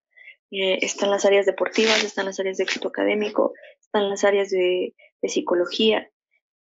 Eh, 0.50 0.78
están 0.82 1.10
las 1.10 1.24
áreas 1.24 1.46
deportivas, 1.46 2.04
están 2.04 2.26
las 2.26 2.38
áreas 2.38 2.58
de 2.58 2.64
éxito 2.64 2.88
académico, 2.88 3.52
están 3.80 4.08
las 4.08 4.22
áreas 4.22 4.50
de, 4.50 4.94
de 5.20 5.28
psicología 5.28 6.10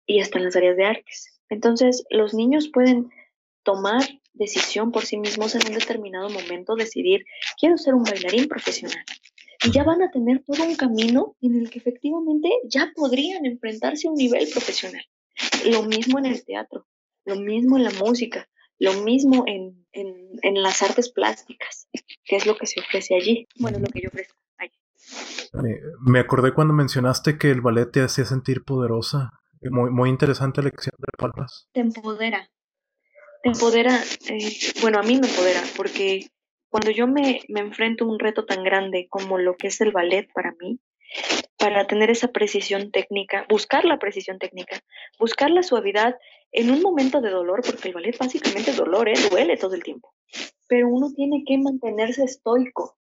y 0.08 0.20
están 0.20 0.44
las 0.44 0.56
áreas 0.56 0.78
de 0.78 0.86
artes. 0.86 1.37
Entonces, 1.50 2.06
los 2.10 2.34
niños 2.34 2.70
pueden 2.70 3.10
tomar 3.64 4.02
decisión 4.34 4.92
por 4.92 5.06
sí 5.06 5.18
mismos 5.18 5.56
en 5.56 5.68
un 5.68 5.74
determinado 5.74 6.30
momento, 6.30 6.76
decidir, 6.76 7.26
quiero 7.60 7.78
ser 7.78 7.96
un 7.96 8.04
bailarín 8.04 8.48
profesional. 8.48 9.04
Y 9.66 9.72
ya 9.72 9.84
van 9.84 10.02
a 10.04 10.12
tener 10.12 10.44
todo 10.46 10.64
un 10.64 10.76
camino 10.76 11.36
en 11.42 11.60
el 11.60 11.70
que 11.70 11.80
efectivamente 11.80 12.50
ya 12.66 12.92
podrían 12.96 13.46
enfrentarse 13.46 14.08
a 14.08 14.12
un 14.12 14.18
nivel 14.18 14.48
profesional. 14.52 15.04
Lo 15.66 15.84
mismo 15.84 16.20
en 16.20 16.28
el 16.28 16.46
teatro, 16.46 16.88
lo 17.26 17.36
mismo 17.36 17.78
en 17.78 17.84
la 17.84 17.92
música, 17.92 18.48
lo 18.80 18.94
mismo 19.02 19.44
en, 19.48 19.86
en, 19.92 20.62
las 20.62 20.84
artes 20.84 21.10
plásticas, 21.10 21.90
que 22.26 22.36
es 22.36 22.46
lo 22.46 22.56
que 22.58 22.68
se 22.68 22.80
ofrece 22.80 23.16
allí. 23.16 23.48
Bueno, 23.60 23.80
lo 23.80 23.88
que 23.88 24.02
yo 24.02 24.10
ofrezco 24.10 24.36
allí. 24.58 24.78
Me, 26.02 26.20
acordé 26.20 26.54
cuando 26.54 26.74
mencionaste 26.74 27.38
que 27.38 27.50
el 27.50 27.62
ballet 27.62 27.92
te 27.92 28.02
hacía 28.02 28.26
sentir 28.26 28.64
poderosa. 28.64 29.32
Muy, 29.72 29.90
muy 29.92 30.10
interesante 30.10 30.62
lección 30.62 30.96
de 30.98 31.08
palabras. 31.18 31.68
Te 31.74 31.82
empodera. 31.82 32.50
Te 33.44 33.50
empodera. 33.50 34.00
Eh, 34.30 34.58
bueno, 34.82 35.00
a 35.00 35.04
mí 35.04 35.20
me 35.20 35.28
empodera 35.28 35.62
porque 35.76 36.28
cuando 36.70 36.92
yo 36.92 37.08
me, 37.08 37.42
me 37.48 37.62
enfrento 37.62 38.04
a 38.04 38.08
un 38.08 38.20
reto 38.20 38.46
tan 38.46 38.64
grande 38.64 39.08
como 39.10 39.38
lo 39.38 39.56
que 39.56 39.68
es 39.68 39.80
el 39.82 39.92
ballet 39.92 40.32
para 40.34 40.54
mí, 40.60 40.80
para 41.58 41.88
tener 41.88 42.10
esa 42.10 42.30
precisión 42.30 42.92
técnica, 42.92 43.46
buscar 43.50 43.86
la 43.86 44.00
precisión 44.00 44.40
técnica, 44.40 44.80
buscar 45.20 45.50
la 45.50 45.64
suavidad 45.64 46.16
en 46.52 46.72
un 46.72 46.82
momento 46.82 47.22
de 47.22 47.30
dolor, 47.30 47.62
porque 47.66 47.90
el 47.90 47.94
ballet 47.94 48.18
básicamente 48.18 48.72
es 48.72 48.78
dolor, 48.78 49.10
¿eh? 49.10 49.16
duele 49.30 49.58
todo 49.58 49.74
el 49.74 49.84
tiempo, 49.84 50.14
pero 50.68 50.88
uno 50.90 51.12
tiene 51.14 51.44
que 51.46 51.58
mantenerse 51.58 52.24
estoico, 52.24 52.98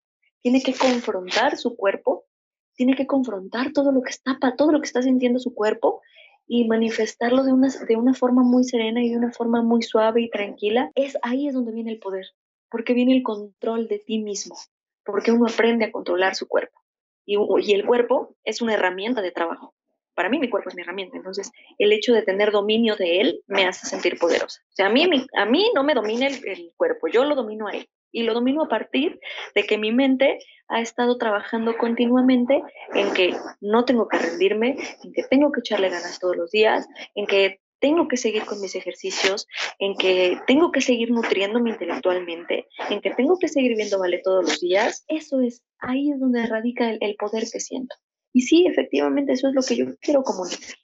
tiene 0.42 0.62
que 0.62 0.74
confrontar 0.74 1.56
su 1.56 1.76
cuerpo, 1.76 2.26
tiene 2.74 2.94
que 2.96 3.06
confrontar 3.06 3.72
todo 3.72 3.92
lo 3.92 4.02
que 4.02 4.10
está, 4.10 4.36
todo 4.56 4.72
lo 4.72 4.80
que 4.80 4.86
está 4.86 5.02
sintiendo 5.02 5.38
su 5.38 5.54
cuerpo 5.54 6.00
y 6.46 6.66
manifestarlo 6.66 7.44
de 7.44 7.52
una, 7.52 7.68
de 7.68 7.96
una 7.96 8.14
forma 8.14 8.42
muy 8.42 8.64
serena 8.64 9.02
y 9.02 9.10
de 9.10 9.16
una 9.16 9.32
forma 9.32 9.62
muy 9.62 9.82
suave 9.82 10.22
y 10.22 10.30
tranquila. 10.30 10.90
Es 10.94 11.16
ahí 11.22 11.48
es 11.48 11.54
donde 11.54 11.72
viene 11.72 11.92
el 11.92 11.98
poder, 11.98 12.26
porque 12.70 12.94
viene 12.94 13.16
el 13.16 13.22
control 13.22 13.88
de 13.88 13.98
ti 13.98 14.18
mismo, 14.18 14.56
porque 15.04 15.32
uno 15.32 15.46
aprende 15.46 15.86
a 15.86 15.92
controlar 15.92 16.34
su 16.34 16.48
cuerpo 16.48 16.80
y, 17.24 17.36
y 17.36 17.72
el 17.72 17.86
cuerpo 17.86 18.36
es 18.44 18.62
una 18.62 18.74
herramienta 18.74 19.22
de 19.22 19.30
trabajo 19.30 19.74
para 20.14 20.28
mí 20.28 20.38
mi 20.38 20.50
cuerpo 20.50 20.68
es 20.68 20.74
mi 20.74 20.82
herramienta, 20.82 21.16
entonces 21.16 21.50
el 21.78 21.92
hecho 21.92 22.12
de 22.12 22.22
tener 22.22 22.50
dominio 22.50 22.96
de 22.96 23.20
él 23.20 23.42
me 23.46 23.66
hace 23.66 23.86
sentir 23.86 24.18
poderosa. 24.18 24.60
O 24.70 24.74
sea, 24.74 24.86
a 24.86 24.90
mí, 24.90 25.08
a 25.34 25.46
mí 25.46 25.70
no 25.74 25.84
me 25.84 25.94
domina 25.94 26.26
el, 26.26 26.72
cuerpo, 26.76 27.08
yo 27.08 27.24
lo 27.24 27.34
domino 27.34 27.66
a 27.68 27.72
él. 27.72 27.88
Y 28.12 28.22
lo 28.22 28.34
domino 28.34 28.62
a 28.62 28.68
partir 28.68 29.18
de 29.54 29.64
que 29.64 29.78
mi 29.78 29.90
mente 29.90 30.38
ha 30.68 30.80
estado 30.80 31.18
trabajando 31.18 31.76
continuamente 31.76 32.62
en 32.94 33.12
que 33.12 33.34
no 33.60 33.84
tengo 33.84 34.06
que 34.06 34.18
rendirme, 34.18 34.76
en 35.02 35.12
que 35.12 35.24
tengo 35.24 35.50
que 35.50 35.60
echarle 35.60 35.88
ganas 35.88 36.18
todos 36.18 36.36
los 36.36 36.50
días, 36.50 36.86
en 37.14 37.26
que 37.26 37.60
tengo 37.80 38.06
que 38.06 38.16
seguir 38.16 38.44
con 38.44 38.60
mis 38.60 38.76
ejercicios, 38.76 39.48
en 39.80 39.96
que 39.96 40.38
tengo 40.46 40.70
que 40.70 40.80
seguir 40.80 41.10
nutriéndome 41.10 41.70
intelectualmente, 41.70 42.68
en 42.90 43.00
que 43.00 43.10
tengo 43.10 43.38
que 43.40 43.48
seguir 43.48 43.74
viendo 43.76 43.98
vale 43.98 44.20
todos 44.22 44.44
los 44.44 44.60
días. 44.60 45.04
Eso 45.08 45.40
es, 45.40 45.64
ahí 45.80 46.12
es 46.12 46.20
donde 46.20 46.46
radica 46.46 46.90
el 46.90 47.16
poder 47.16 47.44
que 47.52 47.58
siento. 47.58 47.96
Y 48.32 48.42
sí, 48.42 48.66
efectivamente, 48.66 49.32
eso 49.32 49.48
es 49.48 49.54
lo 49.54 49.62
que 49.62 49.76
yo 49.76 49.86
quiero 50.00 50.22
comunicar. 50.22 50.76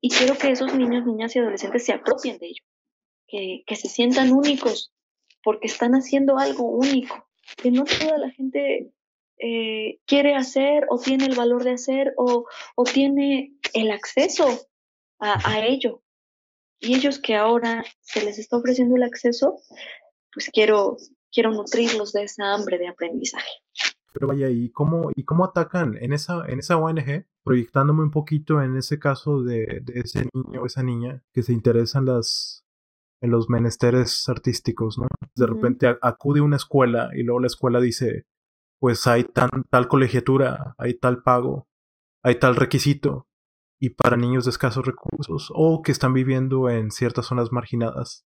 Y 0.00 0.10
quiero 0.10 0.36
que 0.36 0.50
esos 0.50 0.74
niños, 0.74 1.06
niñas 1.06 1.36
y 1.36 1.38
adolescentes 1.38 1.84
se 1.84 1.92
apropien 1.92 2.38
de 2.38 2.46
ello, 2.46 2.64
que, 3.28 3.62
que 3.66 3.76
se 3.76 3.88
sientan 3.88 4.32
únicos, 4.32 4.92
porque 5.42 5.66
están 5.66 5.94
haciendo 5.94 6.38
algo 6.38 6.64
único, 6.64 7.28
que 7.56 7.70
no 7.70 7.84
toda 7.84 8.18
la 8.18 8.30
gente 8.30 8.92
eh, 9.38 9.98
quiere 10.06 10.34
hacer 10.34 10.86
o 10.88 10.98
tiene 10.98 11.26
el 11.26 11.34
valor 11.34 11.64
de 11.64 11.72
hacer 11.72 12.14
o, 12.16 12.46
o 12.76 12.84
tiene 12.84 13.54
el 13.74 13.90
acceso 13.90 14.46
a, 15.18 15.50
a, 15.50 15.66
ello. 15.66 16.02
Y 16.80 16.94
ellos 16.94 17.18
que 17.18 17.36
ahora 17.36 17.84
se 18.00 18.24
les 18.24 18.38
está 18.38 18.56
ofreciendo 18.56 18.96
el 18.96 19.02
acceso, 19.02 19.58
pues 20.32 20.50
quiero, 20.52 20.96
quiero 21.32 21.50
nutrirlos 21.52 22.12
de 22.12 22.24
esa 22.24 22.54
hambre 22.54 22.78
de 22.78 22.88
aprendizaje. 22.88 23.50
Pero 24.12 24.26
vaya, 24.28 24.48
¿y 24.50 24.70
cómo, 24.70 25.10
y 25.14 25.24
cómo 25.24 25.44
atacan 25.44 25.96
en 26.00 26.12
esa, 26.12 26.44
en 26.46 26.58
esa 26.58 26.76
ONG? 26.76 27.24
Proyectándome 27.42 28.02
un 28.02 28.10
poquito 28.10 28.62
en 28.62 28.76
ese 28.76 28.98
caso 28.98 29.42
de, 29.42 29.80
de 29.82 30.00
ese 30.00 30.28
niño 30.34 30.62
o 30.62 30.66
esa 30.66 30.82
niña 30.82 31.22
que 31.32 31.42
se 31.42 31.52
interesa 31.52 31.98
en, 31.98 32.06
las, 32.06 32.64
en 33.22 33.30
los 33.30 33.48
menesteres 33.48 34.28
artísticos, 34.28 34.98
¿no? 34.98 35.06
De 35.34 35.46
repente 35.46 35.96
acude 36.02 36.40
a 36.40 36.42
una 36.42 36.56
escuela 36.56 37.10
y 37.14 37.22
luego 37.22 37.40
la 37.40 37.46
escuela 37.46 37.80
dice, 37.80 38.26
pues 38.78 39.06
hay 39.06 39.24
tan, 39.24 39.48
tal 39.70 39.88
colegiatura, 39.88 40.74
hay 40.76 40.94
tal 40.94 41.22
pago, 41.22 41.68
hay 42.22 42.38
tal 42.38 42.56
requisito, 42.56 43.28
y 43.80 43.90
para 43.90 44.16
niños 44.16 44.44
de 44.44 44.50
escasos 44.50 44.84
recursos 44.84 45.50
o 45.54 45.82
que 45.82 45.92
están 45.92 46.12
viviendo 46.12 46.68
en 46.68 46.90
ciertas 46.90 47.26
zonas 47.26 47.50
marginadas. 47.50 48.26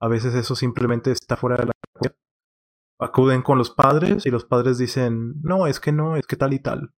A 0.00 0.08
veces 0.08 0.34
eso 0.34 0.56
simplemente 0.56 1.12
está 1.12 1.36
fuera 1.36 1.56
de 1.56 1.66
la 1.66 1.72
acuden 3.00 3.42
con 3.42 3.58
los 3.58 3.70
padres 3.70 4.26
y 4.26 4.30
los 4.30 4.44
padres 4.44 4.78
dicen, 4.78 5.40
no, 5.42 5.66
es 5.66 5.80
que 5.80 5.90
no, 5.90 6.16
es 6.16 6.26
que 6.26 6.36
tal 6.36 6.52
y 6.52 6.58
tal. 6.58 6.92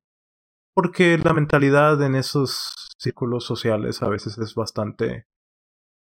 Porque 0.75 1.17
la 1.19 1.33
mentalidad 1.33 2.03
en 2.03 2.15
esos 2.15 2.75
círculos 2.99 3.45
sociales 3.45 4.03
a 4.03 4.09
veces 4.09 4.37
es 4.39 4.55
bastante, 4.55 5.27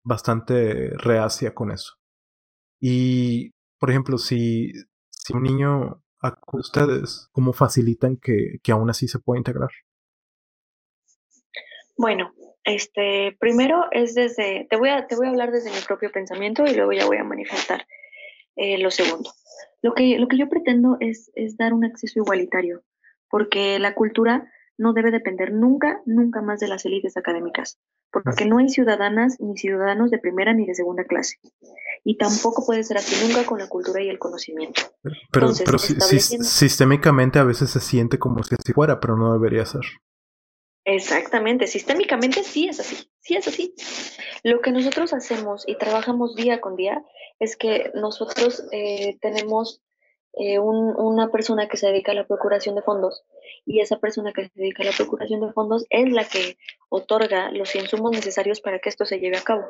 bastante 0.03 0.91
reacia 0.97 1.55
con 1.55 1.71
eso. 1.71 1.95
Y, 2.81 3.53
por 3.79 3.91
ejemplo, 3.91 4.19
si, 4.19 4.73
si 5.11 5.35
un 5.35 5.43
niño 5.43 6.03
a 6.21 6.39
ustedes, 6.53 7.29
¿cómo 7.33 7.53
facilitan 7.53 8.17
que, 8.17 8.59
que 8.63 8.73
aún 8.73 8.91
así 8.91 9.09
se 9.09 9.19
pueda 9.19 9.39
integrar? 9.39 9.71
Bueno, 11.97 12.33
este, 12.65 13.37
primero 13.41 13.87
es 13.91 14.15
desde, 14.15 14.67
te 14.69 14.77
voy 14.77 14.91
a, 14.91 15.07
te 15.07 15.17
voy 15.17 15.27
a 15.27 15.31
hablar 15.31 15.51
desde 15.51 15.71
mi 15.71 15.81
propio 15.87 16.13
pensamiento 16.13 16.65
y 16.65 16.75
luego 16.75 16.93
ya 16.93 17.07
voy 17.07 17.17
a 17.17 17.25
manifestar 17.25 17.87
eh, 18.57 18.79
lo 18.79 18.91
segundo. 18.91 19.33
Lo 19.83 19.95
que, 19.95 20.19
lo 20.19 20.29
que 20.29 20.37
yo 20.37 20.49
pretendo 20.49 20.97
es, 21.01 21.31
es 21.35 21.57
dar 21.57 21.73
un 21.73 21.85
acceso 21.85 22.19
igualitario, 22.19 22.83
porque 23.31 23.79
la 23.79 23.95
cultura 23.95 24.51
no 24.79 24.93
debe 24.93 25.11
depender 25.11 25.53
nunca, 25.53 26.01
nunca 26.07 26.41
más 26.41 26.61
de 26.61 26.69
las 26.69 26.85
élites 26.87 27.17
académicas, 27.17 27.79
porque 28.11 28.47
no 28.47 28.59
hay 28.59 28.69
ciudadanas 28.69 29.39
ni 29.41 29.57
ciudadanos 29.57 30.11
de 30.11 30.19
primera 30.19 30.55
ni 30.55 30.67
de 30.67 30.75
segunda 30.75 31.05
clase. 31.05 31.37
Y 32.05 32.17
tampoco 32.17 32.65
puede 32.65 32.85
ser 32.85 32.97
así 32.97 33.27
nunca 33.27 33.45
con 33.45 33.59
la 33.59 33.69
cultura 33.69 34.03
y 34.03 34.09
el 34.09 34.19
conocimiento. 34.19 34.83
Pero, 35.33 35.51
pero 35.65 35.79
sistémicamente 35.79 37.39
a 37.39 37.45
veces 37.45 37.71
se 37.71 37.81
siente 37.81 38.19
como 38.19 38.43
si 38.45 38.55
así 38.55 38.73
fuera, 38.73 39.01
pero 39.01 39.17
no 39.17 39.33
debería 39.33 39.67
ser. 39.67 39.83
Exactamente, 40.85 41.67
sistémicamente 41.67 42.43
sí 42.43 42.69
es 42.69 42.81
así, 42.81 43.11
sí 43.21 43.37
es 43.37 43.47
así. 43.47 43.75
Lo 44.43 44.61
que 44.63 44.73
nosotros 44.73 45.13
hacemos 45.13 45.69
y 45.69 45.77
trabajamos 45.77 46.35
día 46.35 46.63
con 46.63 46.77
día 46.77 47.05
es 47.41 47.57
que 47.57 47.91
nosotros 47.95 48.65
eh, 48.73 49.19
tenemos 49.21 49.83
eh, 50.39 50.59
una 50.61 51.29
persona 51.29 51.69
que 51.69 51.77
se 51.77 51.89
dedica 51.89 52.13
a 52.13 52.15
la 52.15 52.27
procuración 52.27 52.77
de 52.77 52.83
fondos 52.83 53.25
y 53.67 53.81
esa 53.81 53.99
persona 53.99 54.33
que 54.33 54.45
se 54.49 54.53
dedica 54.55 54.83
a 54.83 54.87
la 54.87 54.93
procuración 54.93 55.41
de 55.41 55.53
fondos 55.53 55.85
es 55.91 56.13
la 56.13 56.25
que 56.25 56.57
otorga 56.89 57.51
los 57.51 57.75
insumos 57.75 58.13
necesarios 58.13 58.61
para 58.61 58.79
que 58.79 58.89
esto 58.89 59.05
se 59.05 59.19
lleve 59.19 59.37
a 59.37 59.43
cabo. 59.43 59.65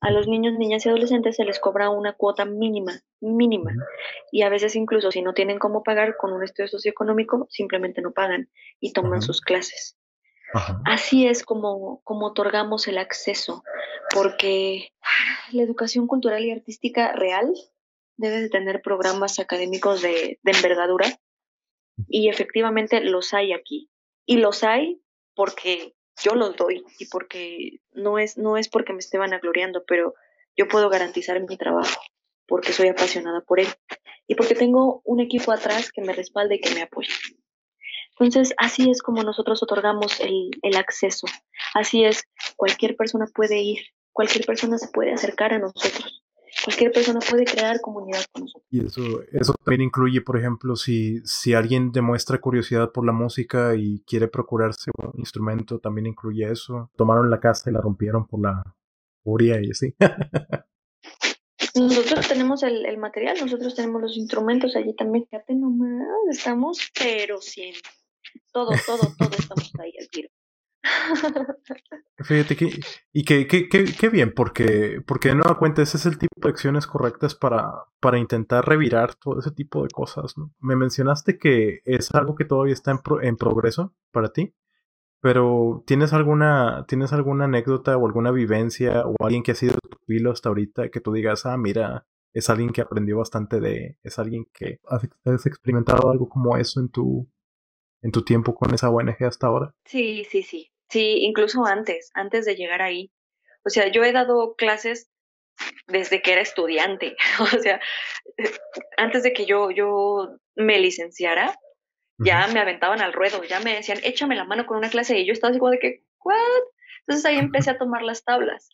A 0.00 0.10
los 0.10 0.26
niños, 0.26 0.54
niñas 0.54 0.84
y 0.84 0.88
adolescentes 0.88 1.36
se 1.36 1.44
les 1.44 1.60
cobra 1.60 1.90
una 1.90 2.14
cuota 2.14 2.44
mínima, 2.44 3.00
mínima. 3.20 3.72
Y 4.32 4.42
a 4.42 4.48
veces 4.48 4.74
incluso 4.74 5.12
si 5.12 5.22
no 5.22 5.32
tienen 5.34 5.58
cómo 5.58 5.82
pagar 5.84 6.16
con 6.16 6.32
un 6.32 6.42
estudio 6.42 6.68
socioeconómico, 6.68 7.46
simplemente 7.50 8.00
no 8.00 8.10
pagan 8.10 8.48
y 8.80 8.92
toman 8.92 9.22
sus 9.22 9.40
clases. 9.40 9.96
Así 10.84 11.28
es 11.28 11.44
como, 11.44 12.00
como 12.02 12.26
otorgamos 12.26 12.88
el 12.88 12.98
acceso, 12.98 13.62
porque 14.12 14.92
la 15.52 15.62
educación 15.62 16.08
cultural 16.08 16.44
y 16.44 16.50
artística 16.50 17.12
real 17.12 17.54
debe 18.20 18.42
de 18.42 18.48
tener 18.50 18.82
programas 18.82 19.38
académicos 19.38 20.02
de, 20.02 20.38
de 20.42 20.52
envergadura 20.52 21.18
y 22.08 22.28
efectivamente 22.28 23.00
los 23.00 23.32
hay 23.34 23.52
aquí. 23.52 23.90
Y 24.26 24.36
los 24.36 24.62
hay 24.62 25.00
porque 25.34 25.94
yo 26.22 26.34
los 26.34 26.54
doy 26.56 26.84
y 26.98 27.06
porque 27.06 27.80
no 27.92 28.18
es, 28.18 28.36
no 28.36 28.56
es 28.56 28.68
porque 28.68 28.92
me 28.92 28.98
esté 28.98 29.18
vanagloriando, 29.18 29.84
pero 29.86 30.14
yo 30.56 30.68
puedo 30.68 30.90
garantizar 30.90 31.40
mi 31.40 31.56
trabajo 31.56 32.00
porque 32.46 32.72
soy 32.72 32.88
apasionada 32.88 33.40
por 33.40 33.60
él 33.60 33.68
y 34.26 34.34
porque 34.34 34.54
tengo 34.54 35.00
un 35.04 35.20
equipo 35.20 35.52
atrás 35.52 35.90
que 35.90 36.02
me 36.02 36.12
respalde 36.12 36.56
y 36.56 36.60
que 36.60 36.74
me 36.74 36.82
apoye. 36.82 37.12
Entonces, 38.18 38.54
así 38.58 38.90
es 38.90 39.00
como 39.00 39.22
nosotros 39.22 39.62
otorgamos 39.62 40.20
el, 40.20 40.50
el 40.60 40.76
acceso. 40.76 41.26
Así 41.72 42.04
es, 42.04 42.24
cualquier 42.56 42.94
persona 42.94 43.26
puede 43.34 43.60
ir, 43.60 43.78
cualquier 44.12 44.44
persona 44.44 44.76
se 44.76 44.88
puede 44.88 45.12
acercar 45.12 45.54
a 45.54 45.58
nosotros 45.58 46.22
cualquier 46.64 46.92
persona 46.92 47.20
puede 47.20 47.44
crear 47.44 47.80
comunidad 47.80 48.24
con 48.32 48.42
nosotros. 48.42 48.66
Y 48.70 48.84
eso, 48.84 49.02
eso 49.32 49.54
también 49.64 49.82
incluye, 49.82 50.20
por 50.20 50.38
ejemplo, 50.38 50.76
si, 50.76 51.20
si 51.24 51.54
alguien 51.54 51.92
demuestra 51.92 52.38
curiosidad 52.38 52.92
por 52.92 53.04
la 53.04 53.12
música 53.12 53.74
y 53.76 54.02
quiere 54.06 54.28
procurarse 54.28 54.90
un 54.96 55.18
instrumento, 55.18 55.78
también 55.78 56.06
incluye 56.06 56.50
eso. 56.50 56.90
Tomaron 56.96 57.30
la 57.30 57.40
casa 57.40 57.70
y 57.70 57.72
la 57.72 57.80
rompieron 57.80 58.26
por 58.26 58.40
la 58.40 58.62
furia 59.22 59.60
y 59.62 59.70
así. 59.70 59.94
Nosotros 61.74 62.26
tenemos 62.26 62.62
el, 62.62 62.84
el, 62.84 62.98
material, 62.98 63.36
nosotros 63.40 63.74
tenemos 63.76 64.02
los 64.02 64.16
instrumentos 64.16 64.74
allí 64.74 64.94
también. 64.96 65.26
Fíjate 65.30 65.54
nomás, 65.54 66.02
estamos, 66.28 66.90
pero 66.98 67.40
siempre. 67.40 67.82
Todo, 68.52 68.70
todo, 68.86 69.14
todo 69.16 69.30
estamos 69.38 69.70
ahí 69.78 69.92
al 70.00 70.08
tiro. 70.10 70.28
Fíjate 72.18 72.56
que, 72.56 72.80
y 73.12 73.24
que, 73.24 73.46
que, 73.46 73.68
que, 73.68 74.08
bien, 74.08 74.32
porque, 74.34 75.02
porque 75.06 75.30
de 75.30 75.34
nueva 75.36 75.58
cuenta 75.58 75.82
ese 75.82 75.96
es 75.96 76.06
el 76.06 76.18
tipo 76.18 76.34
de 76.36 76.50
acciones 76.50 76.86
correctas 76.86 77.34
para, 77.34 77.84
para 78.00 78.18
intentar 78.18 78.66
revirar 78.66 79.14
todo 79.14 79.38
ese 79.38 79.50
tipo 79.50 79.82
de 79.82 79.88
cosas. 79.88 80.34
Me 80.58 80.76
mencionaste 80.76 81.38
que 81.38 81.80
es 81.84 82.10
algo 82.14 82.34
que 82.34 82.44
todavía 82.44 82.74
está 82.74 82.90
en, 82.92 83.00
en 83.22 83.36
progreso 83.36 83.94
para 84.10 84.32
ti, 84.32 84.54
pero 85.20 85.82
¿tienes 85.86 86.12
alguna, 86.12 86.84
¿tienes 86.88 87.12
alguna 87.12 87.44
anécdota 87.44 87.96
o 87.96 88.06
alguna 88.06 88.30
vivencia 88.30 89.04
o 89.06 89.14
alguien 89.24 89.42
que 89.42 89.52
ha 89.52 89.56
sido 89.56 89.74
tu 89.88 89.98
pilo 90.06 90.30
hasta 90.30 90.48
ahorita 90.48 90.90
que 90.90 91.00
tú 91.00 91.12
digas, 91.12 91.46
ah, 91.46 91.56
mira, 91.56 92.06
es 92.32 92.48
alguien 92.48 92.70
que 92.70 92.80
aprendió 92.80 93.18
bastante 93.18 93.60
de, 93.60 93.98
es 94.02 94.18
alguien 94.18 94.46
que 94.52 94.80
has 95.24 95.46
experimentado 95.46 96.10
algo 96.10 96.28
como 96.28 96.56
eso 96.56 96.80
en 96.80 96.88
tu, 96.90 97.28
en 98.02 98.12
tu 98.12 98.24
tiempo 98.24 98.54
con 98.54 98.74
esa 98.74 98.90
ONG 98.90 99.16
hasta 99.24 99.46
ahora? 99.46 99.74
Sí, 99.84 100.24
sí, 100.30 100.42
sí. 100.42 100.70
Sí, 100.88 101.18
incluso 101.22 101.64
antes, 101.66 102.10
antes 102.14 102.44
de 102.44 102.56
llegar 102.56 102.82
ahí. 102.82 103.12
O 103.64 103.70
sea, 103.70 103.88
yo 103.88 104.02
he 104.02 104.12
dado 104.12 104.54
clases 104.56 105.10
desde 105.86 106.22
que 106.22 106.32
era 106.32 106.40
estudiante. 106.40 107.16
O 107.40 107.46
sea, 107.46 107.80
antes 108.96 109.22
de 109.22 109.32
que 109.32 109.46
yo, 109.46 109.70
yo 109.70 110.36
me 110.56 110.78
licenciara, 110.78 111.58
ya 112.18 112.46
me 112.48 112.60
aventaban 112.60 113.00
al 113.00 113.14
ruedo, 113.14 113.42
ya 113.44 113.60
me 113.60 113.76
decían, 113.76 113.98
échame 114.02 114.36
la 114.36 114.44
mano 114.44 114.66
con 114.66 114.76
una 114.76 114.90
clase 114.90 115.18
y 115.18 115.26
yo 115.26 115.32
estaba 115.32 115.52
así 115.52 115.58
como 115.58 115.70
de 115.70 115.78
que, 115.78 116.02
¿what? 116.22 116.36
Entonces 117.06 117.24
ahí 117.24 117.38
empecé 117.38 117.70
a 117.70 117.78
tomar 117.78 118.02
las 118.02 118.24
tablas. 118.24 118.68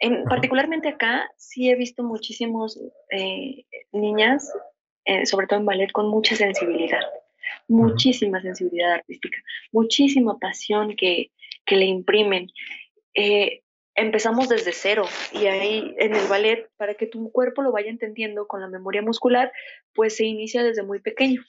En, 0.00 0.24
particularmente 0.24 0.88
acá 0.88 1.30
sí 1.36 1.70
he 1.70 1.76
visto 1.76 2.02
muchísimos 2.02 2.80
eh, 3.10 3.66
niñas, 3.92 4.50
eh, 5.04 5.26
sobre 5.26 5.46
todo 5.46 5.60
en 5.60 5.66
ballet, 5.66 5.92
con 5.92 6.08
mucha 6.08 6.34
sensibilidad 6.34 7.02
muchísima 7.68 8.40
sensibilidad 8.42 8.92
artística, 8.92 9.38
muchísima 9.72 10.38
pasión 10.38 10.96
que, 10.96 11.30
que 11.64 11.76
le 11.76 11.86
imprimen. 11.86 12.48
Eh, 13.14 13.62
empezamos 13.94 14.48
desde 14.48 14.72
cero 14.72 15.04
y 15.32 15.46
ahí 15.46 15.94
en 15.98 16.14
el 16.14 16.26
ballet, 16.26 16.70
para 16.76 16.94
que 16.94 17.06
tu 17.06 17.30
cuerpo 17.30 17.62
lo 17.62 17.72
vaya 17.72 17.90
entendiendo 17.90 18.46
con 18.46 18.60
la 18.60 18.68
memoria 18.68 19.02
muscular, 19.02 19.52
pues 19.94 20.16
se 20.16 20.24
inicia 20.24 20.62
desde 20.62 20.82
muy 20.82 21.00
pequeño. 21.00 21.42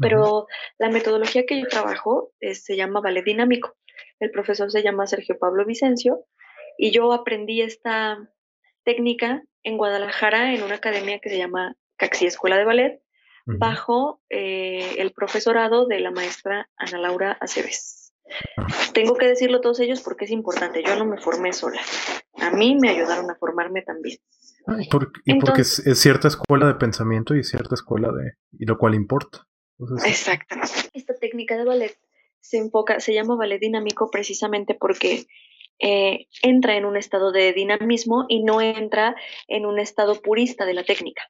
Pero 0.00 0.46
la 0.78 0.90
metodología 0.90 1.44
que 1.44 1.60
yo 1.60 1.66
trabajo 1.66 2.32
eh, 2.40 2.54
se 2.54 2.76
llama 2.76 3.00
ballet 3.00 3.24
dinámico. 3.24 3.76
El 4.20 4.30
profesor 4.30 4.70
se 4.70 4.82
llama 4.82 5.06
Sergio 5.06 5.38
Pablo 5.38 5.64
Vicencio 5.64 6.24
y 6.76 6.92
yo 6.92 7.12
aprendí 7.12 7.62
esta 7.62 8.30
técnica 8.84 9.42
en 9.64 9.76
Guadalajara 9.76 10.54
en 10.54 10.62
una 10.62 10.76
academia 10.76 11.18
que 11.18 11.30
se 11.30 11.38
llama 11.38 11.76
Caxi 11.96 12.26
Escuela 12.26 12.56
de 12.56 12.64
Ballet 12.64 13.02
bajo 13.56 14.20
eh, 14.28 14.96
el 14.98 15.12
profesorado 15.12 15.86
de 15.86 16.00
la 16.00 16.10
maestra 16.10 16.68
Ana 16.76 16.98
Laura 16.98 17.32
Aceves. 17.40 18.12
Ah. 18.56 18.66
Tengo 18.92 19.14
que 19.16 19.26
decirlo 19.26 19.58
a 19.58 19.60
todos 19.60 19.80
ellos 19.80 20.02
porque 20.02 20.26
es 20.26 20.30
importante, 20.30 20.82
yo 20.84 20.96
no 20.96 21.06
me 21.06 21.18
formé 21.18 21.52
sola, 21.52 21.80
a 22.34 22.50
mí 22.50 22.76
me 22.78 22.90
ayudaron 22.90 23.30
a 23.30 23.36
formarme 23.36 23.82
también. 23.82 24.18
y 25.24 25.38
porque 25.40 25.62
es, 25.62 25.82
cierta 25.94 26.28
escuela 26.28 26.66
de 26.66 26.74
pensamiento 26.74 27.34
y 27.34 27.42
cierta 27.42 27.74
escuela 27.74 28.12
de, 28.12 28.32
y 28.58 28.66
lo 28.66 28.76
cual 28.76 28.94
importa. 28.94 29.46
exactamente. 30.04 30.90
Esta 30.92 31.14
técnica 31.14 31.56
de 31.56 31.64
ballet 31.64 31.98
se 32.40 32.58
enfoca, 32.58 33.00
se 33.00 33.14
llama 33.14 33.36
ballet 33.36 33.60
dinámico 33.60 34.10
precisamente 34.10 34.74
porque 34.74 35.26
eh, 35.80 36.26
entra 36.42 36.76
en 36.76 36.84
un 36.84 36.96
estado 36.96 37.32
de 37.32 37.52
dinamismo 37.52 38.26
y 38.28 38.42
no 38.42 38.60
entra 38.60 39.14
en 39.46 39.64
un 39.64 39.78
estado 39.78 40.20
purista 40.20 40.66
de 40.66 40.74
la 40.74 40.84
técnica. 40.84 41.22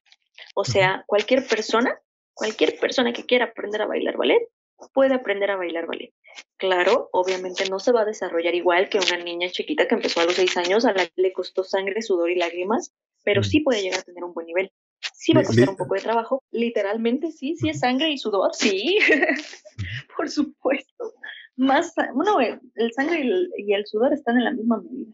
O 0.55 0.65
sea, 0.65 1.03
cualquier 1.07 1.47
persona 1.47 1.99
Cualquier 2.39 2.79
persona 2.79 3.11
que 3.11 3.25
quiera 3.25 3.45
aprender 3.45 3.81
a 3.81 3.85
bailar 3.85 4.15
ballet 4.15 4.47
puede 4.93 5.13
aprender 5.13 5.51
a 5.51 5.57
bailar 5.57 5.87
ballet. 5.87 6.13
Claro, 6.55 7.09
obviamente 7.11 7.69
no 7.69 7.79
se 7.79 7.91
va 7.91 8.03
a 8.03 8.05
desarrollar 8.05 8.55
igual 8.55 8.87
que 8.87 8.97
una 8.97 9.21
niña 9.21 9.49
chiquita 9.49 9.89
que 9.89 9.95
empezó 9.95 10.21
a 10.21 10.25
los 10.25 10.35
seis 10.35 10.55
años, 10.55 10.85
a 10.85 10.93
la 10.93 11.05
que 11.05 11.21
le 11.21 11.33
costó 11.33 11.65
sangre, 11.65 12.01
sudor 12.01 12.31
y 12.31 12.35
lágrimas, 12.35 12.93
pero 13.25 13.43
sí 13.43 13.59
puede 13.59 13.81
llegar 13.81 13.99
a 13.99 14.03
tener 14.03 14.23
un 14.23 14.33
buen 14.33 14.47
nivel. 14.47 14.71
Sí 15.13 15.33
va 15.33 15.41
a 15.41 15.43
costar 15.43 15.69
un 15.69 15.75
poco 15.75 15.95
de 15.95 16.01
trabajo, 16.01 16.41
literalmente 16.51 17.31
sí, 17.31 17.57
sí 17.57 17.67
es 17.67 17.81
sangre 17.81 18.09
y 18.09 18.17
sudor, 18.17 18.55
sí, 18.55 18.99
por 20.15 20.29
supuesto. 20.29 21.13
Más, 21.57 21.93
bueno, 22.13 22.39
el 22.39 22.93
sangre 22.93 23.25
y 23.57 23.73
el, 23.73 23.85
sudor 23.85 24.13
están 24.13 24.37
en 24.37 24.45
la 24.45 24.51
misma 24.51 24.81
medida. 24.81 25.13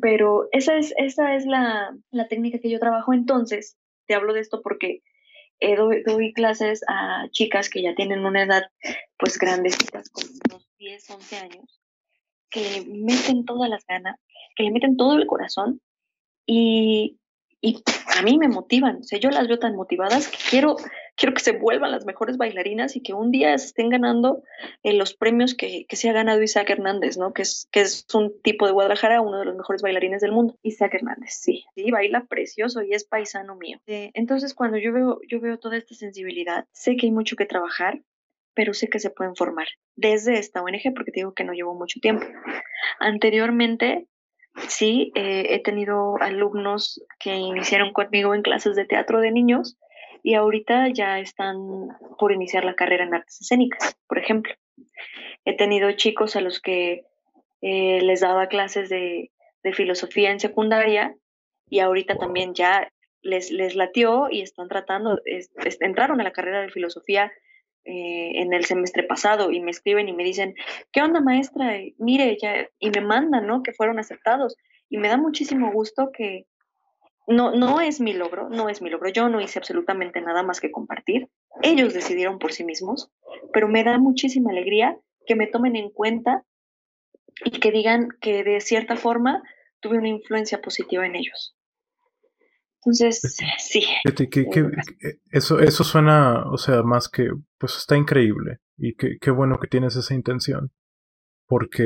Pero 0.00 0.46
esa 0.52 0.76
es, 0.76 0.94
esa 0.98 1.34
es 1.34 1.46
la, 1.46 1.96
la 2.12 2.28
técnica 2.28 2.60
que 2.60 2.70
yo 2.70 2.78
trabajo 2.78 3.12
entonces. 3.12 3.76
Te 4.06 4.14
hablo 4.14 4.34
de 4.34 4.40
esto 4.40 4.62
porque 4.62 5.02
eh, 5.62 6.02
doy, 6.04 6.32
clases 6.32 6.82
a 6.88 7.28
chicas 7.30 7.70
que 7.70 7.82
ya 7.82 7.94
tienen 7.94 8.26
una 8.26 8.42
edad 8.42 8.64
pues 9.18 9.38
grandecitas, 9.38 10.10
como 10.10 10.28
unos 10.50 10.68
10, 10.78 11.10
11 11.10 11.36
años, 11.36 11.80
que 12.50 12.60
le 12.60 12.84
meten 12.86 13.44
todas 13.44 13.70
las 13.70 13.84
ganas, 13.86 14.18
que 14.56 14.64
le 14.64 14.72
meten 14.72 14.96
todo 14.96 15.16
el 15.16 15.26
corazón 15.26 15.80
y, 16.46 17.18
y 17.60 17.82
a 18.18 18.22
mí 18.22 18.38
me 18.38 18.48
motivan, 18.48 18.96
o 18.96 19.04
sea, 19.04 19.20
yo 19.20 19.30
las 19.30 19.46
veo 19.46 19.58
tan 19.58 19.76
motivadas 19.76 20.28
que 20.28 20.38
quiero, 20.50 20.76
quiero 21.16 21.34
que 21.34 21.42
se 21.42 21.52
vuelvan 21.52 21.90
las 21.90 22.04
mejores 22.04 22.36
bailarinas 22.36 22.96
y 22.96 23.02
que 23.02 23.12
un 23.12 23.30
día 23.30 23.54
estén 23.54 23.90
ganando 23.90 24.42
eh, 24.82 24.92
los 24.94 25.14
premios 25.14 25.54
que, 25.54 25.86
que, 25.86 25.96
se 25.96 26.08
ha 26.08 26.12
ganado 26.12 26.42
Isaac 26.42 26.70
Hernández, 26.70 27.18
¿no? 27.18 27.32
Que 27.32 27.42
es, 27.42 27.68
que 27.70 27.80
es 27.80 28.06
un 28.14 28.40
tipo 28.42 28.66
de 28.66 28.72
Guadalajara, 28.72 29.20
uno 29.20 29.38
de 29.38 29.44
los 29.44 29.56
mejores 29.56 29.82
bailarines 29.82 30.20
del 30.20 30.32
mundo. 30.32 30.56
Isaac 30.62 30.94
Hernández, 30.94 31.34
sí, 31.34 31.64
sí, 31.74 31.90
baila 31.90 32.24
precioso 32.24 32.82
y 32.82 32.94
es 32.94 33.04
paisano 33.04 33.56
mío. 33.56 33.80
Eh, 33.86 34.10
entonces, 34.14 34.54
cuando 34.54 34.78
yo 34.78 34.92
veo, 34.92 35.20
yo 35.28 35.40
veo 35.40 35.58
toda 35.58 35.76
esta 35.76 35.94
sensibilidad, 35.94 36.66
sé 36.72 36.96
que 36.96 37.06
hay 37.06 37.12
mucho 37.12 37.36
que 37.36 37.46
trabajar, 37.46 38.02
pero 38.54 38.74
sé 38.74 38.88
que 38.88 38.98
se 38.98 39.10
pueden 39.10 39.36
formar 39.36 39.68
desde 39.96 40.38
esta 40.38 40.62
ONG, 40.62 40.94
porque 40.94 41.12
te 41.12 41.20
digo 41.20 41.34
que 41.34 41.44
no 41.44 41.52
llevo 41.52 41.74
mucho 41.74 42.00
tiempo. 42.00 42.26
Anteriormente 42.98 44.06
Sí, 44.68 45.12
eh, 45.14 45.46
he 45.50 45.62
tenido 45.62 46.20
alumnos 46.20 47.02
que 47.18 47.34
iniciaron 47.34 47.92
conmigo 47.92 48.34
en 48.34 48.42
clases 48.42 48.76
de 48.76 48.84
teatro 48.84 49.20
de 49.20 49.32
niños 49.32 49.78
y 50.22 50.34
ahorita 50.34 50.88
ya 50.88 51.18
están 51.18 51.88
por 52.18 52.32
iniciar 52.32 52.64
la 52.64 52.74
carrera 52.74 53.04
en 53.04 53.14
artes 53.14 53.40
escénicas, 53.40 53.96
por 54.06 54.18
ejemplo. 54.18 54.54
He 55.44 55.56
tenido 55.56 55.90
chicos 55.92 56.36
a 56.36 56.40
los 56.40 56.60
que 56.60 57.04
eh, 57.60 58.00
les 58.02 58.20
daba 58.20 58.46
clases 58.46 58.88
de, 58.88 59.30
filosofía 59.74 60.32
en 60.32 60.40
secundaria 60.40 61.14
y 61.70 61.78
ahorita 61.78 62.16
también 62.16 62.52
ya 62.52 62.92
les, 63.22 63.52
les 63.52 63.76
latió 63.76 64.26
y 64.28 64.42
están 64.42 64.66
tratando, 64.66 65.20
entraron 65.78 66.20
a 66.20 66.24
la 66.24 66.32
carrera 66.32 66.62
de 66.62 66.68
filosofía 66.68 67.32
eh, 67.84 68.40
en 68.40 68.52
el 68.52 68.64
semestre 68.64 69.04
pasado 69.04 69.52
y 69.52 69.60
me 69.60 69.70
escriben 69.70 70.08
y 70.08 70.12
me 70.12 70.24
dicen, 70.24 70.54
¿qué 70.90 71.00
onda 71.00 71.20
maestra? 71.20 71.78
Mire, 71.98 72.36
ya, 72.42 72.68
y 72.80 72.90
me 72.90 73.00
mandan, 73.00 73.46
¿no? 73.46 73.62
Que 73.62 73.72
fueron 73.72 74.00
aceptados. 74.00 74.56
Y 74.88 74.98
me 74.98 75.08
da 75.08 75.16
muchísimo 75.16 75.72
gusto 75.72 76.10
que 76.12 76.46
no, 77.26 77.54
no 77.54 77.80
es 77.80 78.00
mi 78.00 78.12
logro, 78.12 78.48
no 78.48 78.68
es 78.68 78.82
mi 78.82 78.90
logro. 78.90 79.08
Yo 79.10 79.28
no 79.28 79.40
hice 79.40 79.58
absolutamente 79.58 80.20
nada 80.20 80.42
más 80.42 80.60
que 80.60 80.70
compartir. 80.70 81.28
Ellos 81.62 81.94
decidieron 81.94 82.38
por 82.38 82.52
sí 82.52 82.64
mismos, 82.64 83.10
pero 83.52 83.68
me 83.68 83.84
da 83.84 83.98
muchísima 83.98 84.50
alegría 84.50 84.98
que 85.26 85.36
me 85.36 85.46
tomen 85.46 85.76
en 85.76 85.90
cuenta 85.90 86.44
y 87.44 87.60
que 87.60 87.70
digan 87.70 88.08
que 88.20 88.44
de 88.44 88.60
cierta 88.60 88.96
forma 88.96 89.42
tuve 89.80 89.98
una 89.98 90.08
influencia 90.08 90.60
positiva 90.60 91.06
en 91.06 91.16
ellos. 91.16 91.56
Entonces, 92.84 93.20
sí. 93.58 93.86
eso, 95.30 95.60
eso 95.60 95.84
suena, 95.84 96.44
o 96.50 96.58
sea, 96.58 96.82
más 96.82 97.08
que, 97.08 97.28
pues 97.56 97.76
está 97.76 97.96
increíble. 97.96 98.58
Y 98.76 98.96
qué 98.96 99.30
bueno 99.30 99.58
que 99.60 99.68
tienes 99.68 99.94
esa 99.94 100.14
intención. 100.14 100.72
Porque 101.46 101.84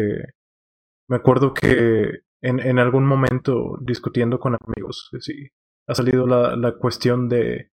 me 1.09 1.17
acuerdo 1.17 1.53
que 1.53 2.21
en, 2.43 2.61
en 2.61 2.79
algún 2.79 3.07
momento 3.07 3.79
discutiendo 3.81 4.39
con 4.39 4.57
amigos, 4.61 5.11
sí, 5.21 5.51
ha 5.87 5.95
salido 5.95 6.27
la, 6.27 6.57
la 6.57 6.73
cuestión 6.77 7.29
de... 7.29 7.71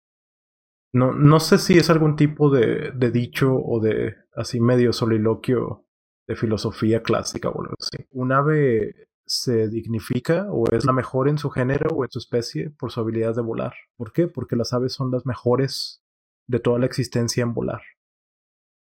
No, 0.93 1.13
no 1.13 1.39
sé 1.39 1.59
si 1.59 1.79
es 1.79 1.89
algún 1.89 2.17
tipo 2.17 2.51
de, 2.51 2.93
dicho 3.13 3.55
o 3.55 3.81
de 3.81 4.17
así 4.35 4.61
medio 4.61 4.93
soliloquio 4.93 5.87
de 6.27 6.35
filosofía 6.35 7.03
clásica 7.03 7.49
o 7.49 7.61
algo 7.63 7.75
así. 7.79 8.07
Un 8.11 8.33
ave 8.33 9.09
se 9.25 9.69
dignifica 9.69 10.49
o 10.51 10.65
es 10.73 10.85
la 10.85 10.93
mejor 10.93 11.29
en 11.29 11.39
su 11.39 11.49
género 11.51 11.91
o 11.95 12.03
en 12.03 12.11
su 12.11 12.19
especie 12.19 12.71
por 12.71 12.91
su 12.91 12.99
habilidad 12.99 13.37
de 13.37 13.43
volar. 13.43 13.73
¿Por 13.97 14.13
qué? 14.13 14.27
Porque 14.27 14.57
las 14.57 14.73
aves 14.73 14.93
son 14.93 15.13
las 15.13 15.25
mejores 15.25 16.03
de 16.49 16.59
toda 16.59 16.81
la 16.81 16.87
existencia 16.87 17.45
en 17.45 17.55
volar. 17.55 17.83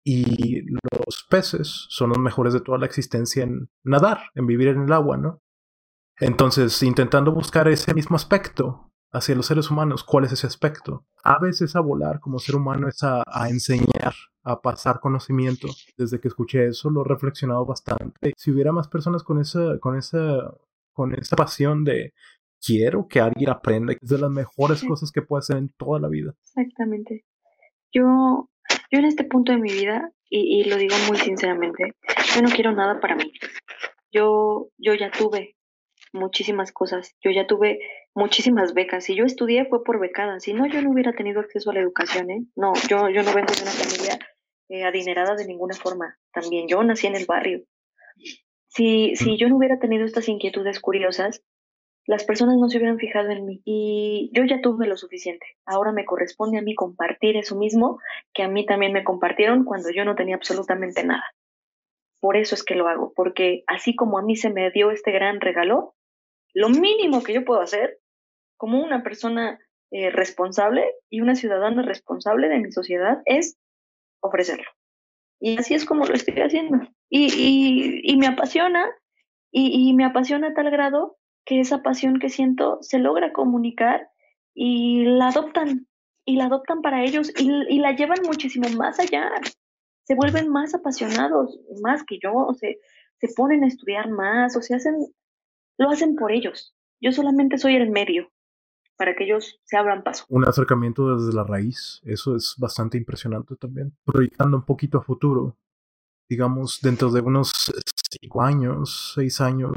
Y 0.04 0.62
los 0.62 1.24
peces 1.30 1.86
son 1.88 2.08
los 2.08 2.18
mejores 2.18 2.52
de 2.52 2.60
toda 2.60 2.78
la 2.78 2.86
existencia 2.86 3.44
en 3.44 3.70
nadar, 3.84 4.18
en 4.34 4.48
vivir 4.48 4.66
en 4.68 4.82
el 4.82 4.92
agua, 4.92 5.16
¿no? 5.16 5.40
Entonces, 6.20 6.82
intentando 6.82 7.32
buscar 7.32 7.68
ese 7.68 7.94
mismo 7.94 8.16
aspecto 8.16 8.92
hacia 9.12 9.34
los 9.34 9.46
seres 9.46 9.70
humanos, 9.70 10.04
¿cuál 10.04 10.24
es 10.24 10.32
ese 10.32 10.46
aspecto? 10.46 11.04
A 11.22 11.38
veces 11.38 11.76
a 11.76 11.80
volar 11.80 12.20
como 12.20 12.38
ser 12.38 12.56
humano 12.56 12.88
es 12.88 13.02
a, 13.02 13.22
enseñar, 13.48 14.14
a 14.42 14.60
pasar 14.60 15.00
conocimiento. 15.00 15.68
Desde 15.96 16.20
que 16.20 16.28
escuché 16.28 16.66
eso 16.66 16.90
lo 16.90 17.02
he 17.04 17.08
reflexionado 17.08 17.64
bastante. 17.66 18.32
Si 18.36 18.50
hubiera 18.50 18.72
más 18.72 18.88
personas 18.88 19.22
con 19.22 19.40
esa, 19.40 19.78
con 19.80 19.96
esa, 19.96 20.54
con 20.92 21.14
esa 21.14 21.36
pasión 21.36 21.84
de 21.84 22.14
quiero 22.64 23.06
que 23.08 23.20
alguien 23.20 23.50
aprenda, 23.50 23.92
es 23.92 24.08
de 24.08 24.18
las 24.18 24.30
mejores 24.30 24.82
cosas 24.84 25.10
que 25.10 25.22
puede 25.22 25.40
hacer 25.40 25.56
en 25.58 25.68
toda 25.76 26.00
la 26.00 26.08
vida. 26.08 26.34
Exactamente. 26.42 27.24
Yo, 27.92 28.48
yo 28.90 28.98
en 28.98 29.04
este 29.04 29.24
punto 29.24 29.52
de 29.52 29.58
mi 29.58 29.72
vida, 29.72 30.10
y, 30.30 30.60
y 30.60 30.64
lo 30.64 30.76
digo 30.76 30.94
muy 31.08 31.18
sinceramente, 31.18 31.94
yo 32.34 32.42
no 32.42 32.48
quiero 32.48 32.72
nada 32.72 33.00
para 33.00 33.16
mí. 33.16 33.32
Yo, 34.10 34.68
yo 34.78 34.94
ya 34.94 35.10
tuve 35.10 35.56
muchísimas 36.12 36.72
cosas. 36.72 37.14
Yo 37.20 37.30
ya 37.30 37.46
tuve 37.46 37.80
muchísimas 38.14 38.74
becas. 38.74 39.04
Si 39.04 39.14
yo 39.14 39.24
estudié 39.24 39.64
fue 39.66 39.84
por 39.84 39.98
becada. 39.98 40.40
Si 40.40 40.52
no, 40.52 40.66
yo 40.66 40.82
no 40.82 40.90
hubiera 40.90 41.12
tenido 41.12 41.40
acceso 41.40 41.70
a 41.70 41.74
la 41.74 41.80
educación. 41.80 42.30
¿eh? 42.30 42.44
No, 42.56 42.72
yo, 42.88 43.08
yo 43.08 43.22
no 43.22 43.32
vengo 43.32 43.52
de 43.52 43.62
una 43.62 43.70
familia 43.70 44.18
eh, 44.68 44.84
adinerada 44.84 45.34
de 45.34 45.46
ninguna 45.46 45.74
forma. 45.74 46.18
También 46.32 46.68
yo 46.68 46.82
nací 46.82 47.06
en 47.06 47.16
el 47.16 47.26
barrio. 47.26 47.64
Si, 48.68 49.16
si 49.16 49.36
yo 49.36 49.48
no 49.48 49.56
hubiera 49.56 49.78
tenido 49.78 50.04
estas 50.04 50.28
inquietudes 50.28 50.80
curiosas, 50.80 51.42
las 52.06 52.24
personas 52.24 52.56
no 52.56 52.68
se 52.68 52.78
hubieran 52.78 52.98
fijado 52.98 53.30
en 53.30 53.44
mí. 53.44 53.62
Y 53.64 54.30
yo 54.34 54.44
ya 54.44 54.60
tuve 54.60 54.86
lo 54.86 54.96
suficiente. 54.96 55.46
Ahora 55.64 55.92
me 55.92 56.04
corresponde 56.04 56.58
a 56.58 56.62
mí 56.62 56.74
compartir 56.74 57.36
eso 57.36 57.56
mismo 57.56 57.98
que 58.32 58.42
a 58.42 58.48
mí 58.48 58.66
también 58.66 58.92
me 58.92 59.04
compartieron 59.04 59.64
cuando 59.64 59.90
yo 59.90 60.04
no 60.04 60.14
tenía 60.14 60.36
absolutamente 60.36 61.04
nada. 61.04 61.24
Por 62.20 62.36
eso 62.36 62.54
es 62.54 62.62
que 62.62 62.76
lo 62.76 62.86
hago, 62.86 63.12
porque 63.16 63.64
así 63.66 63.96
como 63.96 64.16
a 64.16 64.22
mí 64.22 64.36
se 64.36 64.48
me 64.48 64.70
dio 64.70 64.92
este 64.92 65.10
gran 65.10 65.40
regalo, 65.40 65.96
lo 66.54 66.68
mínimo 66.68 67.22
que 67.22 67.32
yo 67.32 67.44
puedo 67.44 67.60
hacer 67.60 67.98
como 68.56 68.82
una 68.82 69.02
persona 69.02 69.58
eh, 69.90 70.10
responsable 70.10 70.84
y 71.10 71.20
una 71.20 71.34
ciudadana 71.34 71.82
responsable 71.82 72.48
de 72.48 72.58
mi 72.60 72.72
sociedad 72.72 73.20
es 73.24 73.58
ofrecerlo. 74.20 74.70
Y 75.40 75.58
así 75.58 75.74
es 75.74 75.84
como 75.84 76.06
lo 76.06 76.14
estoy 76.14 76.40
haciendo. 76.40 76.78
Y, 77.10 78.16
me 78.16 78.26
apasiona, 78.26 78.88
y, 79.50 79.92
me 79.94 80.04
apasiona 80.04 80.48
a 80.48 80.54
tal 80.54 80.70
grado 80.70 81.18
que 81.44 81.60
esa 81.60 81.82
pasión 81.82 82.20
que 82.20 82.30
siento 82.30 82.78
se 82.80 83.00
logra 83.00 83.32
comunicar 83.32 84.08
y 84.54 85.04
la 85.04 85.28
adoptan, 85.28 85.88
y 86.24 86.36
la 86.36 86.44
adoptan 86.44 86.80
para 86.80 87.02
ellos 87.02 87.32
y, 87.38 87.78
la 87.80 87.96
llevan 87.96 88.22
muchísimo 88.24 88.68
más 88.70 89.00
allá. 89.00 89.30
Se 90.04 90.14
vuelven 90.14 90.48
más 90.48 90.74
apasionados, 90.74 91.58
más 91.82 92.04
que 92.04 92.18
yo, 92.22 92.32
o 92.32 92.54
se 92.54 92.78
ponen 93.36 93.64
a 93.64 93.66
estudiar 93.66 94.08
más, 94.08 94.56
o 94.56 94.62
se 94.62 94.74
hacen 94.74 94.94
lo 95.78 95.90
hacen 95.90 96.16
por 96.16 96.32
ellos. 96.32 96.74
Yo 97.00 97.12
solamente 97.12 97.58
soy 97.58 97.76
el 97.76 97.90
medio 97.90 98.30
para 98.96 99.14
que 99.14 99.24
ellos 99.24 99.60
se 99.64 99.76
abran 99.76 100.04
paso. 100.04 100.24
Un 100.28 100.46
acercamiento 100.46 101.16
desde 101.16 101.34
la 101.34 101.44
raíz, 101.44 102.00
eso 102.04 102.36
es 102.36 102.54
bastante 102.58 102.98
impresionante 102.98 103.56
también. 103.56 103.96
Proyectando 104.04 104.58
un 104.58 104.64
poquito 104.64 104.98
a 104.98 105.02
futuro, 105.02 105.56
digamos, 106.28 106.80
dentro 106.80 107.10
de 107.10 107.20
unos 107.20 107.50
cinco 108.10 108.42
años, 108.42 109.12
seis 109.16 109.40
años, 109.40 109.74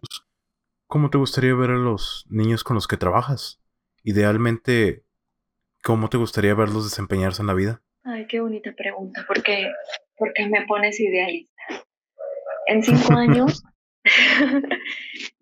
¿cómo 0.87 1.09
te 1.09 1.17
gustaría 1.17 1.55
ver 1.55 1.71
a 1.71 1.77
los 1.77 2.25
niños 2.29 2.63
con 2.63 2.75
los 2.75 2.87
que 2.87 2.97
trabajas? 2.97 3.59
Idealmente, 4.03 5.03
¿cómo 5.83 6.09
te 6.09 6.17
gustaría 6.17 6.53
verlos 6.53 6.83
desempeñarse 6.83 7.41
en 7.41 7.47
la 7.47 7.55
vida? 7.55 7.81
Ay, 8.03 8.27
qué 8.27 8.39
bonita 8.39 8.73
pregunta, 8.77 9.25
porque, 9.27 9.71
porque 10.15 10.47
me 10.47 10.67
pones 10.67 10.99
idealista. 10.99 11.63
En 12.67 12.83
cinco 12.83 13.13
años 13.17 13.63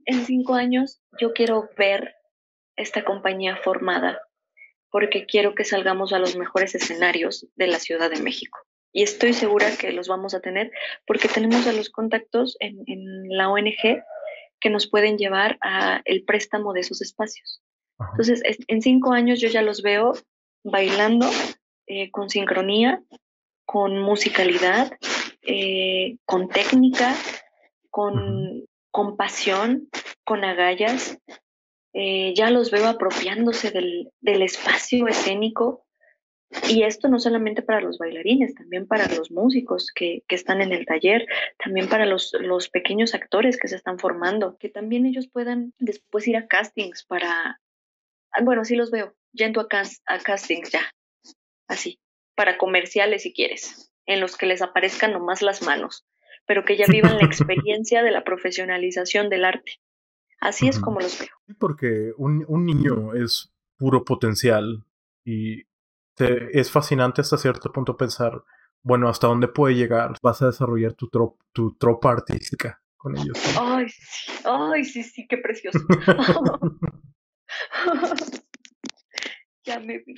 en 0.05 0.26
cinco 0.26 0.55
años 0.55 1.01
yo 1.20 1.34
quiero 1.34 1.70
ver 1.78 2.16
esta 2.76 3.03
compañía 3.03 3.57
formada 3.57 4.20
porque 4.89 5.26
quiero 5.26 5.55
que 5.55 5.66
salgamos 5.66 6.14
a 6.14 6.20
los 6.20 6.36
mejores 6.36 6.76
escenarios 6.76 7.47
de 7.55 7.68
la 7.68 7.80
Ciudad 7.80 8.11
de 8.11 8.22
México. 8.22 8.59
Y 8.91 9.01
estoy 9.01 9.34
segura 9.34 9.76
que 9.76 9.91
los 9.91 10.07
vamos 10.07 10.36
a 10.36 10.39
tener 10.39 10.72
porque 11.07 11.28
tenemos 11.28 11.66
a 11.66 11.74
los 11.74 11.89
contactos 11.89 12.55
en, 12.59 12.78
la 13.28 13.49
ONG 13.49 14.03
que 14.59 14.70
nos 14.70 14.88
pueden 14.88 15.18
llevar 15.18 15.57
a 15.61 16.01
el 16.05 16.24
préstamo 16.24 16.74
de 16.74 16.82
esos 16.82 17.01
espacios. 17.01 17.61
Entonces, 18.11 18.43
en 18.68 18.82
cinco 18.84 19.14
años 19.14 19.41
yo 19.41 19.49
ya 19.49 19.64
los 19.64 19.82
veo 19.82 20.14
bailando 20.64 21.28
eh, 21.88 22.11
con 22.11 22.30
sincronía, 22.30 23.01
con 23.66 23.99
musicalidad, 23.99 24.91
eh, 25.41 26.18
con 26.26 26.49
técnica, 26.49 27.16
con, 27.93 28.65
con 28.89 29.17
pasión, 29.17 29.87
con 30.25 30.43
agallas. 30.43 31.19
Eh, 31.93 32.33
ya 32.35 32.49
los 32.49 32.71
veo 32.71 32.87
apropiándose 32.87 33.69
del, 33.69 34.11
espacio 34.41 35.07
escénico. 35.07 35.85
Y 36.69 36.83
esto 36.83 37.07
no 37.07 37.19
solamente 37.19 37.61
para 37.61 37.81
los 37.81 37.99
bailarines, 37.99 38.55
también 38.55 38.87
para 38.87 39.07
los 39.15 39.31
músicos 39.31 39.91
que, 39.93 40.23
están 40.27 40.61
en 40.61 40.71
el 40.71 40.85
taller, 40.85 41.27
también 41.63 41.87
para 41.87 42.05
los, 42.05 42.35
los, 42.39 42.69
pequeños 42.69 43.13
actores 43.13 43.57
que 43.57 43.67
se 43.67 43.75
están 43.75 43.99
formando, 43.99 44.57
que 44.57 44.69
también 44.69 45.05
ellos 45.05 45.27
puedan 45.27 45.73
después 45.79 46.27
ir 46.27 46.37
a 46.37 46.47
castings 46.47 47.05
para, 47.05 47.59
ah, 48.31 48.41
bueno, 48.43 48.65
sí 48.65 48.75
los 48.75 48.91
veo, 48.91 49.15
yendo 49.31 49.61
a, 49.61 49.83
a 50.05 50.19
castings 50.19 50.71
ya, 50.71 50.91
así, 51.67 51.99
para 52.35 52.59
comerciales 52.59 53.23
si 53.23 53.33
quieres, 53.33 53.91
en 54.05 54.19
los 54.19 54.37
que 54.37 54.45
les 54.45 54.61
aparezcan 54.61 55.11
nomás 55.11 55.41
las 55.41 55.63
manos 55.63 56.05
pero 56.45 56.65
que 56.65 56.77
ya 56.77 56.85
vivan 56.87 57.17
la 57.17 57.25
experiencia 57.25 58.03
de 58.03 58.11
la 58.11 58.23
profesionalización 58.23 59.29
del 59.29 59.45
arte. 59.45 59.73
Así 60.39 60.67
es 60.67 60.79
como 60.79 60.99
los 60.99 61.17
veo. 61.19 61.29
Porque 61.57 62.11
un, 62.17 62.45
niño 62.65 63.13
es 63.13 63.53
puro 63.77 64.03
potencial 64.03 64.83
y 65.23 65.63
es 66.17 66.69
fascinante 66.69 67.21
hasta 67.21 67.37
cierto 67.37 67.71
punto 67.71 67.95
pensar, 67.95 68.43
bueno, 68.81 69.07
hasta 69.07 69.27
dónde 69.27 69.47
puede 69.47 69.75
llegar. 69.75 70.15
Vas 70.21 70.41
a 70.41 70.47
desarrollar 70.47 70.93
tu, 70.93 71.09
tu 71.53 71.75
tropa 71.77 72.11
artística 72.11 72.81
con 72.97 73.17
ellos. 73.17 73.37
Ay, 73.59 73.87
sí, 73.89 74.31
ay, 74.43 74.83
sí, 74.83 75.03
sí, 75.03 75.25
qué 75.27 75.37
precioso. 75.37 75.79
ya 79.65 79.79
me 79.79 79.99
vi. 79.99 80.15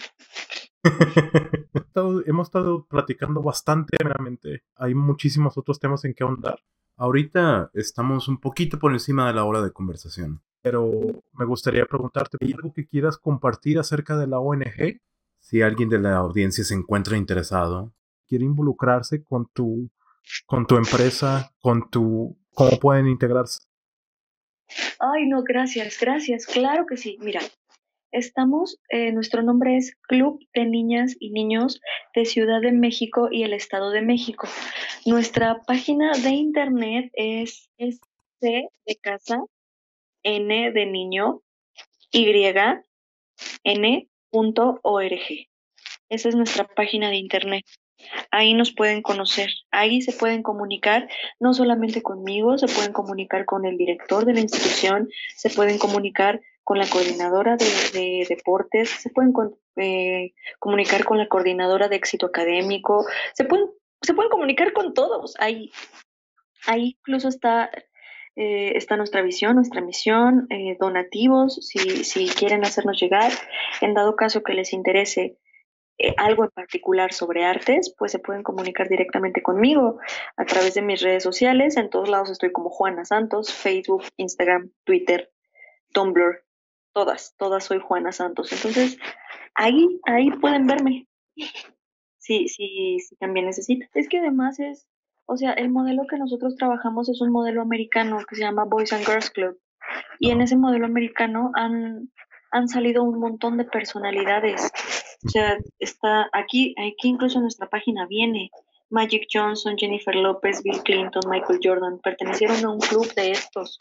Hemos 2.25 2.47
estado 2.47 2.85
platicando 2.85 3.41
bastante 3.41 3.97
realmente. 3.99 4.63
Hay 4.75 4.93
muchísimos 4.93 5.57
otros 5.57 5.79
temas 5.79 6.05
en 6.05 6.13
que 6.13 6.23
ahondar. 6.23 6.59
Ahorita 6.97 7.71
estamos 7.73 8.27
un 8.27 8.39
poquito 8.39 8.79
por 8.79 8.93
encima 8.93 9.27
de 9.27 9.33
la 9.33 9.43
hora 9.43 9.61
de 9.61 9.71
conversación, 9.71 10.41
pero 10.61 10.91
me 11.33 11.45
gustaría 11.45 11.85
preguntarte, 11.85 12.37
¿hay 12.39 12.53
algo 12.53 12.71
que 12.73 12.87
quieras 12.87 13.17
compartir 13.17 13.79
acerca 13.79 14.17
de 14.17 14.27
la 14.27 14.39
ONG? 14.39 15.01
Si 15.39 15.61
alguien 15.61 15.89
de 15.89 15.99
la 15.99 16.15
audiencia 16.17 16.63
se 16.63 16.73
encuentra 16.73 17.17
interesado, 17.17 17.93
quiere 18.27 18.45
involucrarse 18.45 19.23
con 19.23 19.47
tu, 19.53 19.89
con 20.45 20.65
tu 20.65 20.77
empresa, 20.77 21.51
con 21.59 21.89
tu, 21.89 22.37
¿cómo 22.53 22.79
pueden 22.79 23.07
integrarse? 23.07 23.59
Ay, 24.99 25.27
no, 25.27 25.43
gracias, 25.43 25.97
gracias. 25.99 26.45
Claro 26.45 26.85
que 26.85 26.97
sí. 26.97 27.17
Mira, 27.21 27.41
Estamos, 28.15 28.79
eh, 28.87 29.11
nuestro 29.11 29.43
nombre 29.43 29.75
es 29.75 29.93
Club 30.03 30.39
de 30.53 30.63
Niñas 30.63 31.17
y 31.19 31.31
Niños 31.31 31.81
de 32.13 32.23
Ciudad 32.23 32.61
de 32.61 32.71
México 32.71 33.27
y 33.29 33.43
el 33.43 33.51
Estado 33.51 33.89
de 33.91 34.01
México. 34.01 34.47
Nuestra 35.05 35.61
página 35.67 36.13
de 36.13 36.29
internet 36.29 37.11
es 37.11 37.69
C 37.77 38.69
de 38.85 38.95
casa, 39.01 39.43
N 40.23 40.71
de 40.71 40.85
niño, 40.85 41.41
Y, 42.09 42.31
N.org. 43.65 45.47
Esa 46.07 46.29
es 46.29 46.35
nuestra 46.37 46.67
página 46.69 47.09
de 47.09 47.17
internet. 47.17 47.65
Ahí 48.31 48.53
nos 48.53 48.71
pueden 48.71 49.01
conocer, 49.01 49.49
ahí 49.71 50.01
se 50.01 50.13
pueden 50.13 50.41
comunicar 50.41 51.09
no 51.41 51.53
solamente 51.53 52.01
conmigo, 52.01 52.57
se 52.57 52.67
pueden 52.67 52.93
comunicar 52.93 53.43
con 53.43 53.65
el 53.65 53.77
director 53.77 54.23
de 54.23 54.35
la 54.35 54.39
institución, 54.39 55.09
se 55.35 55.49
pueden 55.49 55.77
comunicar 55.77 56.39
con 56.65 56.79
la 56.79 56.89
coordinadora 56.89 57.57
de, 57.57 58.25
deportes, 58.27 58.89
se 58.89 59.11
pueden 59.11 59.33
eh, 59.77 60.33
comunicar 60.57 61.05
con 61.05 61.19
la 61.19 61.27
coordinadora 61.27 61.87
de 61.87 61.95
éxito 61.95 62.25
académico, 62.25 63.05
se 63.35 63.45
pueden, 63.45 63.69
se 64.01 64.15
pueden 64.15 64.31
comunicar 64.31 64.73
con 64.73 64.95
todos. 64.95 65.35
Ahí, 65.39 65.71
ahí 66.65 66.97
incluso 66.97 67.29
está, 67.29 67.69
eh, 68.35 68.71
está 68.75 68.97
nuestra 68.97 69.21
visión, 69.21 69.55
nuestra 69.55 69.81
misión, 69.81 70.47
eh, 70.49 70.75
donativos, 70.79 71.55
si, 71.67 72.03
si 72.03 72.27
quieren 72.29 72.65
hacernos 72.65 72.99
llegar. 72.99 73.31
En 73.81 73.93
dado 73.93 74.15
caso 74.15 74.41
que 74.41 74.55
les 74.55 74.73
interese 74.73 75.37
algo 76.17 76.45
en 76.45 76.49
particular 76.49 77.13
sobre 77.13 77.45
artes, 77.45 77.93
pues 77.95 78.11
se 78.11 78.19
pueden 78.19 78.41
comunicar 78.41 78.89
directamente 78.89 79.43
conmigo 79.43 79.99
a 80.35 80.45
través 80.45 80.73
de 80.73 80.81
mis 80.81 80.99
redes 81.01 81.21
sociales. 81.21 81.77
En 81.77 81.91
todos 81.91 82.09
lados 82.09 82.31
estoy 82.31 82.51
como 82.51 82.71
Juana 82.71 83.05
Santos, 83.05 83.53
Facebook, 83.53 84.03
Instagram, 84.17 84.71
Twitter, 84.83 85.31
Tumblr, 85.93 86.44
todas, 86.95 87.35
todas 87.37 87.65
soy 87.65 87.79
Juana 87.79 88.13
Santos. 88.13 88.51
Entonces, 88.53 88.97
ahí, 89.53 89.99
ahí 90.05 90.31
pueden 90.31 90.65
verme. 90.65 91.07
sí, 92.17 92.47
sí, 92.47 92.97
sí 92.99 93.15
también 93.17 93.45
necesita. 93.45 93.85
Es 93.93 94.07
que 94.07 94.19
además 94.19 94.59
es, 94.59 94.87
o 95.25 95.35
sea, 95.35 95.51
el 95.51 95.69
modelo 95.69 96.07
que 96.07 96.17
nosotros 96.17 96.55
trabajamos 96.55 97.09
es 97.09 97.19
un 97.19 97.31
modelo 97.31 97.61
americano 97.61 98.17
que 98.27 98.35
se 98.35 98.43
llama 98.43 98.63
Boys 98.63 98.93
and 98.93 99.05
Girls 99.05 99.29
Club. 99.29 99.59
Y 100.19 100.31
en 100.31 100.41
ese 100.41 100.55
modelo 100.55 100.85
americano 100.85 101.51
han, 101.53 102.11
han 102.51 102.69
salido 102.69 103.03
un 103.03 103.19
montón 103.19 103.57
de 103.57 103.65
personalidades. 103.65 104.71
O 105.25 105.29
sea, 105.29 105.57
está 105.79 106.29
aquí, 106.31 106.73
aquí 106.79 107.09
incluso 107.09 107.39
en 107.39 107.43
nuestra 107.43 107.69
página 107.69 108.07
viene 108.07 108.51
Magic 108.89 109.27
Johnson, 109.31 109.75
Jennifer 109.77 110.15
López, 110.15 110.63
Bill 110.63 110.81
Clinton, 110.83 111.23
Michael 111.29 111.59
Jordan, 111.61 111.99
pertenecieron 111.99 112.63
a 112.63 112.69
un 112.69 112.79
club 112.79 113.13
de 113.15 113.31
estos. 113.31 113.77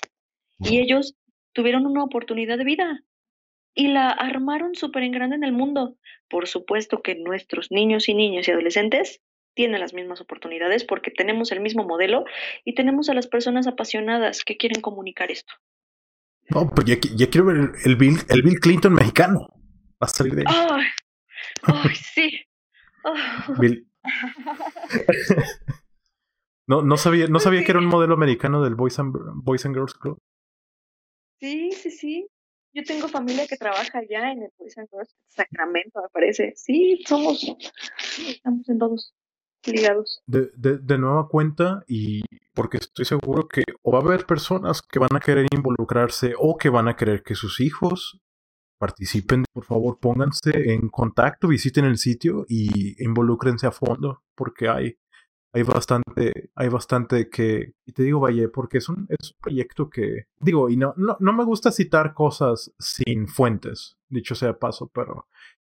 Y 0.59 0.79
ellos 0.81 1.15
tuvieron 1.55 1.87
una 1.87 2.05
oportunidad 2.05 2.59
de 2.59 2.65
vida 2.65 3.05
y 3.75 3.89
la 3.89 4.11
armaron 4.11 4.75
súper 4.75 5.03
en 5.03 5.13
grande 5.13 5.37
en 5.37 5.45
el 5.45 5.53
mundo. 5.53 5.97
Por 6.29 6.47
supuesto 6.47 7.03
que 7.03 7.15
nuestros 7.15 7.71
niños 7.71 8.09
y 8.09 8.15
niñas 8.15 8.47
y 8.47 8.51
adolescentes 8.51 9.23
tienen 9.55 9.81
las 9.81 9.95
mismas 9.95 10.21
oportunidades 10.21 10.85
porque 10.85 11.11
tenemos 11.11 11.53
el 11.53 11.61
mismo 11.61 11.85
modelo 11.85 12.25
y 12.65 12.75
tenemos 12.75 13.09
a 13.09 13.15
las 13.15 13.27
personas 13.27 13.67
apasionadas 13.67 14.45
que 14.45 14.57
quieren 14.57 14.83
comunicar 14.83 15.31
esto. 15.31 15.55
No, 16.51 16.69
pues 16.69 16.87
ya, 16.87 17.01
quiero 17.01 17.47
ver 17.47 17.73
el 17.85 17.97
Bill, 17.97 18.19
el 18.29 18.43
Bill 18.43 18.61
Clinton 18.61 18.93
mexicano. 18.93 19.49
Va 19.93 20.07
a 20.07 20.09
salir 20.09 20.35
de 20.35 20.45
ahí. 20.47 20.55
¡Ay! 21.63 21.95
sí! 22.15 22.41
no, 26.67 26.83
no 26.83 26.97
sabía, 26.97 27.27
no 27.29 27.39
sabía 27.39 27.65
que 27.65 27.73
era 27.73 27.81
un 27.81 27.87
modelo 27.87 28.15
americano 28.15 28.63
del 28.63 28.75
Boys 28.75 28.99
and, 28.99 29.15
Boys 29.43 29.65
and 29.65 29.75
Girls 29.75 29.95
Club. 29.95 30.19
Sí, 31.45 31.73
sí, 31.73 31.91
sí. 31.91 32.27
Yo 32.73 32.83
tengo 32.85 33.07
familia 33.07 33.47
que 33.47 33.57
trabaja 33.57 33.99
allá 33.99 34.33
en 34.33 34.45
el 34.45 34.51
and 34.77 34.89
Girls 34.91 35.15
Sacramento, 35.29 36.01
me 36.01 36.09
parece. 36.09 36.55
Sí, 36.57 37.03
somos, 37.07 37.45
estamos 38.27 38.67
en 38.69 38.79
todos 38.79 39.15
ligados. 39.67 40.23
De, 40.27 40.51
de, 40.57 40.79
de 40.79 40.99
nueva 40.99 41.29
cuenta 41.29 41.85
y 41.87 42.23
porque 42.55 42.79
estoy 42.79 43.05
seguro 43.05 43.47
que 43.47 43.63
o 43.83 43.93
va 43.93 43.99
a 43.99 44.03
haber 44.03 44.25
personas 44.25 44.81
que 44.81 44.99
van 44.99 45.15
a 45.15 45.21
querer 45.21 45.47
involucrarse 45.55 46.35
o 46.39 46.57
que 46.57 46.71
van 46.71 46.89
a 46.89 46.97
querer 46.97 47.23
que 47.23 47.35
sus 47.35 47.61
hijos 47.61 48.19
participen. 48.79 49.45
Por 49.53 49.65
favor, 49.65 49.99
pónganse 50.01 50.73
en 50.73 50.89
contacto, 50.89 51.49
visiten 51.49 51.85
el 51.85 51.99
sitio 51.99 52.47
y 52.49 53.03
involúcrense 53.05 53.67
a 53.67 53.71
fondo 53.71 54.23
porque 54.35 54.69
hay, 54.69 54.97
hay 55.55 55.63
bastante, 55.63 56.51
hay 56.57 56.69
bastante 56.69 57.31
que, 57.31 57.75
y 57.87 57.93
te 57.93 58.03
digo, 58.03 58.19
vaya, 58.19 58.49
porque 58.53 58.79
es 58.79 58.89
un, 58.89 59.07
es 59.09 59.31
un 59.31 59.37
proyecto 59.41 59.89
que, 59.89 60.27
digo, 60.41 60.69
y 60.69 60.77
no, 60.77 60.95
no, 60.97 61.17
no 61.21 61.33
me 61.33 61.45
gusta 61.45 61.71
citar 61.71 62.13
cosas 62.13 62.73
sin 62.81 63.29
fuentes, 63.29 63.97
dicho 64.09 64.35
sea 64.35 64.59
paso, 64.59 64.91
pero 64.93 65.29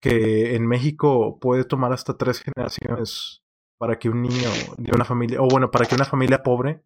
que 0.01 0.57
en 0.57 0.67
México 0.67 1.39
puede 1.39 1.65
tomar 1.65 1.93
hasta 1.93 2.17
tres 2.17 2.41
generaciones 2.41 3.43
para 3.77 3.99
que 3.99 4.09
un 4.09 4.23
niño 4.23 4.49
de 4.79 4.93
una 4.95 5.05
familia, 5.05 5.43
o 5.43 5.49
bueno, 5.49 5.71
para 5.71 5.85
que 5.85 5.95
una 5.95 6.07
familia 6.07 6.43
pobre 6.43 6.83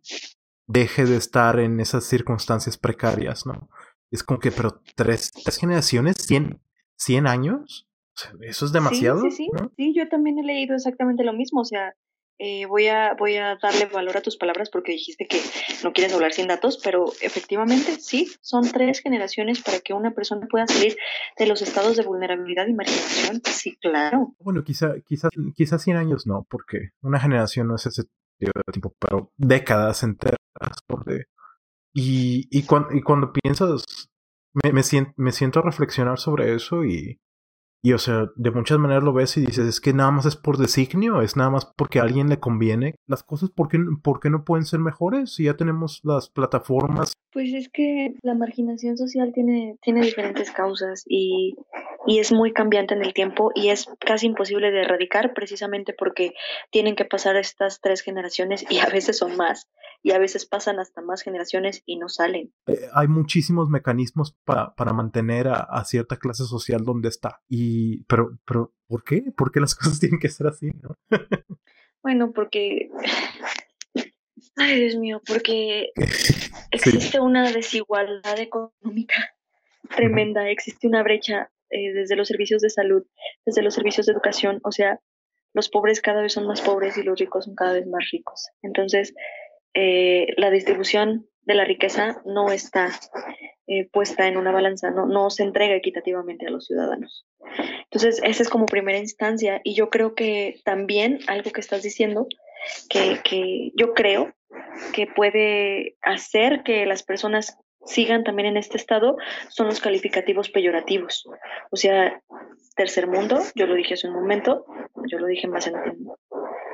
deje 0.67 1.05
de 1.05 1.17
estar 1.17 1.61
en 1.61 1.79
esas 1.79 2.03
circunstancias 2.03 2.77
precarias, 2.77 3.47
¿no? 3.47 3.69
Es 4.11 4.25
como 4.25 4.41
que, 4.41 4.51
pero 4.51 4.83
tres, 4.97 5.31
tres 5.31 5.59
generaciones, 5.59 6.17
cien, 6.17 6.61
cien 6.97 7.29
años, 7.29 7.89
eso 8.41 8.67
es 8.67 8.73
demasiado. 8.73 9.21
Sí, 9.23 9.31
sí, 9.31 9.49
sí. 9.57 9.65
sí, 9.77 9.95
yo 9.95 10.09
también 10.09 10.41
he 10.41 10.43
leído 10.43 10.75
exactamente 10.75 11.23
lo 11.23 11.33
mismo, 11.33 11.61
o 11.61 11.65
sea, 11.65 11.95
eh, 12.43 12.65
voy, 12.65 12.87
a, 12.87 13.13
voy 13.19 13.37
a 13.37 13.57
darle 13.57 13.85
valor 13.85 14.17
a 14.17 14.23
tus 14.23 14.39
palabras 14.39 14.71
porque 14.71 14.93
dijiste 14.93 15.27
que 15.27 15.39
no 15.85 15.93
quieres 15.93 16.15
hablar 16.15 16.33
sin 16.33 16.47
datos, 16.47 16.81
pero 16.83 17.13
efectivamente 17.21 18.01
sí, 18.01 18.33
son 18.41 18.63
tres 18.73 19.01
generaciones 19.01 19.63
para 19.63 19.81
que 19.81 19.93
una 19.93 20.13
persona 20.13 20.47
pueda 20.51 20.67
salir 20.67 20.97
de 21.39 21.47
los 21.47 21.61
estados 21.61 21.99
de 21.99 22.03
vulnerabilidad 22.03 22.67
y 22.67 22.73
marginación. 22.73 23.43
Sí, 23.45 23.77
claro. 23.77 24.35
Bueno, 24.39 24.65
quizá, 24.65 24.95
quizás, 25.07 25.31
quizás 25.55 25.83
100 25.83 25.99
años 25.99 26.27
no, 26.27 26.47
porque 26.49 26.93
una 27.03 27.21
generación 27.21 27.69
no 27.69 27.77
es 27.77 27.85
ese 27.85 28.05
tiempo, 28.39 28.95
pero 28.99 29.31
décadas 29.37 30.03
enteras. 30.03 30.39
Y, 31.93 32.49
y, 32.51 32.63
cuando, 32.63 32.95
y 32.95 33.03
cuando 33.03 33.35
piensas, 33.35 34.09
me, 34.55 34.73
me, 34.73 34.83
siento, 34.83 35.13
me 35.17 35.33
siento 35.33 35.59
a 35.59 35.63
reflexionar 35.63 36.19
sobre 36.19 36.55
eso 36.55 36.87
y, 36.87 37.21
y 37.83 37.93
o 37.95 37.99
sea, 37.99 38.31
de 38.37 38.51
muchas 38.51 38.79
maneras 38.79 39.03
lo 39.03 39.13
ves 39.13 39.37
y 39.37 39.41
dices, 39.41 39.67
es 39.67 39.81
que 39.81 39.95
nada 39.95 40.11
más 40.11 40.27
es 40.27 40.37
por 40.37 40.59
designio, 40.59 41.23
es 41.23 41.37
nada 41.37 41.51
más 41.51 41.65
porque 41.65 41.99
a 41.99 42.03
alguien 42.03 42.29
le 42.29 42.39
conviene. 42.39 42.95
Las 43.07 43.23
cosas, 43.23 43.51
¿por 43.51 43.69
qué, 43.69 43.79
¿por 44.03 44.21
qué 44.21 44.29
no 44.29 44.45
pueden 44.45 44.67
ser 44.67 44.81
mejores 44.81 45.35
si 45.35 45.45
ya 45.45 45.57
tenemos 45.57 46.01
las 46.05 46.29
plataformas? 46.29 47.13
Pues 47.33 47.53
es 47.55 47.69
que 47.69 48.15
la 48.23 48.35
marginación 48.35 48.97
social 48.97 49.33
tiene, 49.33 49.77
tiene 49.83 50.03
diferentes 50.03 50.51
causas 50.51 51.05
y, 51.07 51.55
y 52.07 52.19
es 52.19 52.33
muy 52.33 52.53
cambiante 52.53 52.95
en 52.95 53.05
el 53.05 53.15
tiempo 53.15 53.53
y 53.55 53.69
es 53.69 53.87
casi 54.01 54.27
imposible 54.27 54.71
de 54.71 54.83
erradicar 54.83 55.33
precisamente 55.33 55.95
porque 55.97 56.33
tienen 56.71 56.97
que 56.97 57.05
pasar 57.05 57.37
estas 57.37 57.81
tres 57.81 58.03
generaciones 58.03 58.65
y 58.69 58.79
a 58.79 58.87
veces 58.87 59.19
son 59.19 59.37
más 59.37 59.69
y 60.03 60.13
a 60.13 60.19
veces 60.19 60.47
pasan 60.47 60.81
hasta 60.81 61.03
más 61.03 61.23
generaciones 61.23 61.83
y 61.87 61.99
no 61.99 62.09
salen. 62.09 62.53
Eh, 62.67 62.89
hay 62.95 63.07
muchísimos 63.07 63.69
mecanismos 63.69 64.37
para, 64.45 64.75
para 64.75 64.93
mantener 64.93 65.49
a, 65.49 65.61
a 65.61 65.85
cierta 65.85 66.17
clase 66.17 66.45
social 66.45 66.85
donde 66.85 67.09
está 67.09 67.43
y 67.49 68.03
pero, 68.05 68.39
pero, 68.45 68.73
¿por 68.89 69.05
qué? 69.05 69.23
¿Por 69.37 69.53
qué 69.53 69.61
las 69.61 69.75
cosas 69.77 70.01
tienen 70.01 70.19
que 70.19 70.29
ser 70.29 70.47
así, 70.47 70.71
no? 70.83 70.97
bueno, 72.03 72.33
porque, 72.33 72.91
ay 74.61 74.79
Dios 74.79 74.97
mío, 74.97 75.23
porque 75.27 75.93
existe 76.71 77.19
una 77.19 77.51
desigualdad 77.51 78.39
económica 78.39 79.35
tremenda, 79.97 80.49
existe 80.49 80.87
una 80.87 81.03
brecha 81.03 81.51
eh, 81.71 81.93
desde 81.93 82.15
los 82.15 82.29
servicios 82.29 82.61
de 82.61 82.71
salud, 82.71 83.05
desde 83.47 83.63
los 83.63 83.75
servicios 83.75 84.07
de 84.07 84.13
educación, 84.13 84.61
o 84.63 84.71
sea, 84.71 85.01
los 85.55 85.69
pobres 85.69 86.01
cada 86.01 86.23
vez 86.23 86.35
son 86.35 86.47
más 86.47 86.61
pobres 86.61 86.97
y 86.97 87.03
los 87.03 87.19
ricos 87.19 87.47
son 87.47 87.55
cada 87.55 87.73
vez 87.73 87.87
más 87.87 88.09
ricos. 88.13 88.51
Entonces, 88.63 89.15
eh, 89.75 90.27
la 90.37 90.51
distribución 90.51 91.27
de 91.43 91.55
la 91.55 91.65
riqueza 91.65 92.21
no 92.25 92.53
está 92.53 92.91
eh, 93.67 93.89
puesta 93.91 94.29
en 94.29 94.37
una 94.37 94.53
balanza, 94.53 94.91
no, 94.91 95.07
no 95.07 95.31
se 95.31 95.43
entrega 95.43 95.75
equitativamente 95.75 96.47
a 96.47 96.51
los 96.51 96.67
ciudadanos. 96.67 97.27
Entonces, 97.85 98.21
esa 98.23 98.43
es 98.43 98.49
como 98.49 98.67
primera 98.67 98.99
instancia 98.99 99.61
y 99.65 99.75
yo 99.75 99.91
creo 99.91 100.15
que 100.15 100.61
también 100.65 101.19
algo 101.27 101.51
que 101.51 101.61
estás 101.61 101.83
diciendo, 101.83 102.29
que, 102.89 103.21
que 103.25 103.73
yo 103.75 103.95
creo 103.95 104.35
que 104.93 105.07
puede 105.07 105.97
hacer 106.03 106.63
que 106.63 106.87
las 106.87 107.03
personas 107.03 107.59
sigan 107.85 108.25
también 108.25 108.49
en 108.49 108.57
este 108.57 108.77
estado 108.77 109.17
son 109.49 109.67
los 109.67 109.81
calificativos 109.81 110.51
peyorativos. 110.51 111.27
O 111.71 111.77
sea, 111.77 112.21
tercer 112.77 113.07
mundo, 113.07 113.41
yo 113.55 113.67
lo 113.67 113.75
dije 113.75 113.95
hace 113.95 114.09
un 114.09 114.15
momento, 114.15 114.67
yo 115.11 115.19
lo 115.19 115.27
dije 115.27 115.49
más 115.49 115.67
en, 115.67 115.75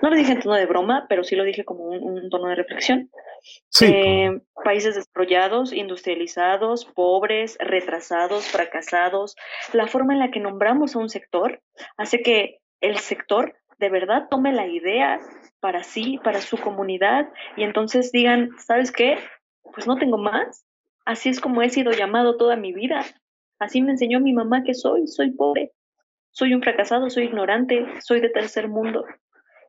no 0.02 0.10
lo 0.10 0.16
dije 0.16 0.32
en 0.32 0.40
tono 0.40 0.56
de 0.56 0.66
broma, 0.66 1.06
pero 1.08 1.24
sí 1.24 1.36
lo 1.36 1.44
dije 1.44 1.64
como 1.64 1.84
un, 1.84 2.28
tono 2.28 2.48
de 2.48 2.54
reflexión. 2.54 3.10
Eh, 3.80 4.40
países 4.64 4.94
desarrollados, 4.94 5.72
industrializados, 5.72 6.84
pobres, 6.84 7.56
retrasados, 7.60 8.46
fracasados. 8.46 9.36
La 9.72 9.86
forma 9.86 10.12
en 10.12 10.18
la 10.18 10.30
que 10.30 10.40
nombramos 10.40 10.96
a 10.96 10.98
un 10.98 11.08
sector 11.08 11.62
hace 11.96 12.20
que 12.20 12.58
el 12.80 12.98
sector 12.98 13.54
de 13.78 13.90
verdad 13.90 14.28
tome 14.30 14.52
la 14.52 14.66
idea 14.66 15.20
para 15.60 15.82
sí, 15.82 16.18
para 16.22 16.40
su 16.40 16.58
comunidad, 16.58 17.28
y 17.56 17.64
entonces 17.64 18.12
digan, 18.12 18.50
¿sabes 18.58 18.92
qué? 18.92 19.18
Pues 19.74 19.86
no 19.86 19.96
tengo 19.96 20.18
más. 20.18 20.64
Así 21.04 21.28
es 21.28 21.40
como 21.40 21.62
he 21.62 21.70
sido 21.70 21.92
llamado 21.92 22.36
toda 22.36 22.56
mi 22.56 22.72
vida. 22.72 23.04
Así 23.58 23.80
me 23.80 23.92
enseñó 23.92 24.20
mi 24.20 24.32
mamá 24.32 24.64
que 24.64 24.74
soy, 24.74 25.06
soy 25.06 25.30
pobre, 25.30 25.72
soy 26.30 26.52
un 26.54 26.62
fracasado, 26.62 27.08
soy 27.10 27.24
ignorante, 27.24 27.86
soy 28.00 28.20
de 28.20 28.28
tercer 28.28 28.68
mundo. 28.68 29.04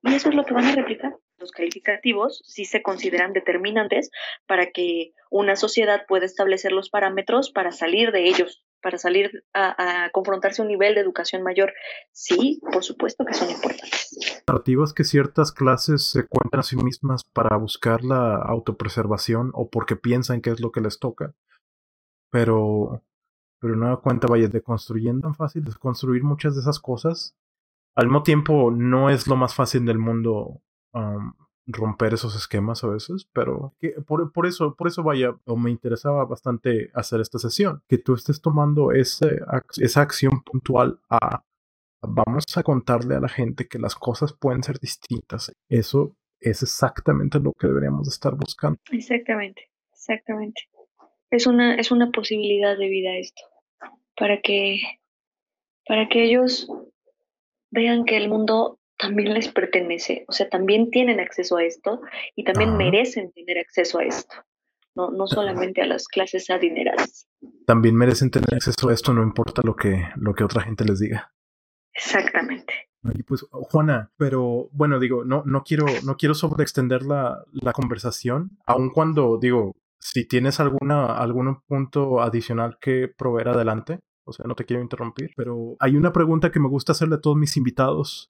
Y 0.03 0.13
eso 0.13 0.29
es 0.29 0.35
lo 0.35 0.43
que 0.43 0.53
van 0.53 0.65
a 0.65 0.75
replicar. 0.75 1.15
Los 1.37 1.51
calificativos 1.51 2.41
sí 2.45 2.65
se 2.65 2.81
consideran 2.81 3.33
determinantes 3.33 4.09
para 4.45 4.71
que 4.71 5.13
una 5.29 5.55
sociedad 5.55 6.05
pueda 6.07 6.25
establecer 6.25 6.71
los 6.71 6.89
parámetros 6.89 7.51
para 7.51 7.71
salir 7.71 8.11
de 8.11 8.23
ellos, 8.23 8.63
para 8.81 8.97
salir 8.97 9.43
a, 9.53 10.09
confrontarse 10.11 10.61
a 10.61 10.65
un 10.65 10.69
nivel 10.69 10.95
de 10.95 11.01
educación 11.01 11.43
mayor. 11.43 11.73
Sí, 12.11 12.61
por 12.71 12.83
supuesto 12.83 13.25
que 13.25 13.33
son 13.33 13.49
importantes. 13.49 14.43
Narrativas 14.47 14.93
que 14.93 15.03
ciertas 15.03 15.51
clases 15.51 16.03
se 16.03 16.25
cuentan 16.27 16.59
a 16.59 16.63
sí 16.63 16.75
mismas 16.77 17.23
para 17.23 17.57
buscar 17.57 18.03
la 18.03 18.35
autopreservación 18.35 19.51
o 19.53 19.69
porque 19.69 19.95
piensan 19.95 20.41
que 20.41 20.51
es 20.51 20.59
lo 20.59 20.71
que 20.71 20.81
les 20.81 20.99
toca. 20.99 21.33
Pero, 22.29 23.03
pero 23.59 23.75
no 23.75 24.01
cuenta, 24.01 24.27
vaya, 24.27 24.47
de 24.47 24.61
construyendo 24.61 25.27
tan 25.27 25.35
fácil, 25.35 25.63
de 25.63 25.73
construir 25.73 26.23
muchas 26.23 26.55
de 26.55 26.61
esas 26.61 26.79
cosas 26.79 27.35
al 27.97 28.05
mismo 28.05 28.21
tiempo, 28.21 28.69
no 28.69 29.09
es 29.09 29.25
lo 29.25 29.35
más 29.35 29.55
fácil 29.55 29.83
del 29.83 29.97
mundo 29.97 30.61
romper 31.67 32.13
esos 32.13 32.35
esquemas 32.35 32.83
a 32.83 32.87
veces, 32.87 33.27
pero 33.33 33.75
por, 34.05 34.47
eso, 34.47 34.75
por 34.75 34.87
eso 34.87 35.03
vaya, 35.03 35.35
o 35.45 35.57
me 35.57 35.69
interesaba 35.69 36.25
bastante 36.25 36.89
hacer 36.93 37.19
esta 37.19 37.39
sesión, 37.39 37.83
que 37.87 37.97
tú 37.97 38.15
estés 38.15 38.41
tomando 38.41 38.91
ese, 38.91 39.41
esa 39.77 40.01
acción 40.01 40.41
puntual 40.43 40.99
a 41.09 41.43
vamos 42.01 42.45
a 42.55 42.63
contarle 42.63 43.15
a 43.15 43.19
la 43.19 43.29
gente 43.29 43.67
que 43.67 43.79
las 43.79 43.95
cosas 43.95 44.33
pueden 44.33 44.63
ser 44.63 44.79
distintas. 44.79 45.51
Eso 45.67 46.15
es 46.39 46.61
exactamente 46.63 47.39
lo 47.39 47.53
que 47.53 47.67
deberíamos 47.67 48.07
estar 48.07 48.35
buscando. 48.35 48.79
Exactamente, 48.91 49.69
exactamente. 49.91 50.61
Es 51.29 51.47
una, 51.47 51.75
es 51.75 51.91
una 51.91 52.11
posibilidad 52.11 52.77
de 52.77 52.87
vida 52.87 53.17
esto, 53.17 53.41
para 54.15 54.39
que, 54.41 54.79
para 55.85 56.07
que 56.07 56.23
ellos 56.23 56.69
vean 57.71 58.05
que 58.05 58.15
el 58.15 58.29
mundo 58.29 58.76
también 58.97 59.33
les 59.33 59.47
pertenece, 59.49 60.25
o 60.27 60.31
sea, 60.31 60.49
también 60.49 60.89
tienen 60.89 61.19
acceso 61.19 61.57
a 61.57 61.63
esto 61.63 62.01
y 62.35 62.43
también 62.43 62.75
merecen 62.77 63.31
tener 63.31 63.59
acceso 63.59 63.99
a 63.99 64.03
esto, 64.03 64.35
no, 64.95 65.11
no 65.11 65.27
solamente 65.27 65.81
a 65.81 65.85
las 65.85 66.07
clases 66.07 66.49
adineradas. 66.49 67.27
También 67.65 67.95
merecen 67.95 68.31
tener 68.31 68.55
acceso 68.55 68.89
a 68.89 68.93
esto, 68.93 69.13
no 69.13 69.23
importa 69.23 69.61
lo 69.63 69.75
que, 69.75 70.07
lo 70.15 70.33
que 70.33 70.43
otra 70.43 70.63
gente 70.63 70.83
les 70.83 70.99
diga. 70.99 71.31
Exactamente. 71.93 72.73
Y 73.13 73.23
pues, 73.23 73.45
Juana, 73.51 74.11
pero 74.17 74.69
bueno, 74.71 74.99
digo, 74.99 75.23
no, 75.23 75.43
no 75.45 75.63
quiero, 75.63 75.85
no 76.03 76.17
quiero 76.17 76.33
sobreextender 76.33 77.03
la, 77.03 77.43
la 77.53 77.71
conversación, 77.71 78.57
aun 78.65 78.89
cuando, 78.89 79.37
digo, 79.39 79.73
si 79.99 80.27
tienes 80.27 80.59
alguna, 80.59 81.17
algún 81.17 81.61
punto 81.67 82.21
adicional 82.21 82.77
que 82.81 83.07
proveer 83.07 83.49
adelante, 83.49 83.99
o 84.25 84.33
sea, 84.33 84.45
no 84.45 84.55
te 84.55 84.65
quiero 84.65 84.81
interrumpir, 84.81 85.31
pero 85.35 85.75
hay 85.79 85.95
una 85.95 86.11
pregunta 86.11 86.51
que 86.51 86.59
me 86.59 86.67
gusta 86.67 86.91
hacerle 86.91 87.15
a 87.15 87.21
todos 87.21 87.37
mis 87.37 87.55
invitados. 87.55 88.29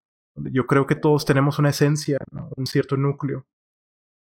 Yo 0.51 0.65
creo 0.65 0.85
que 0.85 0.95
todos 0.95 1.25
tenemos 1.25 1.59
una 1.59 1.69
esencia, 1.69 2.17
un 2.55 2.67
cierto 2.67 2.97
núcleo. 2.97 3.45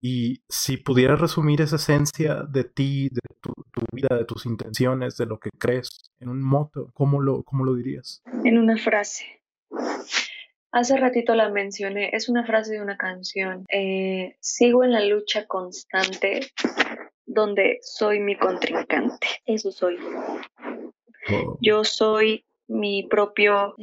Y 0.01 0.43
si 0.49 0.77
pudieras 0.77 1.21
resumir 1.21 1.61
esa 1.61 1.77
esencia 1.77 2.45
de 2.49 2.65
ti, 2.65 3.09
de 3.09 3.21
tu, 3.41 3.53
vida, 3.93 4.17
de 4.17 4.25
tus 4.25 4.47
intenciones, 4.47 5.17
de 5.17 5.27
lo 5.27 5.41
que 5.41 5.51
crees, 5.59 6.13
en 6.21 6.29
un 6.29 6.41
moto, 6.41 6.91
¿cómo 6.95 7.21
lo, 7.21 7.43
cómo 7.43 7.65
lo 7.65 7.75
dirías? 7.75 8.23
En 8.45 8.59
una 8.59 8.79
frase. 8.79 9.25
Hace 10.71 10.97
ratito 10.99 11.35
la 11.35 11.49
mencioné, 11.49 12.11
es 12.13 12.29
una 12.29 12.47
frase 12.47 12.75
de 12.75 12.83
una 12.83 12.97
canción. 12.97 13.65
Eh, 13.73 14.37
sigo 14.41 14.85
en 14.85 14.93
la 14.93 15.05
lucha 15.05 15.47
constante 15.47 16.41
donde 17.27 17.79
soy 17.83 18.21
mi 18.21 18.37
contrincante. 18.37 19.27
Eso 19.47 19.73
soy. 19.73 19.99
Oh. 21.33 21.59
Yo 21.61 21.85
soy 21.85 22.45
mi 22.69 23.07
propio, 23.09 23.75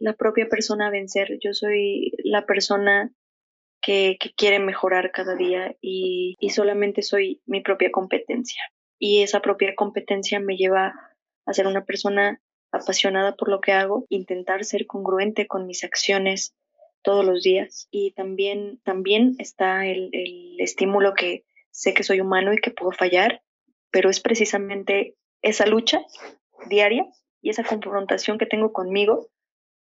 la 0.00 0.14
propia 0.14 0.48
persona 0.48 0.88
a 0.88 0.90
vencer. 0.90 1.38
Yo 1.40 1.52
soy 1.52 2.12
la 2.24 2.46
persona 2.46 3.12
que, 3.80 4.18
quiere 4.36 4.58
mejorar 4.58 5.12
cada 5.12 5.36
día 5.36 5.76
y, 5.80 6.36
solamente 6.52 7.02
soy 7.02 7.40
mi 7.46 7.60
propia 7.60 7.92
competencia. 7.92 8.62
Y 8.98 9.22
esa 9.22 9.40
propia 9.40 9.74
competencia 9.76 10.40
me 10.40 10.56
lleva 10.56 10.94
a 11.46 11.52
ser 11.52 11.66
una 11.66 11.84
persona 11.84 12.40
apasionada 12.72 13.36
por 13.36 13.48
lo 13.48 13.60
que 13.60 13.72
hago, 13.72 14.06
intentar 14.08 14.64
ser 14.64 14.86
congruente 14.86 15.46
con 15.46 15.66
mis 15.66 15.84
acciones 15.84 16.54
todos 17.02 17.24
los 17.24 17.42
días. 17.42 17.86
Y 17.90 18.12
también, 18.12 18.80
también 18.84 19.36
está 19.38 19.86
el, 19.86 20.10
el 20.12 20.56
estímulo 20.60 21.14
que 21.14 21.44
sé 21.70 21.94
que 21.94 22.02
soy 22.02 22.20
humano 22.20 22.52
y 22.52 22.58
que 22.58 22.70
puedo 22.70 22.92
fallar, 22.92 23.42
pero 23.90 24.08
es 24.08 24.20
precisamente 24.20 25.16
esa 25.42 25.66
lucha 25.66 26.02
diaria 26.68 27.06
y 27.42 27.50
esa 27.50 27.64
confrontación 27.64 28.38
que 28.38 28.46
tengo 28.46 28.72
conmigo 28.72 29.28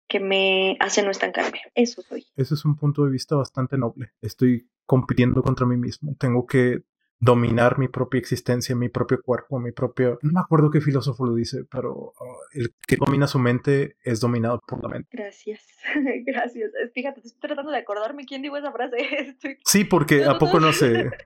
que 0.08 0.20
me 0.20 0.76
hace 0.80 1.02
no 1.02 1.10
estancarme. 1.10 1.60
Eso 1.74 2.02
soy. 2.02 2.26
Ese 2.36 2.54
es 2.54 2.64
un 2.64 2.76
punto 2.76 3.04
de 3.04 3.10
vista 3.10 3.36
bastante 3.36 3.76
noble. 3.78 4.12
Estoy 4.20 4.68
compitiendo 4.84 5.42
contra 5.42 5.66
mí 5.66 5.76
mismo. 5.76 6.14
Tengo 6.18 6.46
que 6.46 6.82
dominar 7.18 7.78
mi 7.78 7.88
propia 7.88 8.18
existencia, 8.18 8.76
mi 8.76 8.88
propio 8.88 9.20
cuerpo, 9.22 9.58
mi 9.58 9.72
propio... 9.72 10.18
No 10.22 10.32
me 10.32 10.40
acuerdo 10.40 10.70
qué 10.70 10.80
filósofo 10.80 11.24
lo 11.24 11.34
dice, 11.34 11.64
pero 11.70 11.94
uh, 11.94 12.12
el 12.52 12.74
que 12.86 12.96
domina 12.96 13.26
su 13.26 13.38
mente 13.38 13.96
es 14.04 14.20
dominado 14.20 14.60
por 14.66 14.82
la 14.82 14.90
mente. 14.90 15.08
Gracias, 15.12 15.64
gracias. 16.26 16.70
Fíjate, 16.92 17.20
estoy 17.20 17.40
tratando 17.40 17.72
de 17.72 17.78
acordarme 17.78 18.26
quién 18.26 18.42
dijo 18.42 18.56
esa 18.56 18.72
frase. 18.72 19.36
Sí, 19.64 19.84
porque 19.84 20.24
¿a 20.24 20.38
poco 20.38 20.60
no 20.60 20.72
sé? 20.72 21.10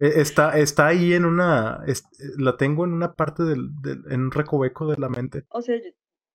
E, 0.00 0.20
está, 0.20 0.58
está 0.58 0.88
ahí 0.88 1.12
en 1.12 1.24
una... 1.24 1.84
la 2.36 2.56
tengo 2.56 2.84
en 2.84 2.92
una 2.92 3.12
parte 3.12 3.44
del, 3.44 3.70
en 4.10 4.22
un 4.22 4.30
recoveco 4.32 4.88
de 4.88 4.96
la 4.98 5.08
mente. 5.08 5.44
O 5.50 5.62
sea, 5.62 5.76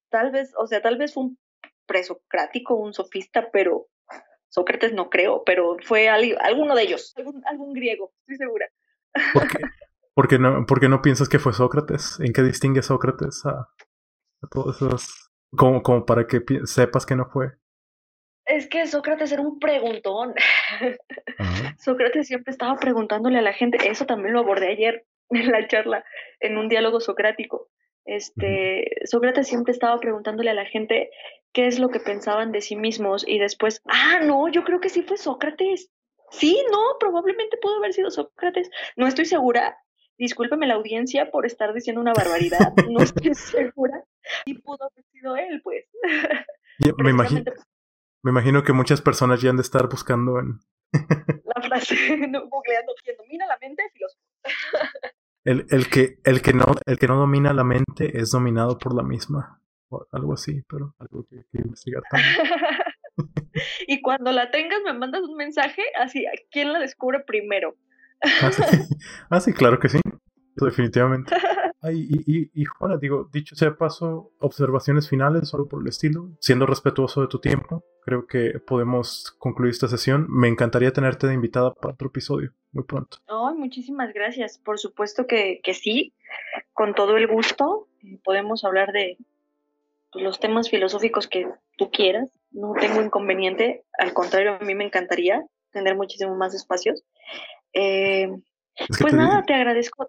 tal 0.10 0.32
vez, 0.32 0.54
o 0.58 0.66
sea, 0.66 0.82
tal 0.82 0.98
vez 0.98 1.14
fue 1.14 1.24
un 1.24 1.38
presocrático, 1.90 2.76
un 2.76 2.94
sofista, 2.94 3.50
pero 3.52 3.88
Sócrates 4.50 4.94
no 4.94 5.10
creo, 5.10 5.44
pero 5.44 5.78
fue 5.84 6.08
alguno 6.08 6.76
de 6.76 6.84
ellos, 6.84 7.14
algún, 7.46 7.74
griego, 7.74 8.14
estoy 8.22 8.38
segura. 8.38 8.68
¿Por 10.14 10.28
qué? 10.28 10.38
no, 10.38 10.66
no 10.66 11.02
piensas 11.02 11.28
que 11.28 11.40
fue 11.40 11.54
Sócrates? 11.54 12.20
¿En 12.20 12.32
qué 12.32 12.44
distingue 12.44 12.84
Sócrates 12.84 13.46
a, 13.46 13.68
a 14.42 14.48
todos 14.52 14.76
esos? 14.78 15.32
Como, 15.52 15.82
como 15.82 16.06
para 16.06 16.28
que 16.28 16.42
sepas 16.66 17.08
que 17.08 17.16
no 17.16 17.26
fue. 17.26 17.54
Es 18.46 18.68
que 18.68 18.86
Sócrates 18.86 19.32
era 19.32 19.42
un 19.42 19.60
preguntón. 19.60 20.34
Sócrates 21.80 22.28
siempre 22.28 22.52
estaba 22.52 22.76
preguntándole 22.78 23.40
a 23.40 23.44
la 23.44 23.54
gente. 23.54 23.78
Eso 23.90 24.06
también 24.06 24.34
lo 24.34 24.40
abordé 24.40 24.70
ayer 24.70 25.06
en 25.30 25.52
la 25.52 25.68
charla, 25.68 26.04
en 26.40 26.58
un 26.58 26.70
diálogo 26.70 27.00
socrático. 27.00 27.70
Este, 28.10 28.90
Sócrates 29.06 29.48
siempre 29.48 29.72
estaba 29.72 30.00
preguntándole 30.00 30.50
a 30.50 30.56
la 30.56 30.66
gente 30.66 31.12
qué 31.54 31.68
es 31.68 31.78
lo 31.78 31.90
que 31.90 32.00
pensaban 32.00 32.52
de 32.52 32.62
sí 32.62 32.76
mismos 32.76 33.24
y 33.28 33.38
después, 33.38 33.84
ah, 33.86 34.20
no, 34.24 34.48
yo 34.48 34.64
creo 34.64 34.80
que 34.80 34.90
sí 34.90 35.04
fue 35.04 35.18
Sócrates. 35.18 35.92
Sí, 36.32 36.60
no, 36.72 36.80
probablemente 37.00 37.58
pudo 37.62 37.78
haber 37.78 37.94
sido 37.94 38.10
Sócrates. 38.10 38.72
No 38.96 39.06
estoy 39.06 39.26
segura. 39.26 39.78
Discúlpeme 40.18 40.66
la 40.66 40.74
audiencia 40.74 41.30
por 41.30 41.46
estar 41.46 41.72
diciendo 41.72 42.02
una 42.02 42.14
barbaridad. 42.14 42.74
No 42.90 43.00
estoy 43.00 43.36
segura. 43.36 44.04
Y 44.46 44.56
pudo 44.56 44.90
haber 44.92 45.06
sido 45.12 45.36
él, 45.38 45.62
pues. 45.64 45.86
me 46.98 47.12
imagino. 47.12 47.44
Me 48.24 48.32
imagino 48.32 48.64
que 48.64 48.74
muchas 48.74 49.02
personas 49.02 49.40
ya 49.40 49.52
han 49.52 49.58
de 49.58 49.62
estar 49.62 49.88
buscando 49.88 50.40
en. 50.40 50.60
la 50.92 51.62
frase, 51.62 51.96
googleando, 52.18 52.94
domina 53.20 53.46
la 53.46 53.58
mente, 53.62 53.84
filósofo. 53.94 54.24
el, 55.46 55.66
el, 55.70 55.90
que, 55.90 56.20
el, 56.24 56.42
que 56.42 56.54
no, 56.54 56.66
el 56.86 56.98
que 56.98 57.08
no 57.08 57.18
domina 57.18 57.54
la 57.54 57.64
mente 57.64 58.18
es 58.18 58.32
dominado 58.32 58.78
por 58.78 58.96
la 58.96 59.04
misma. 59.04 59.62
O 59.90 60.06
algo 60.12 60.34
así, 60.34 60.62
pero 60.70 60.94
algo 61.00 61.26
que 61.28 61.38
hay 61.38 61.46
que 61.52 61.62
investigar 61.64 62.04
también. 62.12 62.36
y 63.88 64.02
cuando 64.02 64.32
la 64.32 64.52
tengas, 64.52 64.80
me 64.86 64.94
mandas 64.94 65.24
un 65.24 65.36
mensaje 65.36 65.82
así, 66.00 66.26
¿quién 66.52 66.72
la 66.72 66.80
descubre 66.80 67.22
primero? 67.26 67.76
ah, 68.24 68.52
ah 69.32 69.40
sí, 69.40 69.54
claro 69.54 69.80
que 69.80 69.90
sí, 69.90 70.00
definitivamente. 70.66 71.36
Ay, 71.82 72.10
y, 72.10 72.52
y, 72.54 72.66
Juana, 72.66 72.98
digo, 72.98 73.30
dicho 73.32 73.56
sea 73.56 73.78
paso, 73.78 74.34
observaciones 74.40 75.08
finales 75.08 75.48
solo 75.48 75.70
por 75.70 75.82
el 75.82 75.88
estilo, 75.88 76.30
siendo 76.42 76.66
respetuoso 76.66 77.22
de 77.22 77.28
tu 77.28 77.40
tiempo, 77.40 77.86
creo 78.04 78.28
que 78.28 78.60
podemos 78.60 79.34
concluir 79.40 79.72
esta 79.72 79.88
sesión. 79.88 80.28
Me 80.30 80.50
encantaría 80.50 80.92
tenerte 80.92 81.28
de 81.28 81.36
invitada 81.36 81.74
para 81.74 81.94
otro 81.94 82.10
episodio 82.10 82.52
muy 82.74 82.84
pronto. 82.84 83.18
Oh, 83.30 83.54
muchísimas 83.56 84.14
gracias. 84.14 84.58
Por 84.58 84.78
supuesto 84.78 85.26
que, 85.26 85.62
que 85.64 85.74
sí, 85.74 86.14
con 86.74 86.94
todo 86.94 87.18
el 87.18 87.28
gusto. 87.28 87.88
Podemos 88.24 88.66
hablar 88.66 88.92
de 88.92 89.18
pues, 90.12 90.24
los 90.24 90.40
temas 90.40 90.70
filosóficos 90.70 91.28
que 91.28 91.48
tú 91.78 91.92
quieras. 91.92 92.30
No 92.52 92.74
tengo 92.80 93.02
inconveniente, 93.02 93.86
al 93.98 94.14
contrario, 94.14 94.58
a 94.60 94.66
mí 94.66 94.76
me 94.76 94.86
encantaría 94.86 95.46
tener 95.72 95.96
muchísimo 95.96 96.36
más 96.36 96.54
espacios. 96.54 97.04
Eh, 97.74 98.30
pues 99.00 99.14
nada, 99.14 99.44
te 99.44 99.54
agradezco. 99.54 100.08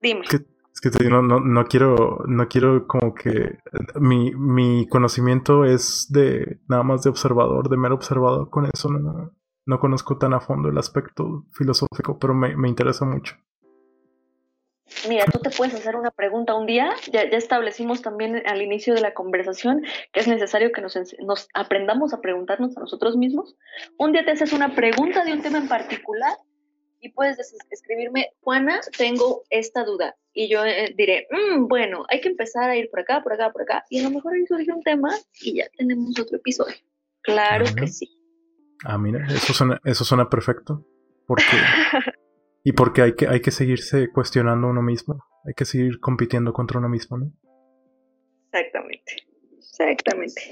Dime. 0.00 0.24
Es 0.26 0.80
que 0.80 1.08
no, 1.08 1.22
no, 1.22 1.40
no, 1.40 1.64
quiero, 1.64 2.22
no 2.28 2.46
quiero 2.46 2.86
como 2.86 3.12
que 3.12 3.58
mi, 3.98 4.32
mi 4.34 4.86
conocimiento 4.86 5.64
es 5.64 6.06
de 6.08 6.60
nada 6.68 6.84
más 6.84 7.02
de 7.02 7.10
observador, 7.10 7.68
de 7.68 7.76
mero 7.76 7.96
observador. 7.96 8.48
Con 8.48 8.66
eso 8.72 8.88
no, 8.88 9.32
no 9.66 9.80
conozco 9.80 10.18
tan 10.18 10.34
a 10.34 10.40
fondo 10.40 10.68
el 10.68 10.78
aspecto 10.78 11.46
filosófico, 11.52 12.18
pero 12.20 12.32
me, 12.32 12.56
me 12.56 12.68
interesa 12.68 13.04
mucho. 13.04 13.34
Mira, 15.08 15.24
tú 15.26 15.38
te 15.38 15.50
puedes 15.50 15.74
hacer 15.74 15.96
una 15.96 16.10
pregunta 16.10 16.54
un 16.54 16.66
día. 16.66 16.90
Ya, 17.12 17.28
ya 17.28 17.36
establecimos 17.36 18.00
también 18.00 18.42
al 18.46 18.62
inicio 18.62 18.94
de 18.94 19.00
la 19.00 19.14
conversación 19.14 19.82
que 20.12 20.20
es 20.20 20.28
necesario 20.28 20.72
que 20.72 20.80
nos, 20.80 20.96
nos 21.20 21.48
aprendamos 21.54 22.14
a 22.14 22.20
preguntarnos 22.20 22.76
a 22.76 22.80
nosotros 22.80 23.16
mismos. 23.16 23.56
Un 23.98 24.12
día 24.12 24.24
te 24.24 24.30
haces 24.30 24.52
una 24.52 24.74
pregunta 24.74 25.24
de 25.24 25.32
un 25.32 25.42
tema 25.42 25.58
en 25.58 25.68
particular 25.68 26.36
y 27.00 27.10
puedes 27.10 27.38
escribirme, 27.70 28.30
Juana, 28.40 28.80
tengo 28.96 29.42
esta 29.50 29.84
duda. 29.84 30.16
Y 30.32 30.48
yo 30.48 30.64
eh, 30.64 30.94
diré, 30.96 31.26
mm, 31.30 31.66
bueno, 31.66 32.04
hay 32.08 32.20
que 32.20 32.28
empezar 32.28 32.70
a 32.70 32.76
ir 32.76 32.90
por 32.90 33.00
acá, 33.00 33.22
por 33.22 33.32
acá, 33.32 33.50
por 33.50 33.62
acá. 33.62 33.84
Y 33.90 34.00
a 34.00 34.04
lo 34.04 34.10
mejor 34.10 34.34
ahí 34.34 34.46
surge 34.46 34.72
un 34.72 34.82
tema 34.82 35.10
y 35.40 35.56
ya 35.56 35.68
tenemos 35.76 36.18
otro 36.18 36.36
episodio. 36.36 36.76
Claro 37.22 37.66
que 37.76 37.86
sí. 37.86 38.08
Ah, 38.84 38.98
mira, 38.98 39.26
eso 39.28 39.52
suena, 39.52 39.80
eso 39.84 40.04
suena 40.04 40.28
perfecto. 40.28 40.86
Porque, 41.26 41.44
y 42.64 42.72
porque 42.72 43.02
hay 43.02 43.14
que, 43.14 43.26
hay 43.26 43.40
que 43.40 43.50
seguirse 43.50 44.08
cuestionando 44.12 44.68
uno 44.68 44.82
mismo. 44.82 45.24
Hay 45.44 45.54
que 45.54 45.64
seguir 45.64 46.00
compitiendo 46.00 46.52
contra 46.52 46.78
uno 46.78 46.88
mismo, 46.88 47.18
¿no? 47.18 47.32
Exactamente. 48.46 49.16
Exactamente. 49.58 50.42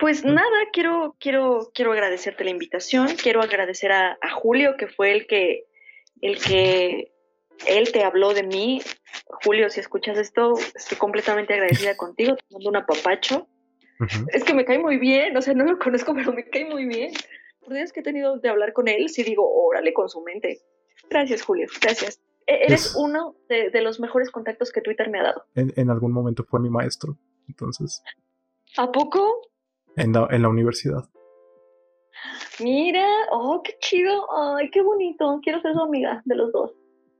Pues 0.00 0.24
nada, 0.24 0.58
quiero, 0.72 1.14
quiero, 1.20 1.70
quiero 1.74 1.92
agradecerte 1.92 2.42
la 2.42 2.50
invitación, 2.50 3.08
quiero 3.22 3.42
agradecer 3.42 3.92
a, 3.92 4.16
Julio, 4.34 4.76
que 4.78 4.86
fue 4.86 5.12
el 5.12 5.26
que, 5.26 5.66
el 6.22 6.40
que, 6.40 7.12
él 7.66 7.92
te 7.92 8.02
habló 8.02 8.32
de 8.32 8.42
mí. 8.42 8.80
Julio, 9.44 9.68
si 9.68 9.80
escuchas 9.80 10.16
esto, 10.16 10.54
estoy 10.74 10.96
completamente 10.96 11.52
agradecida 11.52 11.98
contigo, 11.98 12.34
te 12.34 12.42
mando 12.50 12.70
un 12.70 12.76
apapacho. 12.76 13.46
Es 14.32 14.42
que 14.44 14.54
me 14.54 14.64
cae 14.64 14.78
muy 14.78 14.96
bien, 14.96 15.36
o 15.36 15.42
sea, 15.42 15.52
no 15.52 15.64
lo 15.64 15.78
conozco, 15.78 16.14
pero 16.16 16.32
me 16.32 16.48
cae 16.48 16.64
muy 16.64 16.86
bien. 16.86 17.12
Por 17.60 17.74
días 17.74 17.92
que 17.92 18.00
he 18.00 18.02
tenido 18.02 18.38
de 18.38 18.48
hablar 18.48 18.72
con 18.72 18.88
él, 18.88 19.10
sí 19.10 19.22
digo, 19.22 19.46
órale 19.46 19.92
con 19.92 20.08
su 20.08 20.22
mente. 20.22 20.62
Gracias, 21.10 21.42
Julio, 21.42 21.68
gracias. 21.82 22.18
E-, 22.46 22.64
eres 22.64 22.94
uno 22.96 23.36
de, 23.50 23.82
los 23.82 24.00
mejores 24.00 24.30
contactos 24.30 24.72
que 24.72 24.80
Twitter 24.80 25.10
me 25.10 25.20
ha 25.20 25.24
dado. 25.24 25.44
En, 25.54 25.74
en 25.76 25.90
algún 25.90 26.12
momento 26.12 26.42
fue 26.44 26.58
mi 26.58 26.70
maestro, 26.70 27.18
entonces. 27.46 28.02
¿A 28.78 28.90
poco? 28.90 29.49
En 30.00 30.12
la, 30.12 30.28
en 30.30 30.42
la 30.42 30.48
universidad. 30.48 31.04
Mira, 32.58 33.06
oh, 33.30 33.62
qué 33.62 33.76
chido, 33.80 34.26
ay, 34.36 34.70
qué 34.70 34.82
bonito, 34.82 35.40
quiero 35.42 35.60
ser 35.60 35.72
su 35.74 35.80
amiga 35.80 36.22
de 36.24 36.36
los 36.36 36.52
dos. 36.52 36.72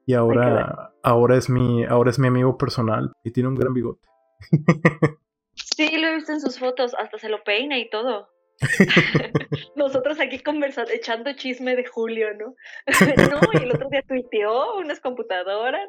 Y 0.07 0.15
ahora, 0.15 0.93
ahora 1.03 1.37
es 1.37 1.49
mi, 1.49 1.85
ahora 1.85 2.11
es 2.11 2.19
mi 2.19 2.29
amigo 2.29 2.59
personal 2.59 3.13
y 3.23 3.31
tiene 3.31 3.49
un 3.49 3.55
gran 3.55 3.75
bigote. 3.75 4.07
Sí, 5.77 5.99
lo 5.99 6.09
he 6.09 6.17
visto 6.17 6.33
en 6.33 6.41
sus 6.41 6.59
fotos, 6.59 6.95
hasta 6.99 7.19
se 7.19 7.29
lo 7.29 7.43
peina 7.43 7.79
y 7.79 7.89
todo. 7.91 8.29
Nosotros 9.77 10.21
aquí 10.21 10.39
conversando, 10.41 10.91
echando 10.93 11.33
chisme 11.35 11.77
de 11.77 11.87
Julio, 11.87 12.29
¿no? 12.35 12.55
no, 13.31 13.41
y 13.61 13.65
el 13.65 13.71
otro 13.73 13.89
día 13.91 14.03
tuiteó 14.07 14.79
unas 14.79 15.01
computadoras. 15.01 15.89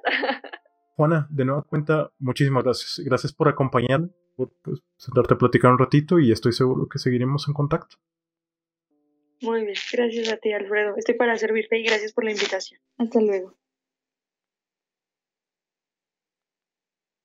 Juana, 0.96 1.28
de 1.30 1.46
nueva 1.46 1.64
cuenta, 1.64 2.10
muchísimas 2.20 2.64
gracias. 2.64 3.02
Gracias 3.06 3.34
por 3.34 3.50
acompañarme, 3.50 4.10
por 4.36 4.52
pues, 4.62 4.80
sentarte 4.98 5.34
a 5.34 5.38
platicar 5.38 5.72
un 5.72 5.80
ratito 5.80 6.20
y 6.20 6.32
estoy 6.32 6.54
seguro 6.54 6.88
que 6.88 7.00
seguiremos 7.00 7.48
en 7.48 7.54
contacto. 7.54 7.98
Muy 9.42 9.66
bien, 9.66 9.78
gracias 9.92 10.30
a 10.32 10.38
ti, 10.38 10.54
Alfredo. 10.54 10.96
Estoy 10.98 11.16
para 11.16 11.36
servirte 11.36 11.80
y 11.80 11.84
gracias 11.84 12.14
por 12.14 12.24
la 12.24 12.32
invitación. 12.32 12.80
Hasta 12.98 13.20
luego. 13.20 13.56